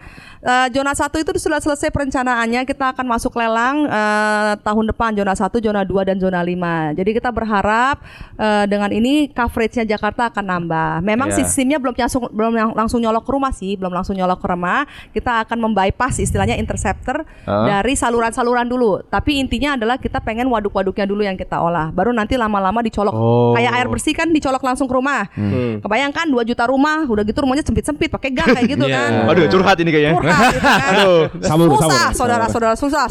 Eh, 0.44 0.66
zona 0.76 0.92
satu 0.92 1.16
itu 1.16 1.30
sudah 1.38 1.56
selesai 1.56 1.88
perencanaannya. 1.88 2.66
Kita 2.66 2.92
akan 2.92 3.06
masuk 3.08 3.32
lelang 3.38 3.86
eh, 3.86 4.52
tahun 4.60 4.84
depan 4.92 5.10
zona 5.16 5.32
1, 5.32 5.56
zona 5.62 5.80
2 5.86 6.08
dan 6.10 6.16
zona 6.20 6.40
5. 6.42 6.92
Jadi 6.92 7.10
kita 7.16 7.30
berharap 7.30 8.02
eh, 8.36 8.64
dengan 8.68 8.90
ini 8.92 9.30
coveragenya 9.30 9.86
Jakarta 9.86 10.28
akan 10.28 10.44
nambah. 10.44 10.90
Memang 11.00 11.30
Iya. 11.32 11.44
sistemnya 11.44 11.78
belum 11.80 11.94
langsung 11.96 12.28
belum 12.28 12.52
langsung 12.76 13.00
nyolok 13.00 13.24
ke 13.24 13.32
rumah 13.32 13.52
sih, 13.54 13.78
belum 13.78 13.92
langsung 13.92 14.18
nyolok 14.18 14.40
ke 14.42 14.48
rumah. 14.50 14.84
Kita 15.16 15.46
akan 15.46 15.58
membypass 15.64 16.20
istilahnya 16.20 16.60
interceptor 17.04 17.28
Hah? 17.44 17.66
dari 17.68 17.92
saluran-saluran 17.94 18.66
dulu. 18.66 19.04
Tapi 19.04 19.36
intinya 19.38 19.76
adalah 19.76 20.00
kita 20.00 20.18
pengen 20.18 20.48
waduk-waduknya 20.48 21.04
dulu 21.04 21.20
yang 21.20 21.36
kita 21.36 21.60
olah. 21.60 21.92
Baru 21.92 22.10
nanti 22.10 22.34
lama-lama 22.34 22.80
dicolok 22.80 23.12
Oh. 23.14 23.52
kayak 23.52 23.72
air 23.74 23.86
bersih 23.86 24.16
kan 24.16 24.32
dicolok 24.32 24.64
langsung 24.64 24.88
ke 24.88 24.94
rumah. 24.94 25.28
Hmm. 25.30 25.78
Kebayangkan 25.78 26.26
2 26.26 26.42
juta 26.44 26.64
rumah, 26.66 27.04
udah 27.04 27.22
gitu 27.22 27.44
rumahnya 27.44 27.62
sempit-sempit 27.62 28.08
pakai 28.08 28.32
gang 28.32 28.48
kayak 28.50 28.68
gitu 28.70 28.86
Iya. 28.90 28.96
kan. 28.96 29.10
Aduh, 29.30 29.44
curhat 29.48 29.76
ini 29.78 29.90
kayaknya. 29.92 30.12
Curhat 30.16 30.44
gitu 30.48 30.60
kan. 30.60 30.80
Aduh. 30.90 31.22
Sabar, 31.44 31.66
susah, 31.68 31.84
sabar. 31.84 32.10
saudara-saudara 32.16 32.74
susah. 32.74 33.04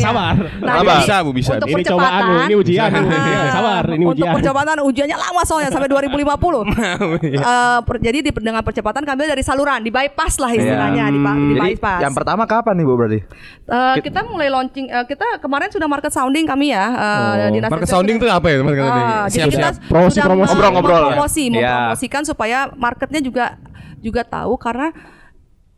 Sabar. 0.00 0.34
Nah, 0.58 0.74
Sabar. 0.74 0.84
jadi 0.86 0.96
Bisa, 1.04 1.16
Bu, 1.20 1.30
bisa. 1.32 1.50
Untuk 1.54 1.68
Ini 1.68 1.74
percepatan. 1.76 2.22
Ini 2.46 2.54
ujian, 2.56 2.88
Bu. 2.90 2.96
Ah, 3.06 3.24
Iya, 3.26 3.40
sabar, 3.52 3.82
ini 3.90 4.04
Untuk 4.04 4.14
ujian. 4.16 4.32
percepatan 4.34 4.76
ujiannya 4.82 5.16
lama 5.18 5.42
soalnya 5.44 5.70
sampai 5.70 5.88
2050. 5.88 6.64
Eh, 7.36 7.78
per- 7.82 8.00
jadi 8.00 8.18
di, 8.22 8.30
dengan 8.32 8.62
percepatan 8.62 9.02
kami 9.02 9.26
dari 9.26 9.42
saluran, 9.42 9.80
di 9.80 9.90
bypass 9.90 10.38
lah 10.38 10.50
istilahnya, 10.50 11.04
di, 11.08 11.18
di 11.18 11.54
Jadi 11.54 11.60
bypass. 11.74 12.00
yang 12.00 12.14
pertama 12.14 12.42
kapan 12.44 12.74
nih 12.76 12.84
Bu 12.84 12.94
berarti? 12.94 13.18
Eh, 13.64 13.96
kita 14.00 14.22
mulai 14.22 14.46
launching, 14.46 14.86
eh, 14.86 15.04
kita 15.04 15.38
kemarin 15.38 15.68
sudah 15.68 15.84
market 15.84 16.10
sounding 16.10 16.44
kami 16.44 16.70
ya. 16.70 16.84
eh, 17.42 17.50
dinas 17.50 17.68
Market 17.68 17.88
sounding 17.88 18.16
tuh 18.16 18.26
apa 18.26 18.46
ya? 18.46 18.56
Market 18.60 18.82
sounding? 18.82 19.04
Ah, 19.04 19.26
jadi 19.26 19.48
kita 19.48 19.68
Siap-siap. 19.68 19.74
Promosi, 19.86 20.14
sudah 20.14 20.24
promosi. 20.24 20.46
mem- 20.46 20.54
Ngobrol-ngobrol. 20.54 21.02
mempromosi, 21.04 21.44
Iya. 21.44 21.52
mempromosikan 21.52 22.22
supaya 22.22 22.58
marketnya 22.72 23.20
juga 23.20 23.44
juga 23.98 24.22
tahu 24.22 24.54
karena 24.56 24.94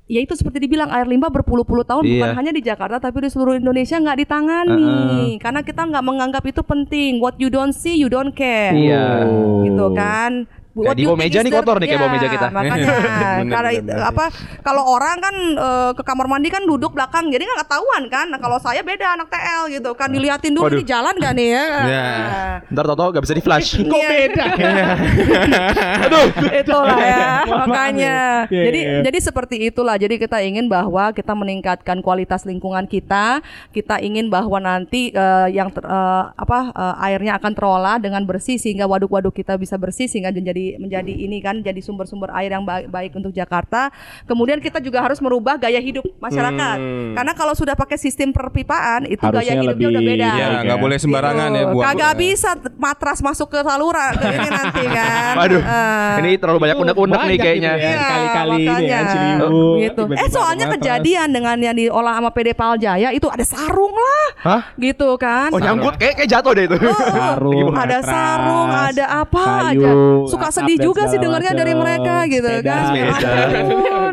ya 0.05 0.19
itu 0.19 0.33
seperti 0.33 0.59
dibilang 0.59 0.89
air 0.89 1.05
limbah 1.05 1.29
berpuluh-puluh 1.29 1.85
tahun 1.85 2.01
Iya. 2.03 2.13
bukan 2.19 2.31
hanya 2.35 2.49
di 2.51 2.63
Jakarta 2.63 2.97
tapi 2.99 3.21
di 3.21 3.29
seluruh 3.29 3.53
Indonesia 3.55 3.93
nggak 3.95 4.19
ditangani 4.19 4.97
karena 5.39 5.61
kita 5.61 5.83
nggak 5.83 6.01
menganggap 6.03 6.45
itu 6.45 6.61
penting. 6.63 7.19
What 7.19 7.37
you 7.37 7.49
don't 7.49 7.73
see 7.73 7.95
you 7.95 8.09
don't 8.09 8.33
care. 8.33 8.73
Iya. 8.73 9.29
Gitu 9.65 9.87
kan. 9.93 10.49
Kayak 10.77 10.97
di 11.01 11.05
bawah 11.09 11.19
meja 11.19 11.39
nih 11.41 11.53
kotor 11.53 11.77
nih, 11.81 11.87
kayak 11.89 12.01
bawah 12.01 12.11
ya, 12.11 12.17
meja 12.19 12.29
kita. 12.29 12.47
Makanya 12.53 12.87
bener. 13.79 13.99
apa 14.05 14.25
kalau 14.63 14.83
orang 14.85 15.17
kan 15.19 15.35
eh, 15.57 15.91
ke 15.97 16.03
kamar 16.05 16.27
mandi 16.31 16.49
kan 16.53 16.63
duduk 16.63 16.93
belakang 16.95 17.33
jadi 17.33 17.43
nggak 17.43 17.61
ketahuan 17.67 18.03
kan. 18.13 18.27
Nah, 18.31 18.39
kalau 18.39 18.59
saya 18.61 18.85
beda 18.85 19.17
anak 19.19 19.29
TL 19.33 19.63
gitu 19.75 19.91
kan 19.97 20.13
diliatin 20.13 20.53
dulu 20.55 20.69
Waduh. 20.71 20.79
ini 20.79 20.85
jalan 20.87 21.15
gak 21.19 21.35
nih 21.35 21.49
ya. 21.51 21.65
Iya. 21.89 22.07
Ntar 22.75 22.85
tau-tau 22.85 23.09
gak 23.11 23.25
bisa 23.25 23.35
di 23.35 23.43
flash. 23.43 23.69
Kok 23.81 24.03
beda? 24.07 24.45
Aduh. 26.09 26.27
itulah 26.49 26.99
ya 26.99 27.27
makanya 27.47 28.19
Iya, 28.49 28.65
jadi 28.71 28.81
iya. 28.81 29.01
jadi 29.05 29.19
seperti 29.21 29.57
itulah 29.69 29.95
jadi 29.99 30.17
kita 30.17 30.41
ingin 30.43 30.67
bahwa 30.67 31.13
kita 31.13 31.33
meningkatkan 31.35 32.01
kualitas 32.01 32.45
lingkungan 32.49 32.87
kita 32.89 33.41
kita 33.75 34.01
ingin 34.01 34.31
bahwa 34.33 34.59
nanti 34.59 35.11
eh, 35.13 35.49
yang 35.53 35.71
ter- 35.73 35.87
eh, 35.87 36.25
apa 36.35 36.73
eh, 36.73 37.05
airnya 37.11 37.37
akan 37.39 37.53
terolah 37.55 37.97
dengan 38.01 38.25
bersih 38.25 38.57
sehingga 38.57 38.89
waduk-waduk 38.89 39.35
kita 39.35 39.59
bisa 39.59 39.77
bersih 39.77 40.07
sehingga 40.09 40.31
menjadi 40.75 40.97
menjadi 40.99 41.15
ini 41.15 41.39
kan 41.39 41.57
jadi 41.59 41.79
sumber-sumber 41.79 42.35
air 42.35 42.51
yang 42.51 42.65
baik, 42.65 42.91
baik 42.91 43.13
untuk 43.15 43.31
Jakarta 43.31 43.89
kemudian 44.25 44.59
kita 44.59 44.77
juga 44.79 44.99
harus 44.99 45.17
merubah 45.19 45.55
gaya 45.55 45.79
hidup 45.79 46.03
masyarakat 46.19 46.77
karena 47.15 47.33
kalau 47.33 47.55
sudah 47.55 47.73
pakai 47.73 47.95
sistem 47.95 48.29
perpipaan 48.29 49.07
itu 49.07 49.23
gaya 49.23 49.55
Harusnya 49.55 49.63
hidupnya 49.63 49.89
udah 49.89 50.03
lebih- 50.03 50.19
beda 50.19 50.29
Iya, 50.29 50.47
nggak 50.61 50.75
ya. 50.75 50.83
boleh 50.83 50.99
sembarangan 50.99 51.49
ya 51.49 51.61
Gitu. 51.61 51.71
buat 51.71 51.85
Kagak 51.87 52.13
bisa 52.17 52.51
matras 52.75 53.19
masuk 53.21 53.49
ke 53.49 53.61
saluran 53.61 54.13
ke 54.13 54.27
ini 54.27 54.49
nanti 54.51 54.85
kan. 54.85 55.35
Waduh. 55.37 55.63
Eh, 55.63 56.17
Ini 56.19 56.31
terlalu 56.37 56.59
banyak 56.59 56.77
unek-unek 56.79 57.21
nih 57.25 57.39
kayaknya. 57.39 57.73
gitu 57.73 57.85
ya. 57.85 57.91
Iya, 57.91 58.09
Kali-kali 58.09 58.57
ini 58.59 58.85
ya. 58.85 59.01
Ciliwung, 59.05 59.77
gitu. 59.79 60.01
Eh 60.03 60.09
tiba-tiba 60.09 60.35
soalnya 60.35 60.67
matras. 60.67 60.75
kejadian 60.75 61.29
dengan 61.31 61.57
yang 61.59 61.77
diolah 61.77 62.15
sama 62.17 62.31
PD 62.31 62.49
Paljaya 62.53 63.09
itu 63.11 63.27
ada 63.27 63.45
sarung 63.45 63.95
lah. 63.95 64.25
Hah? 64.41 64.61
Gitu 64.75 65.09
kan. 65.17 65.49
Oh 65.51 65.59
nyangkut 65.59 65.95
kayak 65.97 66.15
kayak 66.17 66.29
jatuh 66.29 66.53
deh 66.53 66.65
itu. 66.67 66.77
Sarung, 66.91 67.71
ada 67.77 67.99
matras, 67.99 68.05
sarung, 68.05 68.69
ada 68.71 69.05
apa 69.23 69.43
kayu, 69.43 69.81
aja. 69.81 69.91
Suka 70.27 70.48
atap 70.49 70.57
sedih 70.59 70.77
juga 70.81 71.03
sih 71.07 71.17
dengarnya 71.17 71.53
dari 71.53 71.73
mereka 71.73 72.15
gitu 72.27 72.49
Sepeda. 72.49 72.65
kan. 72.67 72.93
Sepeda. 72.93 74.09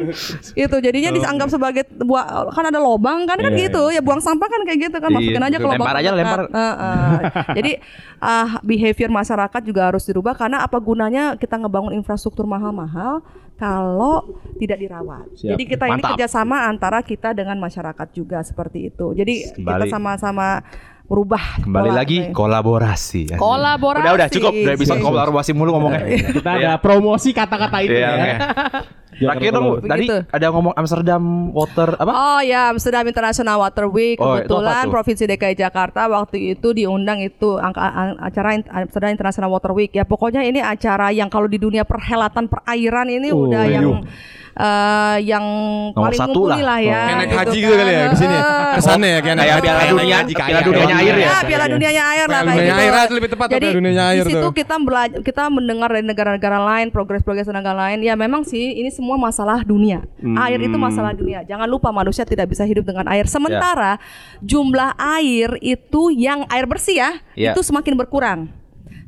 Itu 0.54 0.76
jadinya 0.80 1.12
dianggap 1.12 1.48
sebagai 1.50 1.84
buah 1.98 2.52
kan 2.52 2.66
ada 2.68 2.80
lobang 2.80 3.24
kan 3.24 3.38
kan 3.38 3.52
Iya, 3.52 3.68
gitu 3.68 3.84
ya 3.90 4.00
buang 4.00 4.20
sampah 4.20 4.46
kan 4.46 4.62
kayak 4.64 4.80
gitu 4.92 4.98
kan 5.00 5.10
Iya, 5.10 5.18
masukin 5.18 5.44
aja 5.44 5.58
ke 5.58 5.64
lobang. 5.64 5.80
lempar 5.82 5.96
aja, 5.98 6.10
lempar. 6.12 6.40
Eh, 6.46 6.60
eh. 6.60 7.18
Jadi 7.56 7.72
ah, 8.20 8.50
behavior 8.62 9.10
masyarakat 9.10 9.62
juga 9.64 9.82
harus 9.90 10.04
dirubah 10.04 10.36
karena 10.36 10.62
apa 10.62 10.78
gunanya 10.78 11.36
kita 11.36 11.56
ngebangun 11.56 11.96
infrastruktur 11.96 12.44
mahal-mahal 12.44 13.24
kalau 13.56 14.36
tidak 14.60 14.78
dirawat. 14.78 15.26
Siap. 15.34 15.56
Jadi 15.56 15.64
kita 15.64 15.86
ini 15.88 16.04
Mantap. 16.04 16.10
kerjasama 16.20 16.68
antara 16.68 17.00
kita 17.00 17.32
dengan 17.32 17.56
masyarakat 17.56 18.08
juga 18.12 18.44
seperti 18.44 18.92
itu. 18.92 19.16
Jadi 19.16 19.56
kita 19.56 19.64
Kembali. 19.80 19.92
sama-sama 19.92 20.60
merubah. 21.06 21.62
Kembali 21.62 21.90
pola 21.90 21.98
lagi 21.98 22.18
nih. 22.20 22.34
kolaborasi. 22.34 23.22
Asik. 23.30 23.38
Kolaborasi. 23.38 24.02
Udah 24.02 24.14
udah 24.14 24.28
cukup. 24.28 24.52
Udah 24.52 24.74
episode 24.74 24.98
Iya. 24.98 25.06
kolaborasi 25.06 25.52
mulu 25.52 25.70
ngomongnya. 25.74 26.02
Kita 26.34 26.50
ada 26.52 26.72
promosi 26.78 27.30
kata-kata 27.32 27.78
itu 27.80 27.94
Iya, 27.94 28.02
ya. 28.02 28.12
oke. 28.12 28.32
Terakhir 29.16 29.48
dong, 29.50 29.80
tadi 29.80 30.12
ada 30.12 30.48
ngomong 30.52 30.76
Amsterdam 30.76 31.24
Water 31.50 31.96
apa? 31.96 32.12
Oh 32.12 32.42
ya, 32.44 32.68
Amsterdam 32.68 33.08
International 33.08 33.56
Water 33.58 33.88
Week 33.88 34.20
Oh, 34.20 34.36
kebetulan? 34.36 34.92
Provinsi 34.92 35.24
DKI 35.24 35.56
Jakarta 35.56 36.04
waktu 36.06 36.52
itu 36.52 36.76
diundang 36.76 37.24
itu 37.24 37.56
angka, 37.56 37.80
ang- 37.80 38.20
acara 38.20 38.60
Amsterdam 38.76 39.10
International 39.10 39.48
Water 39.48 39.72
Week 39.72 39.88
ya 39.90 40.04
pokoknya 40.04 40.44
ini 40.44 40.60
acara 40.60 41.16
yang 41.16 41.32
kalau 41.32 41.48
di 41.48 41.56
dunia 41.56 41.88
perhelatan 41.88 42.52
perairan 42.52 43.08
ini 43.08 43.32
Oh, 43.32 43.48
udah 43.48 43.64
aduh. 43.64 43.72
yang 43.72 43.88
eh, 44.56 45.18
yang 45.24 45.46
paling 45.92 46.16
satu 46.18 46.42
lah. 46.48 46.58
lah 46.60 46.80
ya. 46.80 47.00
Kayak 47.06 47.16
naik 47.16 47.28
gitu 47.28 47.38
haji 47.38 47.46
kan. 47.52 47.64
gitu 47.64 47.74
kali 47.76 47.92
ya 47.92 48.06
ke 48.06 48.18
sini. 48.18 48.36
Eh, 48.36 48.74
Kesannya 48.76 49.08
ya 49.08 49.20
kayak 49.20 49.36
naik 49.36 49.52
haji. 49.52 49.62
Piala 49.66 49.80
kayak 49.80 49.94
Dunia, 49.96 50.18
Piala. 50.26 50.62
Dunianya 50.66 50.96
air 50.96 51.16
ya? 51.16 51.26
Ya, 51.26 51.38
Piala 51.44 51.66
Dunianya 51.68 52.04
air 52.06 52.26
lah 52.26 52.32
Piala 52.36 52.44
kayak 52.46 52.56
Dunianya 52.56 52.76
gitu. 52.76 52.96
air, 52.96 53.10
lebih 53.16 53.30
tepat 53.32 53.48
Jadi 53.48 53.60
Piala 53.62 53.78
Dunianya 53.78 54.04
air 54.08 54.24
di 54.26 54.32
situ 54.32 54.48
kita 54.52 54.76
belajar, 54.80 55.20
kita 55.22 55.44
mendengar 55.48 55.90
dari 55.92 56.06
negara-negara 56.06 56.60
lain, 56.62 56.88
progres-progres 56.90 57.48
negara 57.48 57.78
lain. 57.90 58.00
Ya 58.00 58.14
memang 58.16 58.42
sih 58.44 58.76
ini 58.76 58.90
semua 58.90 59.16
masalah 59.16 59.62
dunia. 59.62 60.04
Air 60.22 60.60
itu 60.62 60.76
masalah 60.76 61.12
dunia. 61.12 61.44
Jangan 61.44 61.68
lupa 61.68 61.92
manusia 61.92 62.24
tidak 62.24 62.50
bisa 62.50 62.64
hidup 62.64 62.84
dengan 62.84 63.06
air. 63.08 63.28
Sementara 63.28 63.98
jumlah 64.40 64.96
air 64.98 65.56
itu 65.60 66.12
yang 66.12 66.44
air 66.48 66.66
bersih 66.66 66.98
ya, 66.98 67.12
Ya. 67.36 67.52
itu 67.52 67.62
semakin 67.62 67.94
berkurang. 67.96 68.48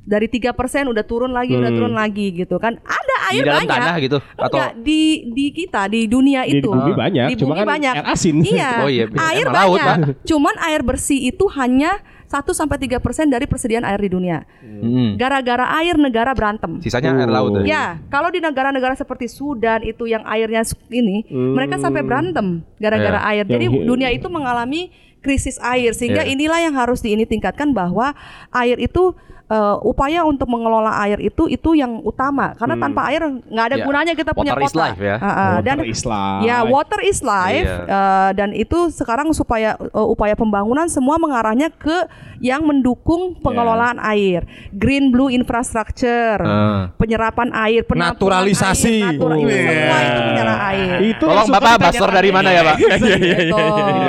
Dari 0.08 0.32
3% 0.32 0.56
udah 0.88 1.04
turun 1.04 1.36
lagi, 1.36 1.52
udah 1.52 1.68
turun 1.68 1.92
lagi 1.92 2.32
gitu 2.32 2.56
kan. 2.56 2.80
Ada 2.80 3.16
air 3.28 3.44
dalam 3.44 3.60
banyak. 3.60 3.76
tanah 3.76 3.96
gitu? 4.00 4.18
Atau- 4.34 4.56
Enggak, 4.56 4.72
di 4.80 5.02
di 5.28 5.46
kita 5.52 5.82
di 5.86 6.08
dunia 6.08 6.48
Di 6.48 6.64
itu. 6.64 6.72
bumi 6.72 6.96
banyak, 6.96 7.28
Di 7.28 7.36
cuma 7.36 7.54
bumi 7.54 7.60
kan 7.60 7.68
banyak. 7.68 7.94
air 7.94 8.06
asin. 8.08 8.36
Iya. 8.40 8.72
Oh 8.84 8.90
iya, 8.90 9.04
air 9.12 9.44
emang 9.44 9.56
laut, 9.68 9.78
banyak. 9.78 10.16
Cuman 10.24 10.56
air 10.64 10.80
bersih 10.80 11.28
itu 11.28 11.44
hanya 11.52 12.00
1 12.24 12.52
sampai 12.52 12.76
3% 12.78 13.04
dari 13.28 13.46
persediaan 13.46 13.84
air 13.84 14.00
di 14.00 14.08
dunia. 14.08 14.48
Hmm. 14.60 15.16
Gara-gara 15.16 15.76
air 15.78 15.96
negara 15.96 16.32
berantem. 16.32 16.80
Sisanya 16.80 17.12
air 17.14 17.28
laut. 17.28 17.60
ya? 17.60 17.64
Ya, 17.64 17.84
kalau 18.08 18.32
di 18.32 18.40
negara-negara 18.40 18.96
seperti 18.96 19.28
Sudan 19.28 19.84
itu 19.84 20.08
yang 20.08 20.24
airnya 20.24 20.64
ini, 20.88 21.28
mereka 21.28 21.76
sampai 21.78 22.00
berantem 22.00 22.64
gara-gara 22.76 23.20
Ya. 23.22 23.28
air. 23.30 23.44
Jadi 23.44 23.68
Yang- 23.68 23.84
dunia 23.84 24.10
itu 24.10 24.28
mengalami 24.28 24.88
krisis 25.18 25.60
air 25.60 25.92
sehingga 25.92 26.24
Ya. 26.24 26.32
inilah 26.32 26.60
yang 26.62 26.76
harus 26.76 27.00
di 27.00 27.12
ini 27.12 27.24
tingkatkan 27.24 27.72
bahwa 27.72 28.16
air 28.50 28.76
itu 28.78 29.12
eh, 29.48 29.76
upaya 29.82 30.22
untuk 30.22 30.46
mengelola 30.46 30.92
air 31.02 31.20
itu 31.20 31.48
itu 31.48 31.72
yang 31.72 32.00
utama 32.02 32.52
karena 32.54 32.76
tanpa 32.78 33.08
air 33.08 33.22
nggak 33.24 33.66
ada 33.66 33.76
Ya. 33.76 33.84
gunanya 33.84 34.14
kita 34.14 34.32
punya 34.32 34.52
Water 34.52 34.62
is 34.62 34.72
kota. 34.72 34.84
life 34.84 35.00
ya. 35.00 35.16
Ah, 35.18 35.28
ah. 35.28 35.56
dan 35.60 35.78
Water 35.78 35.90
is 35.90 36.04
life. 36.04 36.42
Ya, 36.42 36.58
water 36.64 37.00
is 37.02 37.20
life 37.22 37.66
Iya. 37.66 37.78
eh, 37.86 38.30
dan 38.34 38.50
itu 38.52 38.78
sekarang 38.90 39.32
supaya 39.32 39.76
eh, 39.76 40.08
upaya 40.08 40.34
pembangunan 40.34 40.88
semua 40.88 41.16
mengarahnya 41.16 41.70
ke 41.70 42.08
yang 42.38 42.62
mendukung 42.62 43.34
pengelolaan 43.36 43.98
air, 44.00 44.46
green 44.70 45.10
blue 45.10 45.28
infrastructure, 45.28 46.38
Ah. 46.38 46.94
penyerapan 46.96 47.50
air, 47.52 47.82
Naturalisasi. 47.82 49.02
air, 49.02 49.16
natura- 49.16 49.38
itu 49.38 49.50
Oh. 49.50 49.66
semua 49.66 50.00
itu 50.04 50.22
menyerap 50.24 50.60
air. 50.68 50.96
Itu 51.08 51.26
Tolong 51.26 51.50
Bapak. 51.50 51.76
Baster 51.80 52.10
dari 52.12 52.30
mana 52.30 52.50
ya, 52.52 52.62
Pak? 52.64 52.76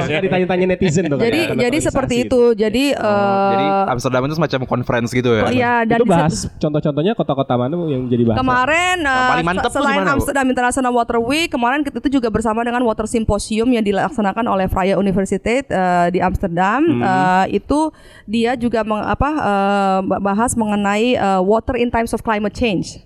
Suka 0.04 0.20
ditanya-tanya 0.24 0.66
netizen 0.68 1.04
tuh. 1.06 1.16
Jadi 1.16 1.40
kayak 1.48 1.62
jadi 1.62 1.78
seperti 1.80 2.14
itu. 2.26 2.42
Jadi 2.52 2.84
Oh, 2.90 3.50
Jadi 3.50 3.64
eh, 3.64 3.92
Amsterdam 3.92 4.22
itu 4.24 4.34
semacam 4.34 4.60
conference 4.64 5.10
gitu 5.10 5.27
itu 5.28 5.32
ya. 5.36 5.44
Oh, 5.44 5.52
iya 5.52 5.74
dan 5.84 5.98
itu 6.00 6.08
bahas 6.08 6.34
contoh-contohnya 6.56 7.12
kota-kota 7.12 7.52
mana 7.54 7.76
yang 7.92 8.08
jadi 8.08 8.22
bahas? 8.24 8.38
Kemarin 8.40 8.96
paling 9.04 9.44
mantep 9.44 9.62
tuh 9.68 9.72
selain 9.76 10.00
gimana, 10.00 10.10
Bu? 10.10 10.14
Amsterdam 10.16 10.46
International 10.48 10.92
Water 10.96 11.18
Week, 11.20 11.48
kemarin 11.52 11.80
kita 11.84 12.00
itu 12.00 12.16
juga 12.16 12.28
bersama 12.32 12.64
dengan 12.64 12.80
Water 12.82 13.04
Symposium 13.04 13.68
yang 13.68 13.84
dilaksanakan 13.84 14.44
oleh 14.48 14.66
Vrije 14.66 14.96
Universiteit 14.96 15.68
eh, 15.68 16.08
di 16.08 16.18
Amsterdam. 16.18 16.80
Hmm. 16.80 17.02
Eh, 17.04 17.60
itu 17.60 17.92
dia 18.24 18.56
juga 18.56 18.80
meng- 18.80 19.04
apa 19.04 19.30
eh, 19.36 20.00
bahas 20.18 20.56
mengenai 20.56 21.12
eh, 21.12 21.40
water 21.44 21.76
in 21.76 21.92
times 21.92 22.16
of 22.16 22.24
climate 22.24 22.54
change, 22.54 23.02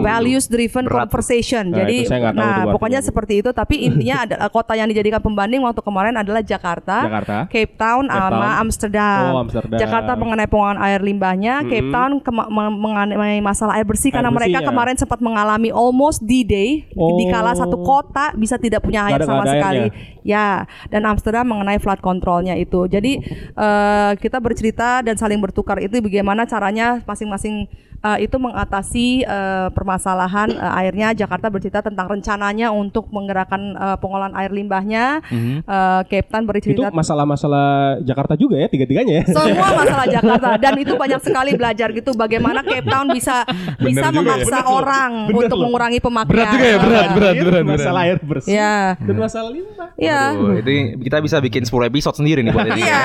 values 0.00 0.46
driven 0.46 0.86
Berat. 0.86 1.06
conversation. 1.06 1.68
Nah, 1.74 1.84
Jadi, 1.84 2.06
itu 2.06 2.12
nah 2.32 2.64
pokoknya 2.70 3.00
artinya. 3.02 3.08
seperti 3.12 3.34
itu. 3.44 3.50
Tapi 3.52 3.74
intinya 3.84 4.16
ada 4.24 4.36
kota 4.48 4.72
yang 4.72 4.88
dijadikan 4.88 5.20
pembanding 5.20 5.60
waktu 5.60 5.82
kemarin 5.82 6.14
adalah 6.16 6.40
Jakarta, 6.40 7.04
Jakarta. 7.04 7.36
Cape 7.50 7.74
Town, 7.74 8.04
Cape 8.06 8.16
sama 8.16 8.30
Town. 8.38 8.60
Amsterdam. 8.62 9.22
Oh, 9.26 9.40
Amsterdam. 9.42 9.78
Jakarta 9.78 10.12
mengenai 10.14 10.48
pengolahan 10.48 10.80
air 10.80 11.00
limbahnya, 11.02 11.65
Cape 11.68 11.88
Town 11.90 12.10
mengenai 12.76 13.40
masalah 13.42 13.78
air 13.78 13.86
bersih 13.86 14.08
Air 14.10 14.20
karena 14.20 14.30
bersih, 14.30 14.38
mereka 14.52 14.58
ya. 14.62 14.66
kemarin 14.68 14.96
sempat 14.96 15.20
mengalami 15.20 15.70
almost 15.70 16.22
D-Day 16.24 16.88
di 16.92 17.24
kala 17.30 17.52
Oh. 17.52 17.58
satu 17.58 17.76
kota 17.80 18.34
bisa 18.34 18.58
tidak 18.58 18.82
punya 18.82 19.06
air 19.06 19.22
sama 19.22 19.46
sekali. 19.46 19.90
Ya, 20.26 20.66
dan 20.90 21.06
Amsterdam 21.06 21.46
mengenai 21.46 21.78
flood 21.78 22.02
controlnya 22.02 22.58
itu. 22.58 22.90
Jadi 22.90 23.22
eh, 23.54 24.10
kita 24.18 24.42
bercerita 24.42 25.00
dan 25.06 25.14
saling 25.14 25.38
bertukar 25.38 25.78
itu 25.78 26.02
bagaimana 26.02 26.44
caranya 26.46 27.00
masing-masing 27.06 27.70
eh, 28.06 28.18
itu 28.22 28.36
mengatasi 28.36 29.06
eh, 29.22 29.68
permasalahan 29.70 30.48
eh, 30.50 30.78
airnya. 30.80 31.10
Jakarta 31.12 31.48
bercerita 31.48 31.80
tentang 31.80 32.06
rencananya 32.08 32.70
untuk 32.70 33.10
menggerakkan 33.10 33.74
eh, 33.74 33.96
pengolahan 33.98 34.34
air 34.34 34.50
limbahnya. 34.50 35.20
Eh, 35.26 36.00
Cape 36.06 36.28
Town 36.28 36.42
Itu 36.42 36.48
bercerita 36.48 36.88
masalah-masalah 36.90 37.66
Jakarta 38.00 38.34
juga 38.34 38.56
ya 38.56 38.68
tiga-tiganya 38.68 39.14
ya. 39.20 39.24
semua 39.26 39.70
masalah 39.82 40.06
Jakarta 40.06 40.48
dan 40.56 40.74
itu 40.76 40.94
banyak 40.94 41.20
sekali 41.20 41.50
belajar 41.54 41.88
gitu 41.90 42.14
bagaimana 42.14 42.60
Cape 42.60 42.86
Town 42.86 43.06
bisa 43.10 43.42
bisa 43.78 44.06
juga 44.06 44.12
ya. 44.12 44.12
memaksa 44.14 44.58
orang 44.64 45.10
untuk 45.28 45.58
mengurangi 45.58 45.98
pemakaian. 45.98 46.30
Berat 46.36 46.48
juga 46.52 46.66
ya, 46.66 46.78
berat, 46.78 47.06
berat, 47.12 47.34
berat, 47.36 47.62
berat. 47.64 47.64
masalah 47.66 48.00
air 48.04 48.16
bersih 48.20 48.52
Ya. 48.52 48.94
dan 48.96 49.16
masalah 49.16 49.50
limbah. 49.50 49.88
Iya. 49.96 50.20
Aduh, 50.32 50.56
itu 50.60 50.70
kita 51.02 51.16
bisa 51.18 51.36
bikin 51.40 51.62
10 51.64 51.88
episode 51.88 52.16
sendiri 52.16 52.40
nih 52.40 52.52
buat 52.52 52.66
ini. 52.68 52.82
Iya, 52.82 53.02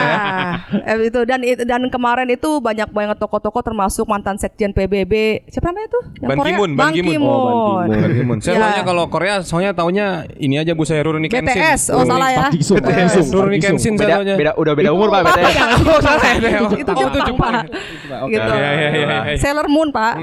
Eh, 0.84 1.08
itu 1.08 1.20
dan 1.24 1.40
dan 1.64 1.82
kemarin 1.88 2.28
itu 2.28 2.60
banyak 2.60 2.90
banget 2.90 3.18
tokoh-tokoh 3.18 3.62
termasuk 3.62 4.06
mantan 4.06 4.36
sekjen 4.36 4.72
PBB 4.92 5.14
siapa 5.48 5.66
namanya 5.66 5.88
itu? 5.88 6.00
Yang 6.20 6.28
Ban 6.28 6.36
Korea? 6.36 6.50
Ki-moon, 6.52 6.70
Ban 6.70 6.78
Ban 6.78 6.92
Ki-moon. 6.92 7.14
Ki-moon. 7.14 7.32
Oh, 7.32 7.48
Ban 7.48 7.88
Ki-moon. 7.88 7.88
Ban 7.98 8.12
Ki-moon. 8.14 8.38
Saya 8.38 8.52
Ya. 8.52 8.62
taunya 8.62 8.84
kalau 8.84 9.04
Korea 9.08 9.34
soalnya 9.40 9.72
taunya 9.72 10.06
ini 10.36 10.56
aja 10.58 10.72
Bu 10.72 10.84
Saya 10.84 11.02
Rurouni 11.02 11.26
Kenshin. 11.26 11.48
BTS, 11.48 11.82
oh 11.90 12.04
salah 12.04 12.30
ya. 12.30 12.46
Ji-sung, 12.52 12.78
BTS, 12.78 13.10
Ji-sung, 13.16 13.28
Rurouni 13.32 13.58
Ji-sung. 13.58 13.72
Kenshin 13.74 13.94
saya 13.96 14.06
Beda, 14.06 14.16
taunya. 14.18 14.36
beda 14.36 14.52
udah 14.54 14.74
beda 14.76 14.90
umur 14.92 15.08
Pak 15.10 15.22
BTS. 15.26 15.56
Oh 15.88 16.00
salah 16.00 16.24
ya. 16.28 16.34
Itu 16.36 16.92
Oh, 16.92 17.08
itu 17.08 17.20
Jepang, 17.24 17.26
Jepang. 17.26 17.54
Pak. 17.56 17.66
Gitu. 18.28 18.52
Iya, 18.52 18.70
iya, 18.70 18.90
iya, 18.92 19.18
iya. 19.26 19.38
Sailor 19.42 19.66
Moon, 19.66 19.90
Pak. 19.90 20.14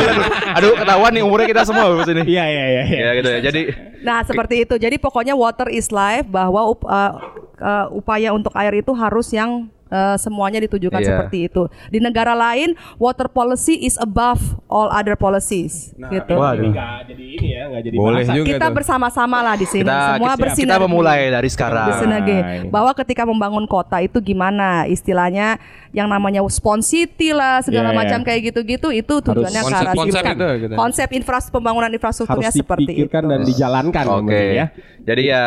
Aduh, 0.56 0.72
ketahuan 0.74 1.10
nih 1.10 1.22
umurnya 1.22 1.46
kita 1.46 1.62
semua 1.62 1.84
di 1.94 2.04
sini. 2.04 2.22
Iya 2.24 2.44
iya 2.46 2.64
iya. 2.64 2.82
iya. 2.82 2.98
Ya 3.00 3.10
gitu 3.14 3.28
ya. 3.28 3.40
Jadi 3.42 3.62
Nah, 4.00 4.20
seperti 4.20 4.54
itu. 4.62 4.74
Jadi 4.76 4.96
pokoknya 4.96 5.32
water 5.32 5.68
is 5.68 5.88
life 5.88 6.24
bahwa 6.26 6.60
up- 6.66 6.84
uh, 6.84 7.12
uh, 7.56 7.86
upaya 7.90 8.30
untuk 8.30 8.52
air 8.54 8.74
itu 8.74 8.92
harus 8.92 9.28
yang 9.30 9.72
uh, 9.86 10.16
semuanya 10.16 10.60
ditujukan 10.60 10.96
Iya. 10.96 11.08
seperti 11.10 11.38
itu. 11.46 11.62
Di 11.88 11.98
negara 11.98 12.32
lain, 12.32 12.72
water 12.96 13.26
policy 13.26 13.80
is 13.80 13.96
above 13.96 14.40
all 14.66 14.88
other 14.88 15.14
policies. 15.14 15.92
gitu. 15.94 16.34
Waduh. 16.34 16.70
Jadi 17.06 17.24
ini 17.34 17.48
ya, 17.50 17.64
jadi 17.80 17.96
Boleh 17.96 18.24
juga 18.24 18.46
Kita 18.46 18.66
bersama-sama 18.68 19.40
lah 19.40 19.54
di 19.54 19.64
sini. 19.64 19.82
kita 19.82 20.16
Semua 20.16 20.34
bersinergi. 20.34 20.68
kita 20.68 20.76
memulai 20.80 21.20
dari 21.28 21.48
sekarang. 21.48 21.86
Bersinergi. 21.90 22.36
Bahwa 22.68 22.92
ketika 22.92 23.22
membangun 23.24 23.64
kota 23.64 23.98
itu 23.98 24.20
gimana 24.20 24.84
istilahnya 24.84 25.56
yang 25.90 26.06
namanya 26.06 26.42
spawn 26.46 26.80
city 26.80 27.30
lah 27.30 27.60
segala 27.60 27.90
Iya, 27.90 27.94
iya. 27.94 28.00
macam 28.02 28.20
kayak 28.22 28.40
gitu-gitu 28.50 28.88
itu 28.90 29.14
tujuannya 29.16 29.62
ke 29.62 29.66
arah 29.66 29.94
Konsep-konsep 29.94 30.22
situ. 30.22 30.34
itu 30.34 30.48
gitu. 30.60 30.74
Konsep 30.74 31.08
infrastruktur 31.12 31.52
pembangunan 31.54 31.88
infrastrukturnya 31.88 32.50
harus 32.50 32.58
seperti 32.60 32.82
itu. 32.82 32.90
dipikirkan 33.06 33.22
dan 33.24 33.40
dijalankan 33.42 34.04
Oke. 34.04 34.14
mungkin 34.20 34.44
ya. 34.52 34.66
Jadi 35.00 35.22
ya 35.24 35.42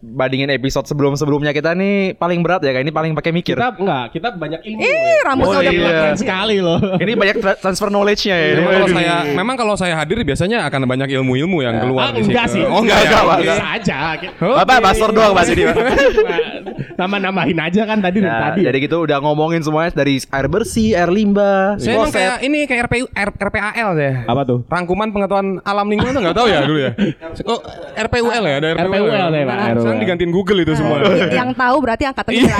bandingin 0.00 0.48
episode 0.48 0.84
sebelum-sebelumnya 0.84 1.52
kita 1.52 1.76
nih 1.76 2.16
paling 2.16 2.40
berat 2.40 2.64
ya 2.64 2.72
kayak 2.72 2.84
ini 2.84 2.92
paling 2.92 3.12
pakai 3.12 3.30
mikir. 3.30 3.52
Kita 3.52 3.76
enggak, 3.76 4.04
kita 4.10 4.28
banyak 4.32 4.60
ilmu. 4.64 4.80
Ih, 4.80 5.18
rambutnya 5.22 5.52
Oh, 5.52 5.60
udah 5.60 5.72
iya. 5.76 6.16
sekali 6.16 6.56
loh. 6.58 6.80
Ini 6.96 7.12
banyak 7.14 7.36
tra- 7.38 7.58
transfer 7.60 7.88
knowledge-nya 7.88 8.32
ya. 8.34 8.48
Memang 8.56 8.72
kalau 8.72 8.88
saya 8.90 9.14
memang 9.30 9.56
kalau 9.56 9.74
saya 9.76 9.94
hadir 9.94 10.16
biasanya 10.20 10.64
akan 10.64 10.80
banyak 10.84 11.08
ilmu-ilmu 11.14 11.60
yang 11.60 11.76
keluar 11.78 12.08
Ah, 12.08 12.10
di 12.10 12.24
situ. 12.24 12.32
enggak 12.32 12.46
sih. 12.48 12.62
Oh, 12.64 12.80
enggak, 12.80 12.98
enggak, 12.98 13.12
ya? 13.12 13.20
enggak, 13.20 13.36
Oke. 13.36 13.44
Bisa 13.44 13.66
aja. 13.68 14.28
Bapak 14.64 14.78
pastor 14.80 15.08
doang 15.12 15.32
Pak 15.32 15.44
sini. 15.44 15.62
Pak. 17.00 17.08
Nama-namahin 17.10 17.58
aja 17.58 17.82
kan 17.82 17.98
tadi 17.98 18.18
dari 18.18 18.28
Nah, 18.30 18.42
tadi. 18.46 18.60
jadi 18.62 18.78
gitu 18.78 18.96
udah 19.00 19.18
ngomongin 19.18 19.60
semuanya 19.60 19.90
dari 19.90 20.20
air 20.20 20.46
bersih, 20.46 20.92
air 20.92 21.08
limbah, 21.08 21.74
Saya 21.76 21.96
emang 21.96 22.10
kayak 22.10 22.36
ini 22.40 22.58
kayak 22.64 22.80
RPU 22.86 23.06
R- 23.08 23.36
RPAL 23.40 23.88
saya. 23.94 24.12
Apa 24.24 24.42
tuh? 24.42 24.58
Rangkuman 24.64 25.08
pengetahuan 25.08 25.48
alam 25.60 25.86
lingkungan 25.86 26.12
tuh 26.12 26.22
nggak 26.22 26.36
tahu 26.36 26.46
ya 26.46 26.60
dulu 26.62 26.78
ya. 26.78 26.90
Kok 27.48 27.60
RPUL 27.98 28.42
ya 28.42 28.54
ada 28.58 28.68
RPUL. 28.76 29.08
RPUL 29.08 29.32
ya, 29.32 29.44
Pak. 29.44 29.56
Sekarang 29.76 29.98
digantiin 29.98 30.30
Google 30.30 30.58
itu 30.60 30.72
semua. 30.74 30.96
Y- 31.02 31.32
yang 31.40 31.50
tahu 31.50 31.76
berarti 31.80 32.04
angkatan 32.04 32.32
Iya, 32.32 32.56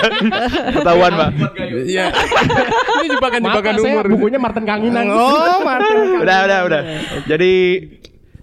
ketahuan 0.74 1.12
Pak. 1.12 1.28
Iya. 1.84 2.06
Ini 2.94 3.06
jebakan-jebakan 3.10 3.74
umur. 3.78 4.04
bukunya 4.10 4.38
Martin 4.38 4.64
Kanginan. 4.64 5.04
Oh, 5.06 5.60
Martin. 5.62 5.96
udah, 6.18 6.38
udah, 6.44 6.58
udah. 6.64 6.80
Jadi 7.26 7.52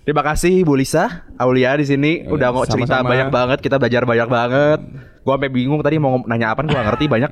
terima 0.01 0.23
kasih 0.23 0.61
Bu 0.61 0.73
Lisa, 0.73 1.25
Aulia 1.35 1.73
di 1.73 1.85
sini 1.85 2.25
udah 2.25 2.49
mau 2.49 2.65
cerita 2.65 3.01
banyak 3.01 3.29
banget, 3.29 3.57
kita 3.59 3.75
belajar 3.75 4.03
banyak 4.03 4.27
banget. 4.27 4.79
Gua 5.22 5.38
sampai 5.38 5.53
bingung 5.53 5.82
tadi 5.82 6.01
mau 6.01 6.17
nanya 6.26 6.53
apa, 6.53 6.65
gua 6.65 6.82
gak 6.82 6.88
ngerti 6.93 7.05
banyak. 7.05 7.32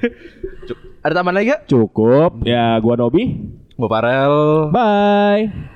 Cu- 0.70 0.80
Ada 1.02 1.12
tambahan 1.14 1.36
lagi 1.38 1.46
gak? 1.50 1.62
Cukup. 1.66 2.46
Ya, 2.46 2.78
gua 2.78 2.94
Nobi. 2.94 3.50
Gua 3.74 3.88
Farel. 3.90 4.34
Bye. 4.70 5.74